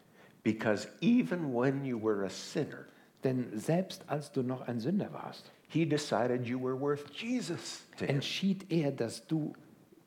because 0.43 0.87
even 1.01 1.53
when 1.53 1.83
you 1.85 1.97
were 2.01 2.25
a 2.25 2.29
sinner, 2.29 2.85
Denn 3.23 3.47
selbst 3.57 4.03
als 4.07 4.31
du 4.31 4.41
noch 4.43 4.61
ein 4.67 4.79
Sünder 4.79 5.11
warst, 5.11 5.51
He 5.67 5.85
decided 5.85 6.47
you 6.47 6.57
were 6.59 6.79
worth 6.79 7.05
Jesus 7.13 7.85
to 7.97 8.05
Him. 8.05 8.15
entschied 8.15 8.65
er, 8.71 8.91
dass 8.91 9.27
du 9.27 9.53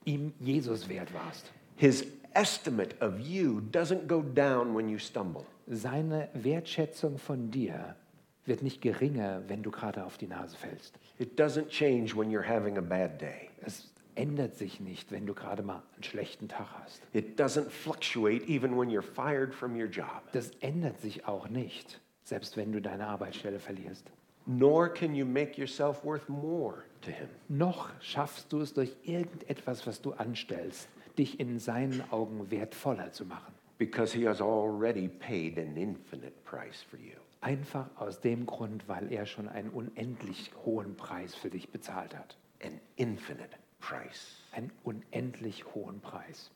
ihm 0.04 0.32
Jesus 0.40 0.88
wert 0.88 1.12
warst. 1.14 1.52
His 1.76 2.06
estimate 2.34 2.94
of 3.00 3.20
you 3.20 3.60
doesn't 3.70 4.06
go 4.08 4.22
down 4.22 4.74
when 4.74 4.88
you 4.88 4.98
stumble. 4.98 5.44
Seine 5.68 6.28
Wertschätzung 6.34 7.18
von 7.18 7.50
dir 7.50 7.94
wird 8.44 8.62
nicht 8.62 8.80
geringer, 8.80 9.42
wenn 9.48 9.62
du 9.62 9.70
gerade 9.70 10.04
auf 10.04 10.18
die 10.18 10.26
Nase 10.26 10.56
fällst. 10.56 10.98
It 11.18 11.38
doesn't 11.38 11.68
change 11.68 12.16
when 12.16 12.30
you're 12.30 12.46
having 12.46 12.78
a 12.78 12.80
bad 12.80 13.20
day. 13.20 13.50
Es 13.64 13.92
ändert 14.14 14.56
sich 14.56 14.80
nicht, 14.80 15.10
wenn 15.12 15.26
du 15.26 15.34
gerade 15.34 15.62
mal 15.62 15.82
einen 15.94 16.02
schlechten 16.02 16.48
Tag 16.48 16.66
hast. 16.82 17.02
It 17.12 17.40
doesn't 17.40 17.70
fluctuate 17.70 18.44
even 18.46 18.78
when 18.78 18.90
you're 18.90 19.02
fired 19.02 19.54
from 19.54 19.74
your 19.74 19.86
job. 19.86 20.22
Das 20.32 20.50
ändert 20.60 21.00
sich 21.00 21.26
auch 21.26 21.48
nicht, 21.48 22.00
selbst 22.24 22.56
wenn 22.56 22.72
du 22.72 22.80
deine 22.80 23.06
Arbeitsstelle 23.06 23.58
verlierst. 23.58 24.10
Nor 24.44 24.88
can 24.88 25.14
you 25.14 25.24
make 25.24 25.56
yourself 25.56 26.04
worth 26.04 26.28
more 26.28 26.82
to 27.02 27.10
Him. 27.10 27.28
Noch 27.48 27.90
schaffst 28.00 28.52
du 28.52 28.60
es 28.60 28.74
durch 28.74 28.96
irgendetwas, 29.04 29.86
was 29.86 30.02
du 30.02 30.12
anstellst, 30.12 30.88
dich 31.16 31.38
in 31.38 31.58
seinen 31.60 32.02
Augen 32.10 32.50
wertvoller 32.50 33.12
zu 33.12 33.24
machen. 33.24 33.54
Because 33.78 34.16
He 34.16 34.26
has 34.26 34.40
already 34.40 35.08
paid 35.08 35.58
an 35.58 35.76
infinite 35.76 36.32
price 36.44 36.82
for 36.82 36.98
you. 36.98 37.21
Einfach 37.42 37.90
aus 37.96 38.20
dem 38.20 38.46
Grund, 38.46 38.88
weil 38.88 39.12
er 39.12 39.26
schon 39.26 39.48
einen 39.48 39.70
unendlich 39.70 40.52
hohen 40.64 40.96
Preis 40.96 41.34
für 41.34 41.50
dich 41.50 41.70
bezahlt 41.70 42.16
hat. 42.16 42.38
An 42.62 42.80
infinite 42.96 43.58
price. 43.80 44.40
Einen 44.52 44.70
unendlich 44.84 45.64
hohen 45.74 46.00
Preis. 46.00 46.52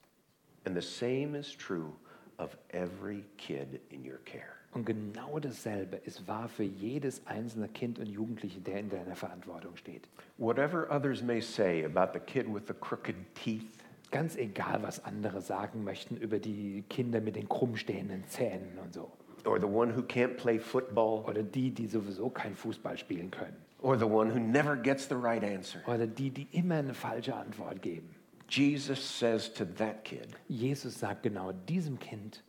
And 0.65 0.81
the 0.81 0.89
same 0.89 1.37
is 1.37 1.57
true 1.57 1.93
of 2.39 2.57
every 2.69 3.25
kid 3.37 3.81
in 3.91 4.09
your 4.09 4.19
care. 4.25 4.55
Und 4.73 4.87
genau 4.87 5.41
dasselbe 5.41 5.97
ist 5.97 6.29
wahr 6.29 6.49
für 6.49 6.63
jedes 6.63 7.27
einzelne 7.27 7.69
Kind 7.69 7.99
und 7.99 8.07
Jugendliche, 8.07 8.61
der 8.61 8.79
in 8.79 8.89
deiner 8.89 9.17
Verantwortung 9.17 9.77
steht. 9.77 10.09
Whatever 10.39 10.89
others 10.91 11.21
may 11.21 11.41
say 11.41 11.85
about 11.85 12.17
the 12.17 12.21
kid 12.21 12.47
with 12.47 12.65
the 12.69 12.75
crooked 12.75 13.17
teeth, 13.35 13.77
Ganz 14.13 14.37
egal, 14.37 14.83
was 14.83 15.05
andere 15.05 15.41
sagen 15.41 15.83
möchten 15.83 16.17
über 16.17 16.39
die 16.39 16.85
Kinder 16.89 17.21
mit 17.21 17.35
den 17.35 17.49
krumm 17.49 17.77
stehenden 17.77 18.25
Zähnen 18.29 18.79
und 18.79 18.95
so. 18.95 19.11
Or 19.47 19.59
the 19.61 19.67
one 19.67 19.91
who 19.91 20.03
can't 20.03 20.37
play 20.37 20.59
football, 20.59 21.25
Oder 21.27 21.43
die, 21.43 21.71
die 21.71 21.87
sowieso 21.87 22.29
kein 22.31 22.55
Fußball 22.55 22.97
spielen 22.99 23.31
können. 23.31 23.57
or 23.83 23.97
the 23.97 24.07
one 24.07 24.31
who 24.31 24.39
never 24.41 24.75
gets 24.77 25.07
the 25.07 25.17
right 25.17 25.45
answer. 25.45 25.83
Oder 25.87 26.07
die, 26.07 26.31
die 26.31 26.49
immer 26.53 26.77
eine 26.77 26.95
falsche 26.95 27.35
Antwort 27.35 27.81
geben. 27.83 28.15
Jesus 28.49 28.99
says 29.01 29.53
to 29.53 29.65
that 29.65 30.05
kid, 30.05 30.29
Jesus 30.49 30.99
sagt 31.01 31.23
genau 31.25 31.53
diesem 31.69 31.99
Kind, 31.99 32.43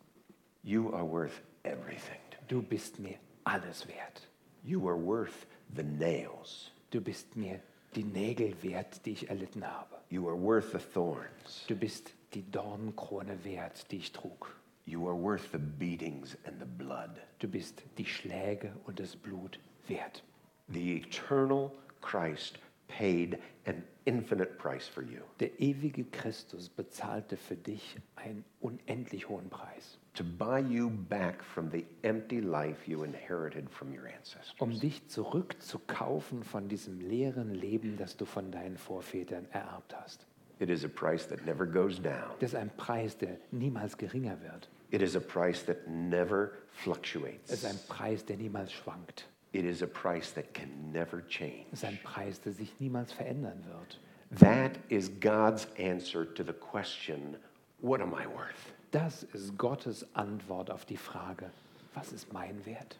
You 0.63 0.91
are 0.93 1.03
worth 1.05 1.41
everything. 1.63 2.19
du 2.47 2.61
bist 2.61 2.99
mir 2.99 3.15
alles 3.45 3.87
wert. 3.87 4.27
You 4.63 4.87
are 4.87 4.97
worth 4.97 5.47
the 5.75 5.83
nails. 5.83 6.71
Du 6.91 7.01
bist 7.01 7.35
mir 7.35 7.59
die 7.95 8.03
Nägel 8.03 8.53
wert, 8.61 9.05
die 9.05 9.11
ich 9.11 9.29
erlitten 9.29 9.65
habe. 9.65 9.95
You 10.09 10.27
are 10.27 10.37
worth 10.39 10.71
the 10.71 10.77
thorns. 10.93 11.65
Du 11.67 11.75
bist 11.75 12.11
die 12.33 12.43
Dornenkrone 12.51 13.43
wert, 13.43 13.89
die 13.91 13.97
ich 13.97 14.11
trug. 14.11 14.53
You 14.89 15.05
are 15.07 15.15
worth 15.15 15.51
the 15.51 15.57
beatings 15.59 16.37
and 16.45 16.55
the 16.59 16.65
blood. 16.65 17.19
Du 17.39 17.47
bist 17.49 17.83
die 17.97 18.05
Schläge 18.05 18.71
und 18.85 19.01
das 19.01 19.17
Blut 19.17 19.59
wert. 19.87 20.23
The 20.69 20.95
eternal 21.01 21.71
Christ 22.01 22.57
paid 22.87 23.37
an 23.65 23.83
infinite 24.05 24.57
price 24.57 24.87
for 24.87 25.03
you 25.03 25.19
Der 25.41 25.59
ewige 25.59 26.05
Christus 26.05 26.69
bezahlte 26.69 27.35
für 27.35 27.57
dich 27.57 27.97
einen 28.15 28.45
unendlich 28.61 29.27
hohen 29.27 29.49
Preis, 29.49 29.99
to 30.13 30.23
buy 30.23 30.59
you 30.59 30.89
back 30.89 31.43
from 31.43 31.69
the 31.69 31.85
empty 32.03 32.39
life 32.39 32.89
you 32.89 33.03
inherited 33.03 33.69
from 33.69 33.89
your 33.91 34.07
ancestors. 34.07 34.55
um 34.59 34.71
dich 34.79 35.05
zurückzukaufen 35.09 36.43
von 36.43 36.69
diesem 36.69 37.01
leeren 37.01 37.53
Leben, 37.53 37.97
das 37.97 38.15
du 38.15 38.23
von 38.23 38.51
deinen 38.51 38.77
Vorvätern 38.77 39.45
ererbt 39.51 39.93
hast. 40.01 40.25
It 40.59 40.69
is 40.69 40.85
a 40.85 40.87
price 40.87 41.27
that 41.27 41.45
never 41.45 41.65
goes 41.65 42.01
down. 42.01 42.31
Das 42.39 42.53
ist 42.53 42.55
ein 42.55 42.71
Preis, 42.77 43.17
der 43.17 43.37
niemals 43.51 43.97
geringer 43.97 44.41
wird. 44.41 44.69
It 44.91 45.01
is 45.01 45.15
a 45.15 45.19
price 45.19 45.63
that 45.65 45.87
never 45.87 46.53
fluctuates. 46.71 47.51
Es 47.51 47.63
ist 47.63 47.65
ein 47.65 47.79
Preis, 47.87 48.25
der 48.25 48.37
niemals 48.37 48.71
schwankt. 48.71 49.25
It 49.53 49.65
is 49.65 49.81
a 49.81 49.87
price 49.87 50.33
that 50.33 50.53
can 50.53 50.91
never 50.91 51.21
change. 51.27 51.65
Es 51.71 51.79
ist 51.79 51.85
ein 51.85 51.99
Preis, 52.03 52.39
der 52.41 52.53
sich 52.53 52.73
niemals 52.79 53.11
verändern 53.11 53.63
wird. 53.65 53.99
That 54.39 54.77
is 54.89 55.09
God's 55.19 55.67
answer 55.77 56.25
to 56.25 56.43
the 56.43 56.53
question, 56.53 57.37
What 57.79 58.01
am 58.01 58.13
I 58.13 58.25
worth? 58.25 58.73
Das 58.91 59.23
ist 59.33 59.57
Gottes 59.57 60.05
Antwort 60.15 60.71
auf 60.71 60.85
die 60.85 60.97
Frage, 60.97 61.51
was 61.93 62.11
ist 62.11 62.31
mein 62.33 62.65
Wert? 62.65 62.97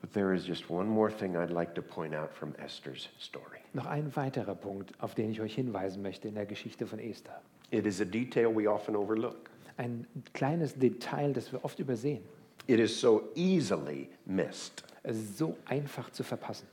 But 0.00 0.12
there 0.12 0.34
is 0.34 0.46
just 0.46 0.70
one 0.70 0.88
more 0.88 1.10
thing 1.10 1.36
I'd 1.36 1.50
like 1.50 1.74
to 1.74 1.82
point 1.82 2.14
out 2.14 2.32
from 2.32 2.54
Esther's 2.56 3.08
story. 3.18 3.58
Noch 3.74 3.86
ein 3.86 4.14
weiterer 4.16 4.54
Punkt, 4.54 4.92
auf 5.00 5.14
den 5.14 5.30
ich 5.30 5.40
euch 5.40 5.54
hinweisen 5.54 6.02
möchte 6.02 6.28
in 6.28 6.34
der 6.34 6.46
Geschichte 6.46 6.86
von 6.86 6.98
Esther. 6.98 7.40
It 7.70 7.84
is 7.84 8.00
a 8.00 8.04
detail 8.04 8.48
we 8.54 8.70
often 8.70 8.96
overlook. 8.96 9.50
Ein 9.78 10.06
kleines 10.34 10.74
Detail, 10.74 11.32
das 11.32 11.50
wir 11.52 11.64
oft 11.64 11.78
übersehen. 11.78 12.22
It 12.66 12.78
is 12.80 13.00
so 13.00 13.30
easily 13.34 14.10
missed. 14.26 14.84
Es 15.02 15.16
ist 15.16 15.38
so 15.38 15.56
einfach 15.64 16.10
zu 16.10 16.22
verpassen. 16.22 16.68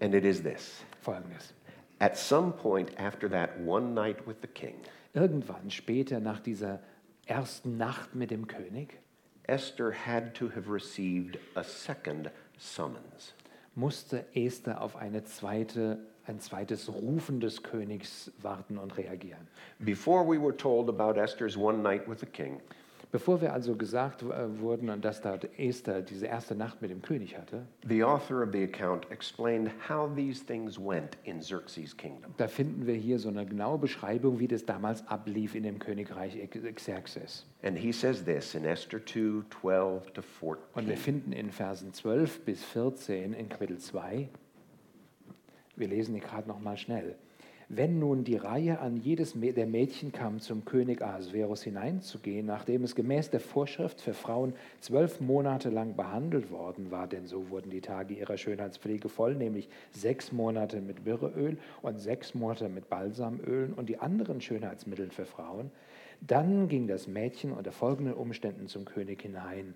And 0.00 0.14
it 0.14 0.24
is 0.24 0.42
this 0.42 0.82
Folgendes. 1.00 1.54
At 2.00 2.18
some 2.18 2.52
point 2.52 2.90
after 2.98 3.30
that 3.30 3.58
one 3.64 3.94
night 3.94 4.26
with 4.26 4.36
the 4.42 4.48
king, 4.48 4.74
Irgendwann 5.14 5.70
später 5.70 6.20
nach 6.20 6.40
dieser 6.40 6.80
ersten 7.26 7.76
Nacht 7.76 8.14
mit 8.14 8.30
dem 8.30 8.46
König 8.46 8.98
Esther 9.44 9.92
had 9.92 10.34
to 10.34 10.48
have 10.50 10.68
received 10.68 11.38
a 11.54 11.62
second 11.62 12.30
summons. 12.58 13.34
musste 13.74 14.24
Esther 14.34 14.80
auf 14.80 14.96
eine 14.96 15.24
zweite, 15.24 15.98
ein 16.26 16.40
zweites 16.40 16.92
Rufen 16.92 17.40
des 17.40 17.62
Königs 17.62 18.30
warten 18.40 18.78
und 18.78 18.96
reagieren. 18.96 19.46
Before 19.78 20.24
we 20.24 20.40
were 20.40 20.56
told 20.56 20.88
about 20.88 21.18
Esther's 21.20 21.56
one 21.56 21.82
night 21.82 22.08
with 22.08 22.20
the 22.20 22.26
king, 22.26 22.60
Bevor 23.12 23.42
wir 23.42 23.52
also 23.52 23.76
gesagt 23.76 24.22
äh, 24.22 24.58
wurden, 24.58 25.02
dass 25.02 25.20
da 25.20 25.38
Esther 25.58 26.00
diese 26.00 26.24
erste 26.26 26.54
Nacht 26.54 26.80
mit 26.80 26.90
dem 26.90 27.02
König 27.02 27.36
hatte, 27.36 27.66
the 27.86 28.02
author 28.02 28.42
of 28.42 28.48
the 28.52 28.62
account 28.62 29.06
explained 29.10 29.70
how 29.86 30.08
these 30.16 30.42
things 30.42 30.78
went 30.78 31.18
in 31.24 31.40
Xerxes' 31.40 31.94
kingdom. 31.94 32.32
da 32.38 32.48
finden 32.48 32.86
wir 32.86 32.94
hier 32.94 33.18
so 33.18 33.28
eine 33.28 33.44
genaue 33.44 33.76
Beschreibung, 33.76 34.38
wie 34.38 34.48
das 34.48 34.64
damals 34.64 35.06
ablief 35.08 35.54
in 35.54 35.64
dem 35.64 35.78
Königreich 35.78 36.38
Xerxes. 36.74 37.44
And 37.62 37.76
he 37.76 37.92
says 37.92 38.24
this 38.24 38.54
in 38.54 38.64
Esther 38.64 39.04
2 39.04 39.44
12 39.60 40.10
to 40.12 40.22
Und 40.72 40.88
wir 40.88 40.96
14. 40.96 40.96
finden 40.96 41.32
in 41.32 41.50
Versen 41.50 41.92
12 41.92 42.46
bis 42.46 42.64
14 42.64 43.34
in 43.34 43.50
Kapitel 43.50 43.76
2, 43.76 44.30
wir 45.76 45.88
lesen 45.88 46.14
die 46.14 46.20
gerade 46.20 46.48
noch 46.48 46.60
mal 46.60 46.76
schnell. 46.76 47.16
Wenn 47.74 47.98
nun 47.98 48.22
die 48.22 48.36
Reihe 48.36 48.80
an 48.80 48.98
jedes 48.98 49.32
der 49.32 49.66
Mädchen 49.66 50.12
kam, 50.12 50.40
zum 50.40 50.66
König 50.66 51.00
Ahasverus 51.00 51.62
hineinzugehen, 51.62 52.44
nachdem 52.44 52.84
es 52.84 52.94
gemäß 52.94 53.30
der 53.30 53.40
Vorschrift 53.40 54.02
für 54.02 54.12
Frauen 54.12 54.52
zwölf 54.80 55.22
Monate 55.22 55.70
lang 55.70 55.96
behandelt 55.96 56.50
worden 56.50 56.90
war, 56.90 57.06
denn 57.06 57.26
so 57.26 57.48
wurden 57.48 57.70
die 57.70 57.80
Tage 57.80 58.12
ihrer 58.12 58.36
Schönheitspflege 58.36 59.08
voll, 59.08 59.36
nämlich 59.36 59.70
sechs 59.90 60.32
Monate 60.32 60.82
mit 60.82 61.04
Birreöl 61.04 61.56
und 61.80 61.98
sechs 61.98 62.34
Monate 62.34 62.68
mit 62.68 62.90
Balsamölen 62.90 63.72
und 63.72 63.88
die 63.88 63.98
anderen 63.98 64.42
Schönheitsmittel 64.42 65.08
für 65.08 65.24
Frauen, 65.24 65.70
dann 66.20 66.68
ging 66.68 66.86
das 66.86 67.06
Mädchen 67.06 67.52
unter 67.52 67.72
folgenden 67.72 68.12
Umständen 68.12 68.66
zum 68.68 68.84
König 68.84 69.22
hinein. 69.22 69.74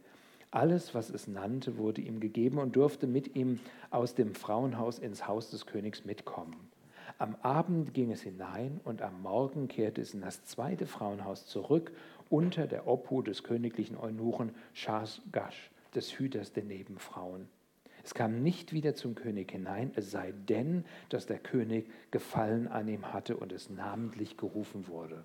Alles, 0.57 0.95
was 0.95 1.11
es 1.11 1.29
nannte, 1.29 1.77
wurde 1.77 2.01
ihm 2.01 2.19
gegeben 2.19 2.57
und 2.57 2.77
durfte 2.77 3.07
mit 3.07 3.37
ihm 3.37 3.61
aus 3.91 4.15
dem 4.15 4.35
Frauenhaus 4.35 4.99
ins 4.99 5.29
Haus 5.29 5.51
des 5.51 5.67
Königs 5.67 6.07
mitkommen. 6.07 6.71
Am 7.19 7.37
Abend 7.43 7.93
ging 7.93 8.11
es 8.11 8.23
hinein 8.23 8.81
und 8.83 9.03
am 9.03 9.21
Morgen 9.21 9.69
kehrte 9.69 10.01
es 10.01 10.15
in 10.15 10.23
das 10.23 10.47
zweite 10.47 10.87
Frauenhaus 10.87 11.45
zurück 11.47 11.93
unter 12.31 12.67
der 12.67 12.87
Obhut 12.87 13.27
des 13.27 13.43
königlichen 13.43 13.99
Eunuchen 13.99 14.55
Schasgasch, 14.73 15.71
des 15.95 16.19
Hüters 16.19 16.55
der 16.55 16.65
Nebenfrauen. 16.65 17.51
Es 18.03 18.15
kam 18.15 18.43
nicht 18.43 18.73
wieder 18.73 18.95
zum 18.95 19.15
König 19.15 19.53
hinein, 19.53 19.93
es 19.95 20.11
sei 20.11 20.33
denn, 20.49 20.87
dass 21.11 21.27
der 21.27 21.39
König 21.39 21.91
Gefallen 22.11 22.67
an 22.67 22.89
ihm 22.89 23.13
hatte 23.13 23.37
und 23.37 23.53
es 23.53 23.69
namentlich 23.69 24.39
gerufen 24.39 24.89
wurde. 24.89 25.23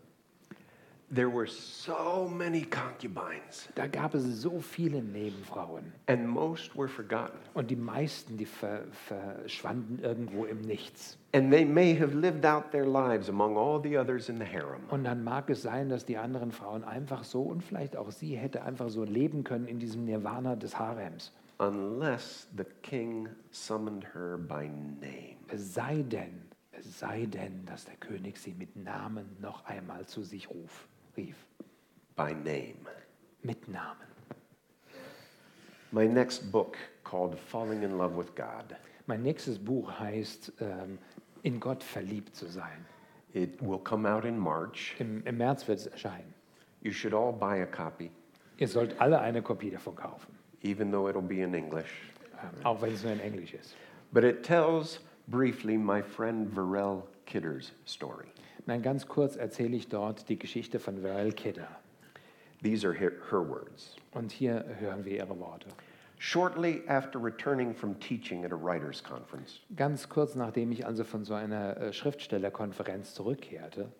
There 1.14 1.30
were 1.30 1.46
so 1.48 2.30
many 2.34 2.62
concubines, 2.62 3.68
Da 3.76 3.88
gab 3.88 4.14
es 4.16 4.24
so 4.42 4.60
viele 4.62 5.02
Nebenfrauen 5.02 5.92
and 6.08 6.26
most 6.26 6.74
were 6.78 6.88
forgotten. 6.88 7.38
und 7.54 7.70
die 7.70 7.76
meisten, 7.76 8.38
die 8.38 8.46
ver 8.46 8.84
verschwanden 8.92 10.00
irgendwo 10.02 10.46
im 10.46 10.62
Nichts. 10.62 11.18
And 11.34 11.52
they 11.52 11.66
may 11.66 11.94
have 12.00 12.14
lived 12.16 12.46
out 12.46 12.72
their 12.72 12.86
lives 12.86 13.28
among 13.30 13.58
all 13.58 13.82
the 13.84 13.98
others 13.98 14.30
in 14.30 14.38
the 14.38 14.46
harem. 14.46 14.82
Und 14.90 15.04
dann 15.04 15.24
mag 15.24 15.50
es 15.50 15.62
sein, 15.62 15.90
dass 15.90 16.06
die 16.06 16.18
anderen 16.18 16.52
Frauen 16.54 16.84
einfach 16.86 17.24
so 17.26 17.42
und 17.42 17.62
vielleicht 17.62 17.98
auch 17.98 18.12
sie 18.12 18.38
hätte 18.38 18.64
einfach 18.64 18.90
so 18.90 19.04
leben 19.04 19.44
können 19.44 19.68
in 19.68 19.80
diesem 19.80 20.06
Nirvana 20.06 20.56
des 20.56 20.80
Harems. 20.80 21.34
unless 21.60 22.48
the 22.58 22.64
king 22.82 23.28
summoned 23.52 24.04
her 24.16 24.38
by 24.38 24.68
name. 24.68 25.36
Es 25.50 25.74
sei 25.76 26.02
denn, 26.04 26.42
es 26.72 27.00
sei 27.00 27.26
denn, 27.28 27.66
dass 27.66 27.86
der 27.86 27.96
König 27.98 28.38
sie 28.40 28.54
mit 28.54 28.76
Namen 28.76 29.26
noch 29.42 29.66
einmal 29.66 30.06
zu 30.08 30.24
sich 30.24 30.50
ruf, 30.50 30.88
rief. 31.18 31.36
By 32.16 32.34
name. 32.34 32.88
Mit 33.44 33.68
Namen. 33.68 34.08
My 35.92 36.08
next 36.08 36.52
book, 36.52 36.78
called 37.04 37.38
Falling 37.38 37.84
in 37.84 37.98
Love 37.98 38.16
with 38.16 38.34
God, 38.36 38.76
Mein 39.08 39.24
nächstes 39.24 39.58
Buch 39.58 39.92
heißt 40.00 40.54
ähm, 40.62 40.98
In 41.44 41.60
Gott 41.60 41.84
verliebt 41.84 42.36
zu 42.36 42.46
sein. 42.48 42.86
it 43.34 43.60
will 43.62 43.80
come 43.80 44.06
out 44.06 44.26
in 44.26 44.38
March. 44.38 44.96
Im, 45.00 45.24
Im 45.26 45.38
März 45.38 45.68
wird 45.68 45.80
es 45.80 45.88
erscheinen. 45.88 46.34
You 46.82 46.92
should 46.92 47.14
all 47.14 47.32
buy 47.34 47.62
a 47.62 47.66
copy, 47.66 48.12
Ihr 48.58 48.68
sollt 48.68 49.00
alle 49.02 49.20
eine 49.20 49.42
Kopie 49.42 49.72
davon 49.72 49.96
kaufen, 49.96 50.34
even 50.62 50.92
though 50.92 51.10
it'll 51.10 51.22
be 51.22 51.42
in 51.42 51.54
English. 51.54 51.90
ähm, 52.42 52.66
auch 52.66 52.82
wenn 52.82 52.94
es 52.94 53.04
nur 53.04 53.14
in 53.14 53.20
Englisch 53.20 53.54
ist. 53.54 53.76
But 54.14 54.24
it 54.24 54.44
tells 54.44 55.00
briefly 55.28 55.78
my 55.78 56.02
friend 56.02 56.54
Varel 56.54 57.04
Kidder's 57.26 57.72
story. 57.86 58.28
Nein, 58.66 58.82
ganz 58.82 59.08
kurz 59.08 59.36
erzähle 59.36 59.76
ich 59.76 59.88
dort 59.88 60.30
die 60.30 60.38
Geschichte 60.38 60.80
von 60.80 61.04
Varel 61.04 61.34
Kidder. 61.34 61.68
These 62.64 62.88
are 62.88 62.94
her, 62.94 63.12
her 63.30 63.48
words. 63.48 63.96
Und 64.12 64.32
hier 64.32 64.66
hören 64.80 65.04
wir 65.04 65.18
ihre 65.18 65.40
Worte. 65.40 65.68
Shortly 66.20 66.84
after 66.88 67.18
returning 67.18 67.74
from 67.74 68.00
teaching 68.00 68.46
at 68.46 68.52
a 68.52 68.56
writers' 68.56 69.02
conference, 69.04 69.62
Ganz 69.76 70.08
kurz 70.08 70.36
nachdem 70.36 70.72
ich 70.72 70.86
also 70.86 71.04
von 71.04 71.26
so 71.26 71.34
einer 71.34 71.78
äh, 71.78 71.94
Schriftstellerkonferenz 71.94 73.16
zurückkehrte, 73.16 73.92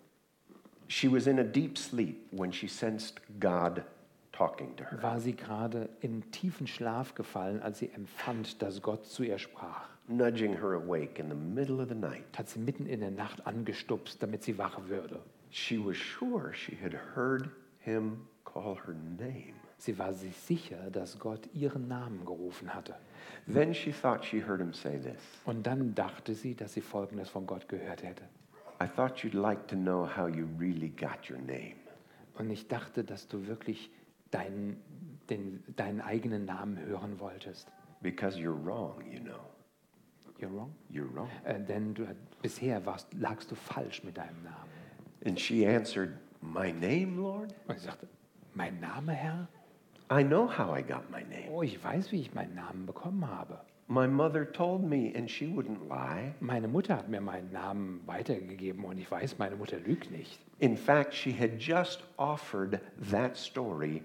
she 0.86 1.10
was 1.10 1.26
in 1.26 1.40
a 1.40 1.44
deep 1.44 1.76
sleep 1.76 2.28
when 2.30 2.52
she 2.52 2.68
sensed 2.68 3.20
God 3.40 3.82
talking 4.30 4.76
to 4.76 4.84
her. 4.84 5.02
war 5.02 5.18
sie 5.18 5.34
gerade 5.34 5.88
in 6.00 6.30
tiefen 6.30 6.68
Schlaf 6.68 7.16
gefallen, 7.16 7.60
als 7.60 7.80
sie 7.80 7.90
empfand, 7.90 8.62
dass 8.62 8.80
Gott 8.82 9.04
zu 9.06 9.24
ihr 9.24 9.38
sprach. 9.38 9.88
Nudging 10.08 10.54
her 10.54 10.74
awake 10.74 11.18
in 11.18 11.28
the 11.28 11.34
middle 11.34 11.80
of 11.80 11.88
the 11.88 11.94
night. 11.94 12.24
Hat 12.36 12.48
sie 12.48 12.58
mitten 12.58 12.86
in 12.86 13.00
der 13.00 13.10
Nacht 13.10 13.46
angestupst, 13.46 14.22
damit 14.22 14.42
sie 14.42 14.58
wach 14.58 14.78
würde. 14.88 15.20
She 15.50 15.78
was 15.78 15.96
sure 15.96 16.52
she 16.54 16.76
had 16.76 16.94
heard 17.14 17.50
him 17.80 18.26
call 18.44 18.76
her 18.86 18.94
name. 19.18 19.54
Sie 19.78 19.98
war 19.98 20.12
sich 20.12 20.36
sicher, 20.36 20.90
dass 20.90 21.18
Gott 21.18 21.48
ihren 21.54 21.88
Namen 21.88 22.24
gerufen 22.24 22.72
hatte. 22.72 22.94
Then 23.52 23.74
she 23.74 23.92
thought 23.92 24.24
she 24.24 24.40
heard 24.40 24.60
him 24.60 24.72
say 24.72 24.98
this 24.98 25.20
Und 25.44 25.66
dann 25.66 25.94
dachte 25.94 26.34
sie, 26.34 26.54
dass 26.54 26.74
sie 26.74 26.80
Folgendes 26.80 27.28
von 27.28 27.46
Gott 27.46 27.68
gehört 27.68 28.02
hätte. 28.02 28.22
I 28.80 28.86
thought 28.86 29.22
you'd 29.24 29.34
like 29.34 29.66
to 29.68 29.76
know 29.76 30.06
how 30.06 30.28
you 30.28 30.46
really 30.58 30.88
got 30.88 31.28
your 31.28 31.38
name. 31.38 31.76
Und 32.38 32.50
ich 32.50 32.68
dachte, 32.68 33.04
dass 33.04 33.28
du 33.28 33.46
wirklich 33.46 33.90
deinen, 34.30 34.80
den, 35.28 35.62
deinen 35.76 36.00
eigenen 36.00 36.44
Namen 36.44 36.78
hören 36.78 37.20
wolltest. 37.20 37.68
Because 38.00 38.38
you're 38.38 38.56
wrong, 38.64 39.04
you 39.10 39.20
know. 39.20 39.51
You're 40.42 40.50
wrong. 40.50 40.74
You're 40.90 41.14
wrong. 41.14 41.30
Äh, 41.44 41.60
denn 41.60 41.94
du, 41.94 42.04
bisher 42.42 42.84
warst, 42.84 43.06
lagst 43.14 43.52
du 43.52 43.54
falsch 43.54 44.02
mit 44.02 44.16
deinem 44.16 44.42
Namen. 44.42 44.68
And 45.24 45.38
she 45.38 45.64
answered, 45.64 46.18
My 46.40 46.72
name, 46.72 47.16
Lord? 47.16 47.54
Und 47.68 47.78
sie 47.78 47.86
sagte, 47.86 48.08
mein 48.54 48.80
Name, 48.80 49.12
Herr? 49.12 49.46
I 50.10 50.24
know 50.24 50.48
how 50.48 50.76
I 50.76 50.82
got 50.82 51.08
my 51.12 51.22
name. 51.22 51.48
Oh, 51.52 51.62
ich 51.62 51.82
weiß, 51.82 52.10
wie 52.10 52.20
ich 52.20 52.34
meinen 52.34 52.56
Namen 52.56 52.86
bekommen 52.86 53.24
habe. 53.28 53.60
My 53.86 54.08
mother 54.08 54.44
told 54.44 54.82
me, 54.82 55.12
and 55.14 55.30
she 55.30 55.46
wouldn't 55.46 55.88
lie. 55.88 56.34
Meine 56.40 56.66
Mutter 56.66 56.96
hat 56.96 57.08
mir 57.08 57.20
meinen 57.20 57.52
Namen 57.52 58.00
weitergegeben 58.06 58.84
und 58.84 58.98
ich 58.98 59.08
weiß, 59.08 59.38
meine 59.38 59.54
Mutter 59.54 59.78
lügt 59.78 60.10
nicht. 60.10 60.40
In 60.58 60.76
fact, 60.76 61.14
she 61.14 61.30
had 61.30 61.60
just 61.60 62.02
offered 62.16 62.80
that 63.10 63.36
story 63.36 64.02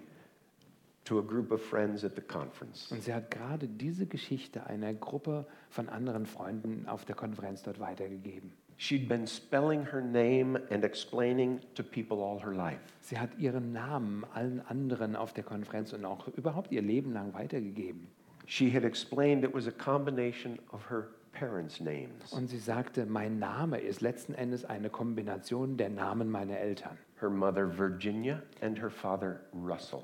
to 1.08 1.20
a 1.20 1.22
group 1.22 1.52
of 1.52 1.62
friends 1.62 2.04
at 2.04 2.16
the 2.16 2.22
conference. 2.22 2.92
Und 2.92 3.02
sie 3.02 3.14
hat 3.14 3.32
gerade 3.32 3.68
diese 3.68 4.06
Geschichte 4.06 4.68
einer 4.68 4.94
Gruppe 4.94 5.46
von 5.70 5.88
anderen 5.90 6.26
Freunden 6.26 6.88
auf 6.88 7.06
der 7.06 7.16
Konferenz 7.16 7.64
dort 7.64 7.80
weitergegeben. 7.80 8.52
She'd 8.78 9.08
been 9.08 9.26
spelling 9.26 9.86
her 9.92 10.02
name 10.02 10.62
and 10.70 10.84
explaining 10.84 11.62
to 11.74 11.82
people 11.82 12.18
all 12.18 12.40
her 12.40 12.54
life. 12.54 12.80
Sie 13.02 13.18
hat 13.18 13.30
ihren 13.40 13.74
Namen 13.74 14.24
allen 14.34 14.62
anderen 14.68 15.16
auf 15.16 15.34
der 15.34 15.44
Konferenz 15.44 15.94
und 15.94 16.06
auch 16.06 16.28
überhaupt 16.28 16.72
ihr 16.72 16.82
Leben 16.84 17.12
lang 17.14 17.34
weitergegeben. 17.34 18.08
She 18.46 18.72
had 18.72 18.84
explained 18.84 19.44
it 19.44 19.54
was 19.54 19.68
a 19.68 19.72
combination 19.72 20.60
of 20.72 20.90
her 20.90 21.08
parents' 21.34 21.80
names. 21.80 22.32
Und 22.32 22.48
sie 22.50 22.60
sagte, 22.60 23.06
mein 23.06 23.40
Name 23.40 23.80
ist 23.80 24.02
letzten 24.02 24.34
Endes 24.34 24.66
eine 24.66 24.90
Kombination 24.90 25.78
der 25.78 25.90
Namen 25.90 26.30
meiner 26.30 26.58
Eltern. 26.58 26.98
Her 27.20 27.30
mother, 27.30 27.78
Virginia, 27.78 28.44
and 28.62 28.80
her 28.80 28.92
father, 28.92 29.42
Russell, 29.54 30.04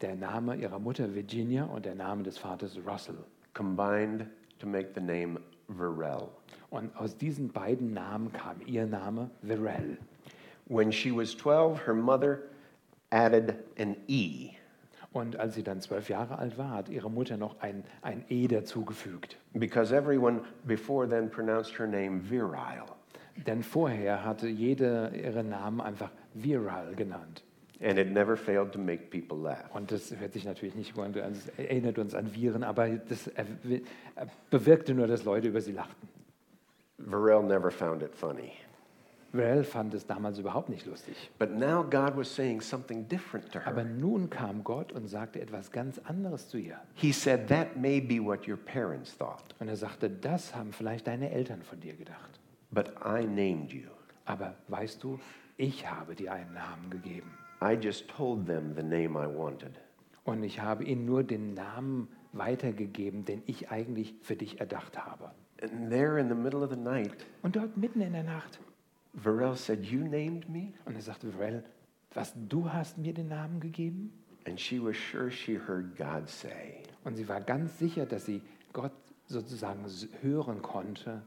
Der 0.00 0.14
Name 0.16 0.56
ihrer 0.56 0.78
Mutter 0.78 1.14
Virginia 1.14 1.64
und 1.64 1.84
der 1.84 1.94
Name 1.94 2.22
des 2.22 2.38
Vaters 2.38 2.78
Russell. 2.86 3.18
combined 3.52 4.26
to 4.58 4.66
make 4.66 4.94
the 4.94 5.00
name 5.00 5.38
Varel. 5.68 6.28
Und 6.70 6.94
aus 6.96 7.16
diesen 7.16 7.48
beiden 7.48 7.92
Namen 7.92 8.32
kam 8.32 8.56
ihr 8.64 8.86
Name 8.86 9.30
Verel. 9.42 9.98
When 10.66 10.92
she 10.92 11.10
was 11.10 11.36
12, 11.36 11.84
her 11.86 11.94
mother 11.94 12.38
added 13.10 13.56
an 13.78 13.96
E. 14.06 14.50
Und 15.12 15.36
als 15.36 15.56
sie 15.56 15.64
dann 15.64 15.80
zwölf 15.80 16.08
Jahre 16.08 16.38
alt 16.38 16.56
war, 16.56 16.70
hat 16.70 16.88
ihre 16.88 17.10
Mutter 17.10 17.36
noch 17.36 17.58
ein, 17.60 17.82
ein 18.02 18.24
E 18.28 18.46
dazugefügt. 18.46 19.36
because 19.54 19.92
everyone 19.92 20.42
before 20.64 21.08
then 21.08 21.28
pronounced 21.28 21.76
her 21.76 21.88
name 21.88 22.20
virile. 22.22 22.86
Denn 23.46 23.62
vorher 23.62 24.24
hatte 24.24 24.46
jede 24.48 25.10
ihre 25.14 25.42
Namen 25.42 25.80
einfach 25.80 26.10
Viral 26.34 26.94
genannt. 26.94 27.42
And 27.82 27.98
it 27.98 28.08
never 28.10 28.36
failed 28.36 28.72
to 28.72 28.78
make 28.78 29.04
people 29.10 29.38
laugh. 29.38 29.74
Und 29.74 29.90
das 29.90 30.14
hört 30.14 30.34
sich 30.34 30.44
natürlich 30.44 30.74
nicht 30.74 30.94
gut 30.94 31.16
an, 31.16 31.32
es 31.32 31.48
erinnert 31.56 31.98
uns 31.98 32.14
an 32.14 32.34
Viren, 32.34 32.62
aber 32.62 32.88
das 32.90 33.30
bewirkte 34.50 34.94
nur, 34.94 35.06
dass 35.06 35.24
Leute 35.24 35.48
über 35.48 35.60
sie 35.60 35.72
lachten. 35.72 36.08
Varel 36.98 37.42
never 37.42 37.70
found 37.70 38.02
it 38.02 38.14
funny. 38.14 38.52
Viral 39.32 39.62
fand 39.64 39.94
es 39.94 40.04
damals 40.06 40.38
überhaupt 40.38 40.68
nicht 40.68 40.84
lustig. 40.86 41.30
But 41.38 41.52
now 41.52 41.82
God 41.84 42.16
was 42.16 42.34
saying 42.34 42.60
something 42.60 43.06
different 43.08 43.50
to 43.52 43.60
Aber 43.64 43.82
her. 43.82 43.90
nun 43.90 44.28
kam 44.28 44.64
Gott 44.64 44.92
und 44.92 45.06
sagte 45.06 45.40
etwas 45.40 45.70
ganz 45.70 45.98
anderes 46.00 46.48
zu 46.48 46.58
ihr. 46.58 46.80
He 46.94 47.12
said, 47.12 47.46
That 47.48 47.76
may 47.76 48.00
be 48.00 48.18
what 48.22 48.46
your 48.48 48.56
parents 48.58 49.16
thought, 49.16 49.54
Und 49.60 49.68
er 49.68 49.76
sagte, 49.76 50.10
das 50.10 50.54
haben 50.54 50.72
vielleicht 50.72 51.06
deine 51.06 51.30
Eltern 51.30 51.62
von 51.62 51.78
dir 51.80 51.94
gedacht. 51.94 52.40
but 52.72 52.92
I 53.04 53.24
named 53.24 53.72
you. 53.72 53.88
Aber 54.26 54.54
weißt 54.68 55.02
du, 55.02 55.18
ich 55.56 55.88
habe 55.88 56.14
dir 56.16 56.32
einen 56.32 56.52
Namen 56.54 56.90
gegeben. 56.90 57.30
I 57.62 57.76
just 57.76 58.08
told 58.08 58.46
them 58.46 58.74
the 58.74 58.82
name 58.82 59.16
I 59.18 59.26
wanted. 59.26 59.72
Und 60.24 60.42
ich 60.42 60.60
habe 60.60 60.84
ihnen 60.84 61.04
nur 61.04 61.22
den 61.22 61.54
Namen 61.54 62.08
weitergegeben, 62.32 63.24
den 63.24 63.42
ich 63.46 63.70
eigentlich 63.70 64.14
für 64.22 64.36
dich 64.36 64.60
erdacht 64.60 64.98
habe. 64.98 65.30
And 65.62 65.90
there 65.90 66.18
in 66.18 66.28
the 66.28 66.34
middle 66.34 66.62
of 66.62 66.70
the 66.70 66.76
night, 66.76 67.12
Und 67.42 67.56
dort 67.56 67.76
mitten 67.76 68.00
in 68.00 68.12
der 68.12 68.22
Nacht. 68.22 68.58
Varel 69.12 69.56
said, 69.56 69.84
You 69.84 70.00
named 70.00 70.48
me? 70.48 70.72
Und 70.86 70.94
er 70.94 71.02
sagte, 71.02 71.32
Varel, 71.36 71.64
was, 72.14 72.32
du 72.48 72.72
hast 72.72 72.96
mir 72.98 73.12
den 73.12 73.28
Namen 73.28 73.60
gegeben? 73.60 74.12
And 74.46 74.58
she 74.58 74.82
was 74.82 74.96
sure 74.96 75.30
she 75.30 75.58
heard 75.58 75.96
God 75.96 76.28
say, 76.28 76.82
Und 77.04 77.16
sie 77.16 77.28
war 77.28 77.40
ganz 77.40 77.78
sicher, 77.78 78.06
dass 78.06 78.24
sie 78.24 78.40
Gott 78.72 78.92
sozusagen 79.26 79.84
hören 80.22 80.62
konnte. 80.62 81.22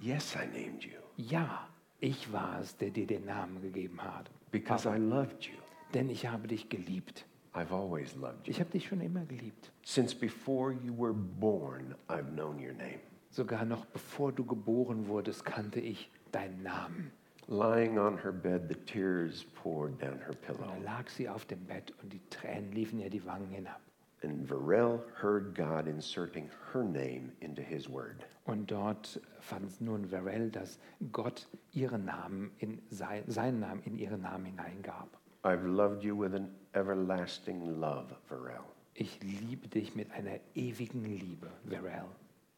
Yes, 0.00 0.34
I 0.34 0.46
named 0.46 0.82
you 0.84 0.98
Ja, 1.16 1.68
ich 2.00 2.32
war 2.32 2.58
es, 2.60 2.76
der 2.76 2.90
dir 2.90 3.06
den 3.06 3.24
Namen 3.24 3.60
gegeben 3.62 4.00
hat. 4.02 4.30
because 4.50 4.88
I 4.88 4.96
loved 4.98 5.44
you. 5.44 5.54
Denn 5.94 6.10
ich 6.10 6.26
habe 6.26 6.48
dich 6.48 6.68
geliebt. 6.68 7.26
I've 7.54 7.72
always 7.72 8.14
loved 8.16 8.46
you. 8.46 8.50
Ich 8.50 8.60
habe 8.60 8.70
dich 8.70 8.86
schon 8.86 9.00
immer 9.00 9.24
geliebt. 9.24 9.72
Since 9.82 10.14
before 10.14 10.72
you 10.72 10.94
were 10.94 11.14
born, 11.14 11.94
I've 12.08 12.34
known 12.34 12.58
your 12.58 12.74
name. 12.74 13.00
Sogar 13.30 13.64
noch 13.64 13.86
bevor 13.86 14.32
du 14.32 14.44
geboren 14.44 15.08
wurdest, 15.08 15.44
kannte 15.44 15.80
ich 15.80 16.10
deinen 16.32 16.62
Namen. 16.62 17.12
Lying 17.48 17.98
on 17.98 18.18
her 18.18 18.32
bed, 18.32 18.68
the 18.68 18.74
tears 18.74 19.44
poured 19.54 19.98
down 20.00 20.18
her 20.18 20.34
pillow. 20.34 20.66
da 20.66 20.76
lag 20.84 21.08
sie 21.08 21.28
auf 21.28 21.44
dem 21.44 21.64
Bett 21.64 21.92
und 22.02 22.12
die 22.12 22.20
Tränen 22.28 22.72
liefen 22.72 22.98
ihr 22.98 23.08
die 23.08 23.24
Wangen 23.24 23.48
hinab. 23.50 23.80
And 24.22 24.48
Varel 24.48 25.00
heard 25.22 25.54
God 25.54 25.86
inserting 25.86 26.50
her 26.72 26.82
name 26.82 27.32
into 27.40 27.62
his 27.62 27.88
word. 27.88 28.26
Und 28.44 28.70
dort 28.70 29.20
fand 29.40 29.80
nun 29.80 30.10
Varel, 30.10 30.50
dass 30.50 30.78
Gott 31.12 31.46
ihren 31.72 32.04
Namen 32.04 32.50
in 32.58 32.82
sein, 32.90 33.22
seinen 33.26 33.60
Namen 33.60 33.82
in 33.84 33.96
ihren 33.96 34.22
Namen 34.22 34.46
hineingab. 34.46 35.08
I've 35.46 35.64
loved 35.64 36.02
you 36.02 36.16
with 36.16 36.34
an 36.34 36.50
everlasting 36.74 37.80
love, 37.80 38.12
Varel. 38.28 38.64
Ich 38.94 39.20
liebe 39.22 39.68
dich 39.68 39.94
mit 39.94 40.10
einer 40.10 40.40
ewigen 40.56 41.04
Liebe, 41.04 41.46
Varel. 41.64 42.08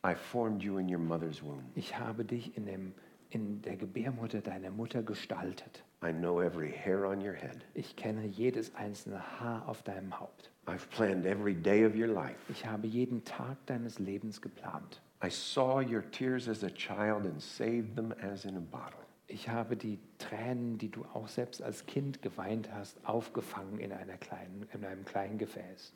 I 0.02 0.14
formed 0.14 0.62
you 0.62 0.78
in 0.78 0.88
your 0.88 0.98
mother's 0.98 1.42
womb. 1.42 1.64
Ich 1.74 1.98
habe 1.98 2.24
dich 2.24 2.56
in, 2.56 2.64
dem, 2.64 2.94
in 3.28 3.60
der 3.60 3.76
Gebärmutter 3.76 4.40
deiner 4.40 4.70
Mutter 4.70 5.02
gestaltet. 5.02 5.82
I 6.02 6.12
know 6.12 6.40
every 6.40 6.72
hair 6.72 7.04
on 7.04 7.20
your 7.20 7.34
head. 7.34 7.62
Ich 7.74 7.94
kenne 7.94 8.24
jedes 8.24 8.74
einzelne 8.74 9.20
Haar 9.38 9.68
auf 9.68 9.82
deinem 9.82 10.18
Haupt. 10.18 10.50
I've 10.66 10.88
planned 10.88 11.26
every 11.26 11.54
day 11.54 11.84
of 11.84 11.94
your 11.94 12.08
life. 12.08 12.38
Ich 12.48 12.64
habe 12.64 12.86
jeden 12.86 13.22
Tag 13.22 13.58
deines 13.66 13.98
Lebens 13.98 14.40
geplant. 14.40 15.02
I 15.22 15.28
saw 15.28 15.80
your 15.80 16.04
tears 16.10 16.48
as 16.48 16.62
a 16.62 16.70
child 16.70 17.26
and 17.26 17.38
saved 17.42 17.96
them 17.96 18.14
as 18.22 18.46
in 18.46 18.56
a 18.56 18.60
bottle. 18.60 19.07
Ich 19.30 19.50
habe 19.50 19.76
die 19.76 19.98
Tränen, 20.16 20.78
die 20.78 20.90
du 20.90 21.04
auch 21.04 21.28
selbst 21.28 21.62
als 21.62 21.84
Kind 21.84 22.22
geweint 22.22 22.72
hast, 22.72 23.04
aufgefangen 23.06 23.78
in, 23.78 23.92
einer 23.92 24.16
kleinen, 24.16 24.66
in 24.72 24.84
einem 24.86 25.04
kleinen 25.04 25.36
Gefäß. 25.36 25.92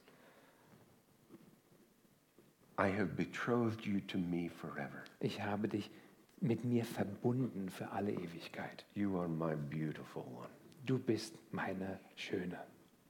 I 2.79 2.91
have 2.91 3.07
betrothed 3.07 3.87
you 3.87 4.01
to 4.01 4.19
me 4.19 4.51
forever. 4.51 5.03
Ich 5.21 5.43
habe 5.43 5.69
dich 5.69 5.91
mit 6.41 6.65
mir 6.65 6.85
verbunden 6.85 7.71
für 7.71 7.91
alle 7.91 8.13
Ewigkeit. 8.13 8.85
You 8.95 9.19
are 9.19 9.29
my 9.29 9.57
beautiful 9.57 10.25
one. 10.25 10.49
Du 10.85 10.99
bist 10.99 11.39
meine 11.53 12.01
Schöne. 12.17 12.59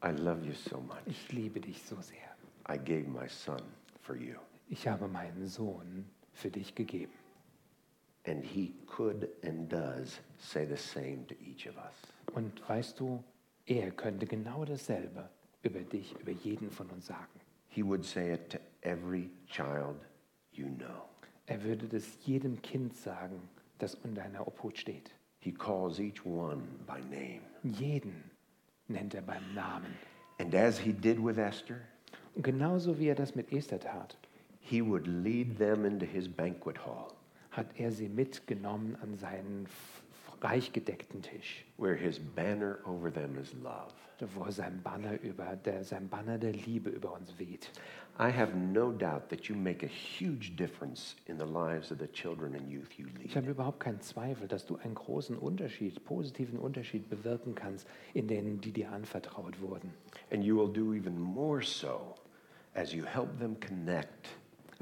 I 0.05 0.11
love 0.11 0.45
you 0.47 0.53
so 0.53 0.81
much. 0.81 0.99
Ich 1.07 1.33
liebe 1.33 1.61
dich 1.61 1.83
so 1.83 2.01
sehr. 2.01 2.19
I 2.69 2.79
gave 2.79 3.09
my 3.09 3.29
son 3.29 3.63
for 4.01 4.15
you. 4.15 4.37
Ich 4.69 4.87
habe 4.87 5.09
meinen 5.09 5.49
Sohn 5.49 6.07
für 6.33 6.51
dich 6.51 6.75
gegeben. 6.75 7.13
And 8.25 8.45
he 8.45 8.73
could 8.87 9.29
and 9.43 9.69
does 9.69 10.21
say 10.39 10.65
the 10.65 10.77
same 10.77 11.27
to 11.27 11.35
each 11.45 11.67
of 11.67 11.77
us. 11.77 11.95
Und 12.35 12.63
weißt 12.69 12.99
du, 13.01 13.23
er 13.67 13.91
könnte 13.91 14.27
genau 14.27 14.65
dasselbe 14.65 15.29
über 15.63 15.81
dich, 15.81 16.15
über 16.21 16.33
jeden 16.33 16.71
von 16.71 16.89
uns 16.91 17.07
sagen. 17.07 17.41
He 17.69 17.83
would 17.83 18.05
say 18.05 18.33
it 18.35 18.51
to 18.51 18.59
every 18.83 19.31
child 19.47 19.97
you 20.53 20.67
know. 20.67 21.09
Er 21.47 21.63
würde 21.65 21.89
das 21.89 22.05
jedem 22.25 22.61
Kind 22.63 22.97
sagen, 22.97 23.49
das 23.79 23.95
unter 23.97 24.23
deiner 24.23 24.47
Obhut 24.47 24.79
steht. 24.79 25.11
He 25.41 25.53
calls 25.53 25.99
each 25.99 26.25
one 26.25 26.63
by 26.87 27.01
name. 27.11 27.41
Jeden 27.65 28.31
nennt 28.87 29.15
er 29.15 29.23
beim 29.23 29.55
Namen. 29.55 29.97
And 30.39 30.55
as 30.55 30.79
he 30.79 30.93
did 30.93 31.19
with 31.19 31.39
Esther, 31.39 31.81
Und 32.35 32.45
genauso 32.45 32.99
wie 32.99 33.09
er 33.09 33.15
das 33.15 33.35
mit 33.35 33.53
Esther 33.53 33.81
tat, 33.81 34.17
he 34.61 34.81
would 34.81 35.07
lead 35.07 35.59
them 35.59 35.85
into 35.85 36.07
his 36.07 36.29
banquet 36.29 36.79
hall 36.87 37.13
hat 37.53 37.67
er 37.79 37.93
sie 37.93 38.09
mitgenommen 38.09 38.97
an 39.03 39.15
seinen 39.15 39.67
reich 40.41 40.73
gedeckten 40.73 41.23
Tisch, 41.23 41.65
where 41.79 41.95
his 41.95 42.19
banner 42.19 42.79
over 42.85 43.13
them 43.13 43.39
is 43.39 43.53
love. 43.63 43.93
wo 44.37 44.49
sein 44.51 44.81
Banner, 44.85 45.21
über, 45.21 45.57
der, 45.57 45.83
sein 45.83 46.09
Banner 46.09 46.39
der 46.39 46.53
Liebe 46.53 46.91
über 46.91 47.13
uns 47.15 47.37
weht. 47.41 47.71
I 48.21 48.31
have 48.31 48.55
no 48.55 48.93
doubt 48.93 49.29
that 49.31 49.47
you 49.47 49.57
make 49.57 49.85
a 49.85 49.89
huge 49.89 50.55
difference 50.55 51.17
in 51.27 51.39
the 51.39 51.45
lives 51.45 51.91
of 51.91 51.99
the 51.99 52.07
children 52.07 52.55
and 52.55 52.71
youth 52.71 52.93
you 52.97 53.07
Ich 53.19 53.35
lead. 53.35 53.37
habe 53.37 53.51
überhaupt 53.51 53.81
keinen 53.81 54.01
Zweifel, 54.01 54.47
dass 54.47 54.65
du 54.65 54.77
einen 54.77 54.95
großen 54.95 55.37
Unterschied, 55.37 56.05
positiven 56.05 56.59
Unterschied 56.61 57.09
bewirken 57.11 57.57
kannst 57.57 57.89
in 58.15 58.29
denen, 58.29 58.61
die 58.61 58.71
dir 58.71 58.93
anvertraut 58.93 59.61
wurden. 59.61 59.93
And 60.31 60.45
you 60.45 60.57
will 60.57 60.73
do 60.73 60.95
even 60.95 61.19
more 61.19 61.61
so 61.63 62.15
as 62.75 62.93
you 62.93 63.05
help 63.05 63.39
them 63.41 63.57
connect 63.59 64.29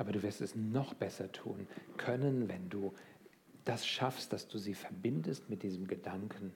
Aber 0.01 0.13
du 0.13 0.23
wirst 0.23 0.41
es 0.41 0.57
noch 0.57 0.95
besser 0.95 1.31
tun 1.31 1.67
können, 1.99 2.49
wenn 2.49 2.71
du 2.71 2.95
das 3.67 3.87
schaffst, 3.87 4.33
dass 4.33 4.49
du 4.49 4.57
sie 4.57 4.73
verbindest 4.73 5.51
mit 5.51 5.63
diesem 5.63 5.87
Gedanken 5.87 6.55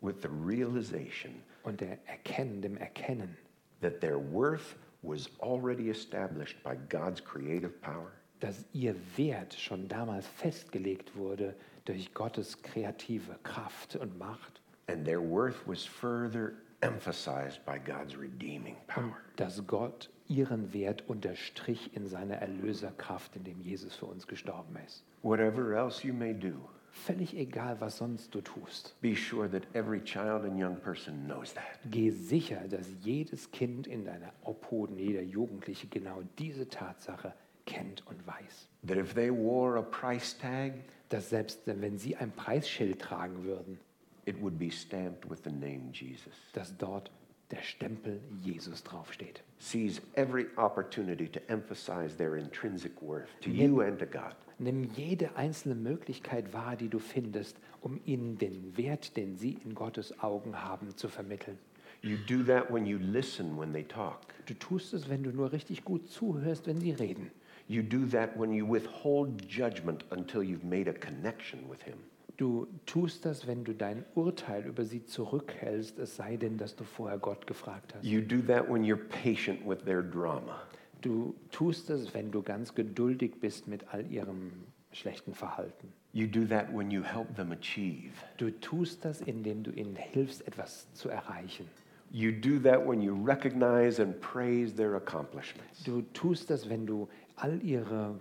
with 0.00 0.14
the 0.22 0.28
realization 0.28 1.42
und 1.64 1.80
der 1.80 1.98
Erkennen, 2.06 2.62
dem 2.62 2.76
Erkennen, 2.76 3.36
that 3.80 4.00
their 4.00 4.20
worth 4.32 4.76
was 5.02 5.28
already 5.40 5.90
established 5.90 6.62
by 6.62 6.76
God's 6.88 7.20
creative 7.24 7.72
power 7.80 8.12
dass 8.38 8.64
ihr 8.72 8.94
Wert 9.16 9.54
schon 9.54 9.88
damals 9.88 10.28
festgelegt 10.28 11.16
wurde 11.16 11.56
durch 11.86 12.14
Gottes 12.14 12.62
kreative 12.62 13.36
Kraft 13.42 13.96
und 13.96 14.16
Macht 14.16 14.60
and 14.86 15.04
their 15.04 15.20
worth 15.20 15.66
was 15.66 15.84
further 15.84 16.52
emphasized 16.82 17.64
by 17.66 17.80
God's 17.80 18.16
redeeming 18.16 18.76
power. 18.86 19.16
dass 19.34 19.66
Gott 19.66 20.08
ihren 20.28 20.72
Wert 20.72 21.04
unterstrich 21.08 21.94
in 21.94 22.06
seiner 22.06 22.36
Erlöserkraft, 22.36 23.36
in 23.36 23.44
dem 23.44 23.60
Jesus 23.60 23.94
für 23.94 24.06
uns 24.06 24.26
gestorben 24.26 24.76
ist. 24.86 25.04
Whatever 25.22 25.72
else 25.76 26.06
you 26.06 26.12
may 26.14 26.34
do, 26.34 26.52
Völlig 26.90 27.36
egal, 27.36 27.78
was 27.80 27.98
sonst 27.98 28.34
du 28.34 28.40
tust. 28.40 28.94
be 29.02 29.14
sure 29.14 29.48
that 29.50 29.62
every 29.74 30.02
child 30.02 30.44
and 30.44 30.58
young 30.58 30.76
person 30.76 31.26
knows 31.26 31.52
that. 31.52 31.64
Geh 31.90 32.08
sicher, 32.10 32.62
dass 32.70 32.86
jedes 33.02 33.50
Kind 33.50 33.86
in 33.86 34.04
deiner 34.06 34.32
Obhut, 34.44 34.90
jeder 34.96 35.20
Jugendliche 35.22 35.86
genau 35.88 36.22
diese 36.38 36.66
Tatsache 36.68 37.34
kennt 37.66 38.06
und 38.06 38.26
weiß. 38.26 38.68
That 38.86 38.96
if 38.96 39.12
they 39.12 39.30
wore 39.30 39.78
a 39.78 39.82
price 39.82 40.36
tag, 40.38 40.72
Dass 41.10 41.28
selbst 41.30 41.60
wenn 41.66 41.98
sie 41.98 42.16
ein 42.16 42.32
Preisschild 42.32 42.98
tragen 43.00 43.44
würden, 43.44 43.78
it 44.24 44.40
would 44.40 44.58
be 44.58 44.70
stamped 44.70 45.28
with 45.30 45.40
the 45.44 45.52
name 45.52 45.90
Jesus. 45.92 46.32
dass 46.54 46.76
dort 46.78 47.10
der 47.50 47.62
Stempel 47.62 48.20
Jesus 48.42 48.82
draufsteht. 48.82 49.42
Seize 49.58 50.00
every 50.14 50.46
opportunity 50.56 51.28
to 51.28 51.40
emphasize 51.48 52.16
their 52.16 52.36
intrinsic 52.36 53.00
worth 53.00 53.28
to 53.40 53.50
you 53.50 53.80
and 53.80 53.98
to 53.98 54.06
God. 54.06 54.34
Nimm 54.58 54.84
jede 54.96 55.36
einzelne 55.36 55.74
Möglichkeit 55.74 56.52
wahr, 56.52 56.76
die 56.76 56.88
du 56.88 56.98
findest, 56.98 57.58
um 57.80 58.00
ihnen 58.04 58.38
den 58.38 58.76
Wert, 58.76 59.16
den 59.16 59.36
sie 59.36 59.58
in 59.64 59.74
Gottes 59.74 60.18
Augen 60.20 60.62
haben, 60.62 60.96
zu 60.96 61.08
vermitteln. 61.08 61.58
You 62.02 62.16
do 62.26 62.42
that 62.44 62.70
when 62.70 62.86
you 62.86 62.98
listen 62.98 63.58
when 63.58 63.72
they 63.72 63.84
talk. 63.84 64.20
Du 64.46 64.54
tust 64.54 64.94
es, 64.94 65.08
wenn 65.08 65.22
du 65.22 65.30
nur 65.30 65.52
richtig 65.52 65.84
gut 65.84 66.08
zuhörst, 66.08 66.66
wenn 66.66 66.80
sie 66.80 66.92
reden. 66.92 67.30
You 67.68 67.82
do 67.82 68.06
that 68.06 68.38
when 68.38 68.52
you 68.52 68.64
withhold 68.64 69.42
judgment 69.48 70.04
until 70.10 70.42
you've 70.42 70.64
made 70.64 70.88
a 70.88 70.92
connection 70.92 71.68
with 71.68 71.82
Him. 71.82 71.98
Du 72.36 72.66
tust 72.84 73.24
das, 73.24 73.46
wenn 73.46 73.64
du 73.64 73.72
dein 73.72 74.04
Urteil 74.14 74.66
über 74.66 74.84
sie 74.84 75.04
zurückhältst, 75.04 75.98
es 75.98 76.16
sei 76.16 76.36
denn, 76.36 76.58
dass 76.58 76.76
du 76.76 76.84
vorher 76.84 77.18
Gott 77.18 77.46
gefragt 77.46 77.94
hast. 77.94 78.04
You 78.04 78.20
do 78.20 78.40
that 78.46 78.68
when 78.68 78.84
you're 78.84 79.08
patient 79.22 79.66
with 79.66 79.84
their 79.84 80.02
drama. 80.02 80.60
Du 81.00 81.34
tust 81.50 81.88
es, 81.88 82.12
wenn 82.14 82.30
du 82.30 82.42
ganz 82.42 82.74
geduldig 82.74 83.40
bist 83.40 83.68
mit 83.68 83.88
all 83.92 84.10
ihrem 84.10 84.52
schlechten 84.92 85.34
Verhalten. 85.34 85.92
You 86.12 86.26
do 86.26 86.44
that 86.46 86.72
when 86.74 86.90
you 86.90 87.02
help 87.02 87.34
them 87.36 87.52
achieve. 87.52 88.12
Du 88.38 88.50
tust 88.50 89.04
das, 89.04 89.20
indem 89.20 89.62
du 89.62 89.70
ihnen 89.70 89.96
hilfst, 89.96 90.46
etwas 90.46 90.92
zu 90.92 91.08
erreichen. 91.08 91.66
You 92.10 92.32
do 92.32 92.58
that 92.60 92.86
when 92.86 93.02
you 93.02 93.14
recognize 93.14 94.00
and 94.00 94.18
praise 94.20 94.74
their 94.74 94.94
accomplishments. 94.94 95.84
Du 95.84 96.02
tust 96.12 96.50
das, 96.50 96.68
wenn 96.68 96.86
du 96.86 97.08
all 97.36 97.62
ihre 97.62 98.18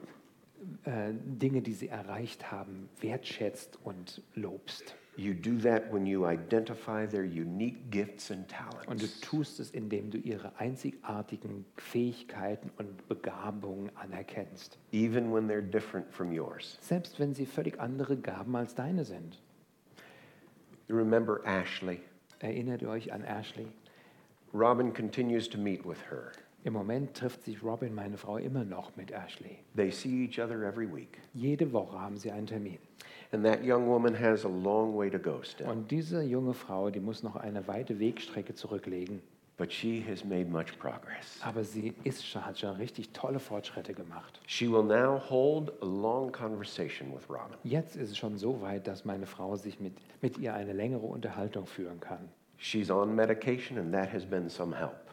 äh, 0.84 1.14
Dinge, 1.14 1.62
die 1.62 1.74
sie 1.74 1.88
erreicht 1.90 2.52
haben, 2.52 2.90
wertschätzt 3.02 3.78
und 3.84 4.22
lobst. 4.36 4.96
You 5.18 5.34
do 5.34 5.58
that 5.64 5.94
when 5.94 6.06
you 6.06 6.28
identify 6.28 7.08
their 7.08 7.24
unique 7.24 7.90
gifts 7.90 8.32
and 8.32 8.42
Und 8.88 9.02
du 9.02 9.06
talents. 9.08 9.22
tust 9.22 9.60
es, 9.62 9.72
indem 9.72 10.12
du 10.12 10.18
ihre 10.18 10.60
einzigartigen 10.60 11.64
Fähigkeiten 11.78 12.70
und 12.78 13.08
Begabungen 13.08 13.90
anerkennst. 13.96 14.78
even 14.92 15.32
when 15.34 15.48
they're 15.50 15.62
different 15.62 16.12
from 16.12 16.34
yours. 16.34 16.78
Selbst 16.82 17.18
wenn 17.18 17.34
sie 17.34 17.46
völlig 17.46 17.80
andere 17.80 18.18
Gaben 18.18 18.56
als 18.58 18.76
deine 18.76 19.06
sind. 19.06 19.42
You 20.90 20.98
remember 20.98 21.40
Ashley? 21.46 22.02
Erinnert 22.40 22.82
ihr 22.82 22.90
euch 22.90 23.14
an 23.14 23.24
Ashley? 23.24 23.68
Robin 24.54 24.94
continues 24.94 25.50
to 25.50 25.58
meet 25.58 25.86
with 25.86 25.98
her. 26.10 26.34
Im 26.66 26.74
Moment 26.74 27.14
trifft 27.14 27.44
sich 27.44 27.62
Robin, 27.62 27.94
meine 27.94 28.18
Frau, 28.18 28.38
immer 28.38 28.64
noch 28.66 28.96
mit 28.96 29.12
Ashley. 29.12 29.60
They 29.76 29.92
see 29.92 30.26
each 30.26 30.40
other 30.40 30.64
every 30.64 30.92
week. 30.92 31.20
Jede 31.36 31.72
Woche 31.72 32.02
haben 32.02 32.18
sie 32.18 32.32
einen 32.32 32.48
Termin. 32.48 32.80
And 33.32 33.46
that 33.46 33.60
young 33.64 33.86
woman 33.86 34.20
has 34.20 34.46
a 34.46 34.50
long 34.50 34.98
way 34.98 35.12
to 35.12 35.20
go 35.20 35.44
still. 35.44 35.68
Und 35.68 35.92
diese 35.92 36.24
junge 36.24 36.56
Frau, 36.56 36.90
die 36.90 37.00
muss 37.00 37.22
noch 37.22 37.36
eine 37.36 37.68
weite 37.68 38.00
Wegstrecke 38.00 38.56
zurücklegen. 38.56 39.22
But 39.58 39.72
she 39.72 40.04
has 40.10 40.26
made 40.26 40.46
much 40.46 40.80
progress. 40.80 41.40
Aber 41.44 41.64
sie 41.64 41.94
ist 42.04 42.26
schon, 42.26 42.44
hat 42.44 42.58
schon 42.58 42.76
richtig 42.78 43.12
tolle 43.12 43.38
Fortschritte 43.38 43.94
gemacht. 43.94 44.42
She 44.48 44.68
will 44.68 44.84
now 44.84 45.22
hold 45.30 45.72
a 45.84 45.86
long 45.86 46.32
conversation 46.32 47.14
with 47.14 47.30
Robin. 47.30 47.58
Jetzt 47.64 47.96
ist 47.96 48.10
es 48.10 48.18
schon 48.18 48.40
so 48.40 48.60
weit, 48.62 48.88
dass 48.88 49.06
meine 49.06 49.28
Frau 49.28 49.56
sich 49.56 49.80
mit, 49.80 49.94
mit 50.24 50.40
ihr 50.40 50.56
eine 50.56 50.74
längere 50.74 51.06
Unterhaltung 51.06 51.68
führen 51.68 52.00
kann. 52.00 52.28
She's 52.58 52.90
on 52.90 53.14
medication, 53.14 53.78
and 53.78 53.94
that 53.94 54.12
has 54.12 54.26
been 54.26 54.50
some 54.50 54.76
help. 54.76 55.05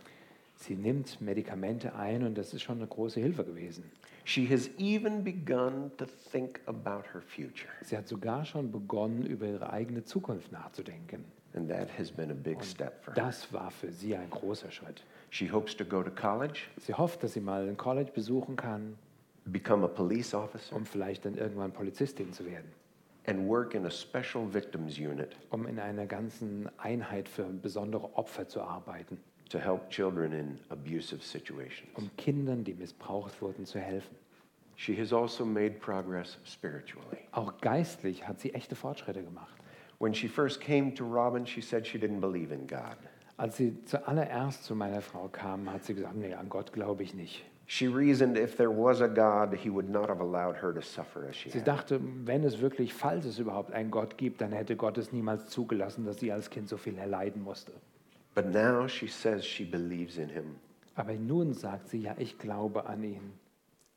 Sie 0.63 0.77
nimmt 0.77 1.21
Medikamente 1.21 1.95
ein 1.95 2.23
und 2.23 2.39
das 2.39 2.55
ist 2.55 2.63
schon 2.63 2.79
eine 2.79 2.87
große 2.87 3.21
Hilfe 3.21 3.45
gewesen. 3.45 3.85
She 4.25 4.49
has 4.49 4.71
even 4.79 5.25
begun 5.25 5.91
to 5.97 6.07
think 6.31 6.61
about 6.67 7.03
her 7.13 7.21
future, 7.27 7.69
Sie 7.83 7.97
hat 7.97 8.07
sogar 8.07 8.45
schon 8.45 8.71
begonnen, 8.71 9.27
über 9.27 9.47
ihre 9.47 9.73
eigene 9.73 10.05
Zukunft 10.05 10.53
nachzudenken. 10.53 11.25
and 11.55 11.69
that 11.69 11.89
has 11.99 12.11
been 12.11 12.31
a 12.31 12.35
big 12.35 12.65
step 12.65 13.03
for 13.05 13.13
her. 13.15 13.25
Das 13.25 13.53
war 13.53 13.71
für 13.71 13.91
sie 13.91 14.17
ein 14.17 14.31
großer 14.31 14.71
Schritt. 14.71 15.03
She 15.31 15.51
hopes 15.51 15.77
to 15.77 15.85
go 15.85 16.03
to 16.03 16.11
college, 16.11 16.69
Sie 16.79 16.95
hofft, 16.95 17.23
dass 17.25 17.33
sie 17.35 17.41
mal 17.41 17.69
ein 17.69 17.77
College 17.77 18.11
besuchen 18.15 18.55
kann, 18.57 18.97
become 19.47 19.85
a 19.85 19.89
police 19.89 20.33
officer, 20.35 20.77
um 20.77 20.87
vielleicht 20.87 21.25
dann 21.25 21.35
irgendwann 21.37 21.73
Polizistin 21.73 22.33
zu 22.33 22.47
werden, 22.47 22.71
and 23.27 23.49
work 23.49 23.75
in 23.75 23.85
a 23.85 23.91
special 23.91 24.47
victims 24.55 24.97
unit 24.99 25.37
um 25.51 25.67
in 25.67 25.79
einer 25.81 26.07
ganzen 26.07 26.69
Einheit 26.79 27.29
für 27.29 27.43
besondere 27.45 28.15
Opfer 28.17 28.47
zu 28.47 28.63
arbeiten, 28.63 29.19
to 29.53 29.59
help 29.59 29.89
children 29.91 30.33
in 30.33 30.59
abusive 30.71 31.23
situations. 31.23 31.89
um 31.95 32.11
Kindern, 32.17 32.65
die 32.65 32.75
missbraucht 32.75 33.41
wurden, 33.41 33.65
zu 33.65 33.79
helfen. 33.79 34.17
She 34.77 34.97
has 34.99 35.13
also 35.13 35.45
made 35.45 35.79
progress 35.79 36.39
spiritually. 36.45 37.19
Auch 37.33 37.61
geistlich 37.61 38.27
hat 38.27 38.41
sie 38.41 38.53
echte 38.55 38.75
Fortschritte 38.75 39.23
gemacht. 39.23 39.55
When 40.01 40.13
she 40.13 40.27
first 40.29 40.61
came 40.61 40.93
to 40.95 41.05
Robin, 41.05 41.47
she 41.47 41.61
said 41.61 41.87
she 41.87 41.99
didn't 41.99 42.21
believe 42.21 42.53
in 42.53 42.67
God. 42.67 42.97
Als 43.37 43.57
sie 43.57 43.77
zuallererst 43.85 44.65
zu 44.65 44.75
meiner 44.75 45.01
Frau 45.01 45.29
kam, 45.29 45.71
hat 45.73 45.85
sie 45.85 45.95
gesagt, 45.95 46.17
nee, 46.17 46.35
an 46.35 46.49
Gott 46.49 46.73
glaube 46.73 47.03
ich 47.05 47.15
nicht. 47.15 47.45
She 47.67 47.87
reasoned 47.87 48.37
if 48.37 48.57
there 48.57 48.71
was 48.71 49.01
a 49.01 49.07
God, 49.07 49.57
he 49.57 49.71
would 49.71 49.89
not 49.89 50.09
have 50.09 50.21
allowed 50.21 50.57
her 50.61 50.75
to 50.75 50.81
suffer 50.83 51.27
as 51.29 51.37
she 51.37 51.49
Sie 51.51 51.61
had. 51.61 51.69
dachte, 51.69 52.01
wenn 52.25 52.43
es 52.45 52.61
wirklich, 52.61 52.93
falls 52.93 53.25
es 53.25 53.39
überhaupt 53.39 53.73
einen 53.73 53.91
Gott 53.91 54.19
gibt, 54.19 54.41
dann 54.41 54.53
hätte 54.53 54.75
Gott 54.77 54.99
es 54.99 55.13
niemals 55.13 55.47
zugelassen, 55.49 56.05
dass 56.05 56.19
sie 56.19 56.33
als 56.33 56.51
Kind 56.51 56.69
so 56.69 56.77
viel 56.77 56.99
erleiden 56.99 57.43
musste. 57.43 57.73
But 58.35 58.47
now 58.47 58.87
she 58.87 59.07
says 59.09 59.45
she 59.45 59.65
believes 59.65 60.19
in 60.19 60.29
him, 60.29 60.57
Aber 60.97 61.15
nun 61.15 61.55
sagt 61.55 61.89
sie, 61.89 61.99
ja, 62.03 62.15
ich 62.19 62.39
glaube 62.39 62.85
an 62.87 63.03
ihn. 63.05 63.33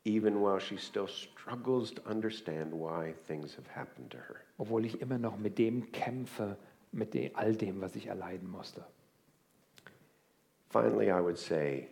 even 0.06 0.40
while 0.42 0.60
she 0.60 0.78
still 0.78 1.08
struggles 1.08 1.92
to 1.92 2.02
understand 2.08 2.72
why 2.74 3.14
things 3.28 3.56
have 3.56 3.68
happened 3.68 4.12
to 4.12 4.18
her. 4.18 4.42
obwohl 4.60 4.86
ich 4.86 5.02
immer 5.02 5.18
noch 5.18 5.38
mit 5.38 5.58
dem 5.58 5.84
kämpfe, 5.92 6.56
mit 6.94 7.12
de- 7.14 7.32
all 7.36 7.54
dem, 7.54 7.82
was 7.82 7.96
ich 7.96 8.08
erleiden 8.08 8.50
musste. 8.50 8.84
Finally, 10.70 11.10
I 11.10 11.20
would 11.22 11.38
say 11.40 11.88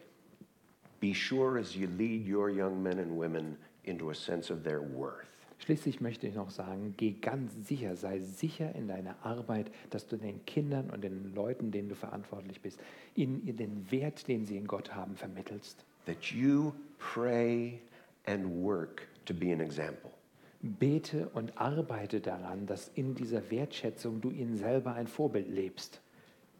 be 0.99 1.13
sure 1.13 1.57
as 1.57 1.75
you 1.75 1.87
lead 1.97 2.25
your 2.27 2.49
young 2.49 2.81
men 2.83 2.99
and 2.99 3.17
women 3.17 3.57
into 3.85 4.09
a 4.09 4.15
sense 4.15 4.49
of 4.49 4.63
their 4.63 4.81
worth. 4.81 5.32
Schließlich 5.63 6.01
möchte 6.01 6.27
ich 6.27 6.35
noch 6.35 6.49
sagen, 6.49 6.93
geh 6.97 7.13
ganz 7.13 7.53
sicher, 7.69 7.95
sei 7.95 8.19
sicher 8.19 8.75
in 8.75 8.89
deiner 8.89 9.15
Arbeit, 9.23 9.71
dass 9.91 10.05
du 10.05 10.17
den 10.17 10.45
Kindern 10.45 10.89
und 10.89 11.05
den 11.05 11.33
Leuten, 11.33 11.71
denen 11.71 11.87
du 11.87 11.95
verantwortlich 11.95 12.59
bist, 12.59 12.81
ihnen 13.15 13.55
den 13.55 13.89
Wert, 13.89 14.27
den 14.27 14.45
sie 14.45 14.57
in 14.57 14.67
Gott 14.67 14.93
haben, 14.93 15.15
vermittelst. 15.15 15.85
That 16.05 16.21
you 16.33 16.73
pray 16.97 17.79
and 18.25 18.45
work 18.61 19.07
to 19.23 19.33
be 19.33 19.53
an 19.53 19.61
example. 19.61 20.11
Bete 20.59 21.29
und 21.33 21.57
arbeite 21.57 22.19
daran, 22.19 22.65
dass 22.65 22.91
in 22.95 23.15
dieser 23.15 23.49
Wertschätzung 23.49 24.19
du 24.19 24.31
ihnen 24.31 24.57
selber 24.57 24.95
ein 24.95 25.07
Vorbild 25.07 25.47
lebst. 25.47 26.01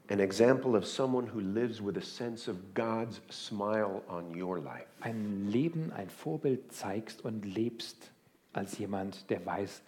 An 0.07 0.21
example 0.21 0.77
of 0.77 0.87
someone 0.87 1.27
who 1.27 1.41
lives 1.41 1.85
with 1.85 1.97
a 1.97 2.01
sense 2.01 2.49
of 2.49 2.55
God's 2.73 3.21
smile 3.29 4.01
on 4.07 4.33
your 4.33 4.59
life. 4.59 4.87
Ein 5.01 5.49
Leben, 5.49 5.91
ein 5.91 6.09
Vorbild 6.09 6.71
zeigst 6.71 7.25
und 7.25 7.43
lebst 7.43 8.12
als 8.53 8.77
jemand, 8.77 9.29
der 9.29 9.45
weiß, 9.45 9.83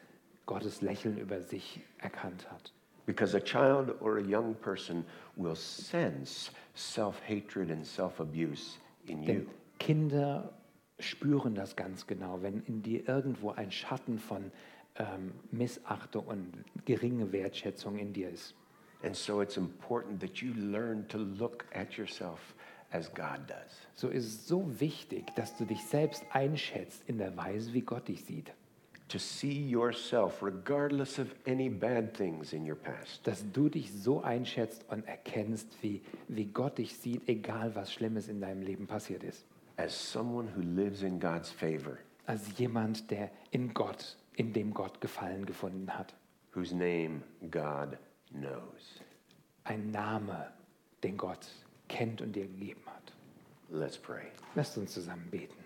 Gottes 0.46 0.82
Lächeln 0.82 1.18
über 1.18 1.42
sich 1.42 1.82
erkannt 1.98 2.50
hat. 2.52 2.72
Because 3.06 3.36
a 3.36 3.40
child 3.40 4.02
or 4.02 4.18
a 4.18 4.22
young 4.22 4.56
person 4.56 5.06
will 5.36 5.56
sense 5.56 6.52
self 6.74 7.22
hatred 7.28 7.70
and 7.72 7.86
self 7.86 8.20
abuse 8.20 8.80
in 9.08 9.22
you. 9.22 9.28
Denn 9.28 9.48
Kinder 9.80 10.52
spüren 11.00 11.54
das 11.54 11.76
ganz 11.76 12.08
genau, 12.08 12.42
wenn 12.42 12.62
in 12.64 12.82
dir 12.82 13.08
irgendwo 13.08 13.52
ein 13.52 13.72
Schatten 13.72 14.18
von 14.18 14.52
ähm, 14.96 15.34
Missachtung 15.52 16.26
und 16.26 16.64
geringe 16.86 17.32
Wertschätzung 17.32 17.98
in 17.98 18.14
dir 18.14 18.30
ist. 18.30 18.56
And 19.04 19.16
so 19.16 19.42
it's 19.42 19.58
important 19.58 20.20
that 20.22 20.38
you 20.42 20.54
learn 20.54 21.08
to 21.10 21.18
look 21.18 21.66
at 21.76 21.96
yourself 21.98 22.56
as 22.96 23.14
God 23.14 23.42
does. 23.48 23.88
So 23.96 24.08
ist 24.10 24.26
es 24.26 24.48
so 24.48 24.80
wichtig, 24.80 25.26
dass 25.36 25.56
du 25.58 25.66
dich 25.66 25.84
selbst 25.86 26.24
einschätzt 26.32 27.04
in 27.08 27.18
der 27.18 27.36
Weise, 27.38 27.74
wie 27.74 27.82
Gott 27.82 28.08
dich 28.08 28.24
sieht. 28.24 28.52
To 29.10 29.20
see 29.20 29.54
yourself, 29.70 30.42
regardless 30.42 31.20
of 31.20 31.28
any 31.46 31.70
bad 31.70 32.14
things 32.16 32.54
in 32.54 32.68
your 32.68 32.76
past, 32.76 33.26
Dass 33.28 33.44
du 33.54 33.70
dich 33.70 33.92
so 33.94 34.24
einschätzt 34.24 34.84
und 34.90 35.08
erkennst, 35.08 35.68
wie, 35.84 36.02
wie 36.28 36.46
Gott 36.46 36.80
dich 36.80 36.98
sieht, 36.98 37.28
egal 37.30 37.76
was 37.76 37.94
Schlimmes 37.94 38.28
in 38.28 38.42
deinem 38.42 38.64
Leben 38.64 38.88
passiert 38.88 39.24
ist. 39.24 39.46
as 39.78 39.94
someone 40.12 40.48
who 40.56 40.62
lives 40.62 41.04
in 41.04 41.20
God's 41.20 41.52
favor, 41.52 41.98
Als 42.26 42.58
jemand, 42.58 43.12
der 43.12 43.30
in 43.52 43.74
Gott, 43.76 44.18
in 44.38 44.54
dem 44.54 44.74
Gott 44.74 45.00
Gefallen 45.02 45.46
gefunden 45.46 45.92
hat. 45.96 46.16
whose 46.56 46.76
name 46.76 47.22
God 47.52 47.98
knows. 48.32 49.02
Ein 49.66 49.92
Name, 49.92 50.48
den 51.04 51.16
Gott 51.18 51.48
kennt 51.88 52.22
und 52.22 52.34
dir 52.34 52.48
gegeben 52.48 52.82
hat. 52.86 53.14
Let's 53.70 53.98
pray. 53.98 54.28
Lasst 54.56 54.78
uns 54.78 54.94
zusammen 54.94 55.28
beten. 55.30 55.65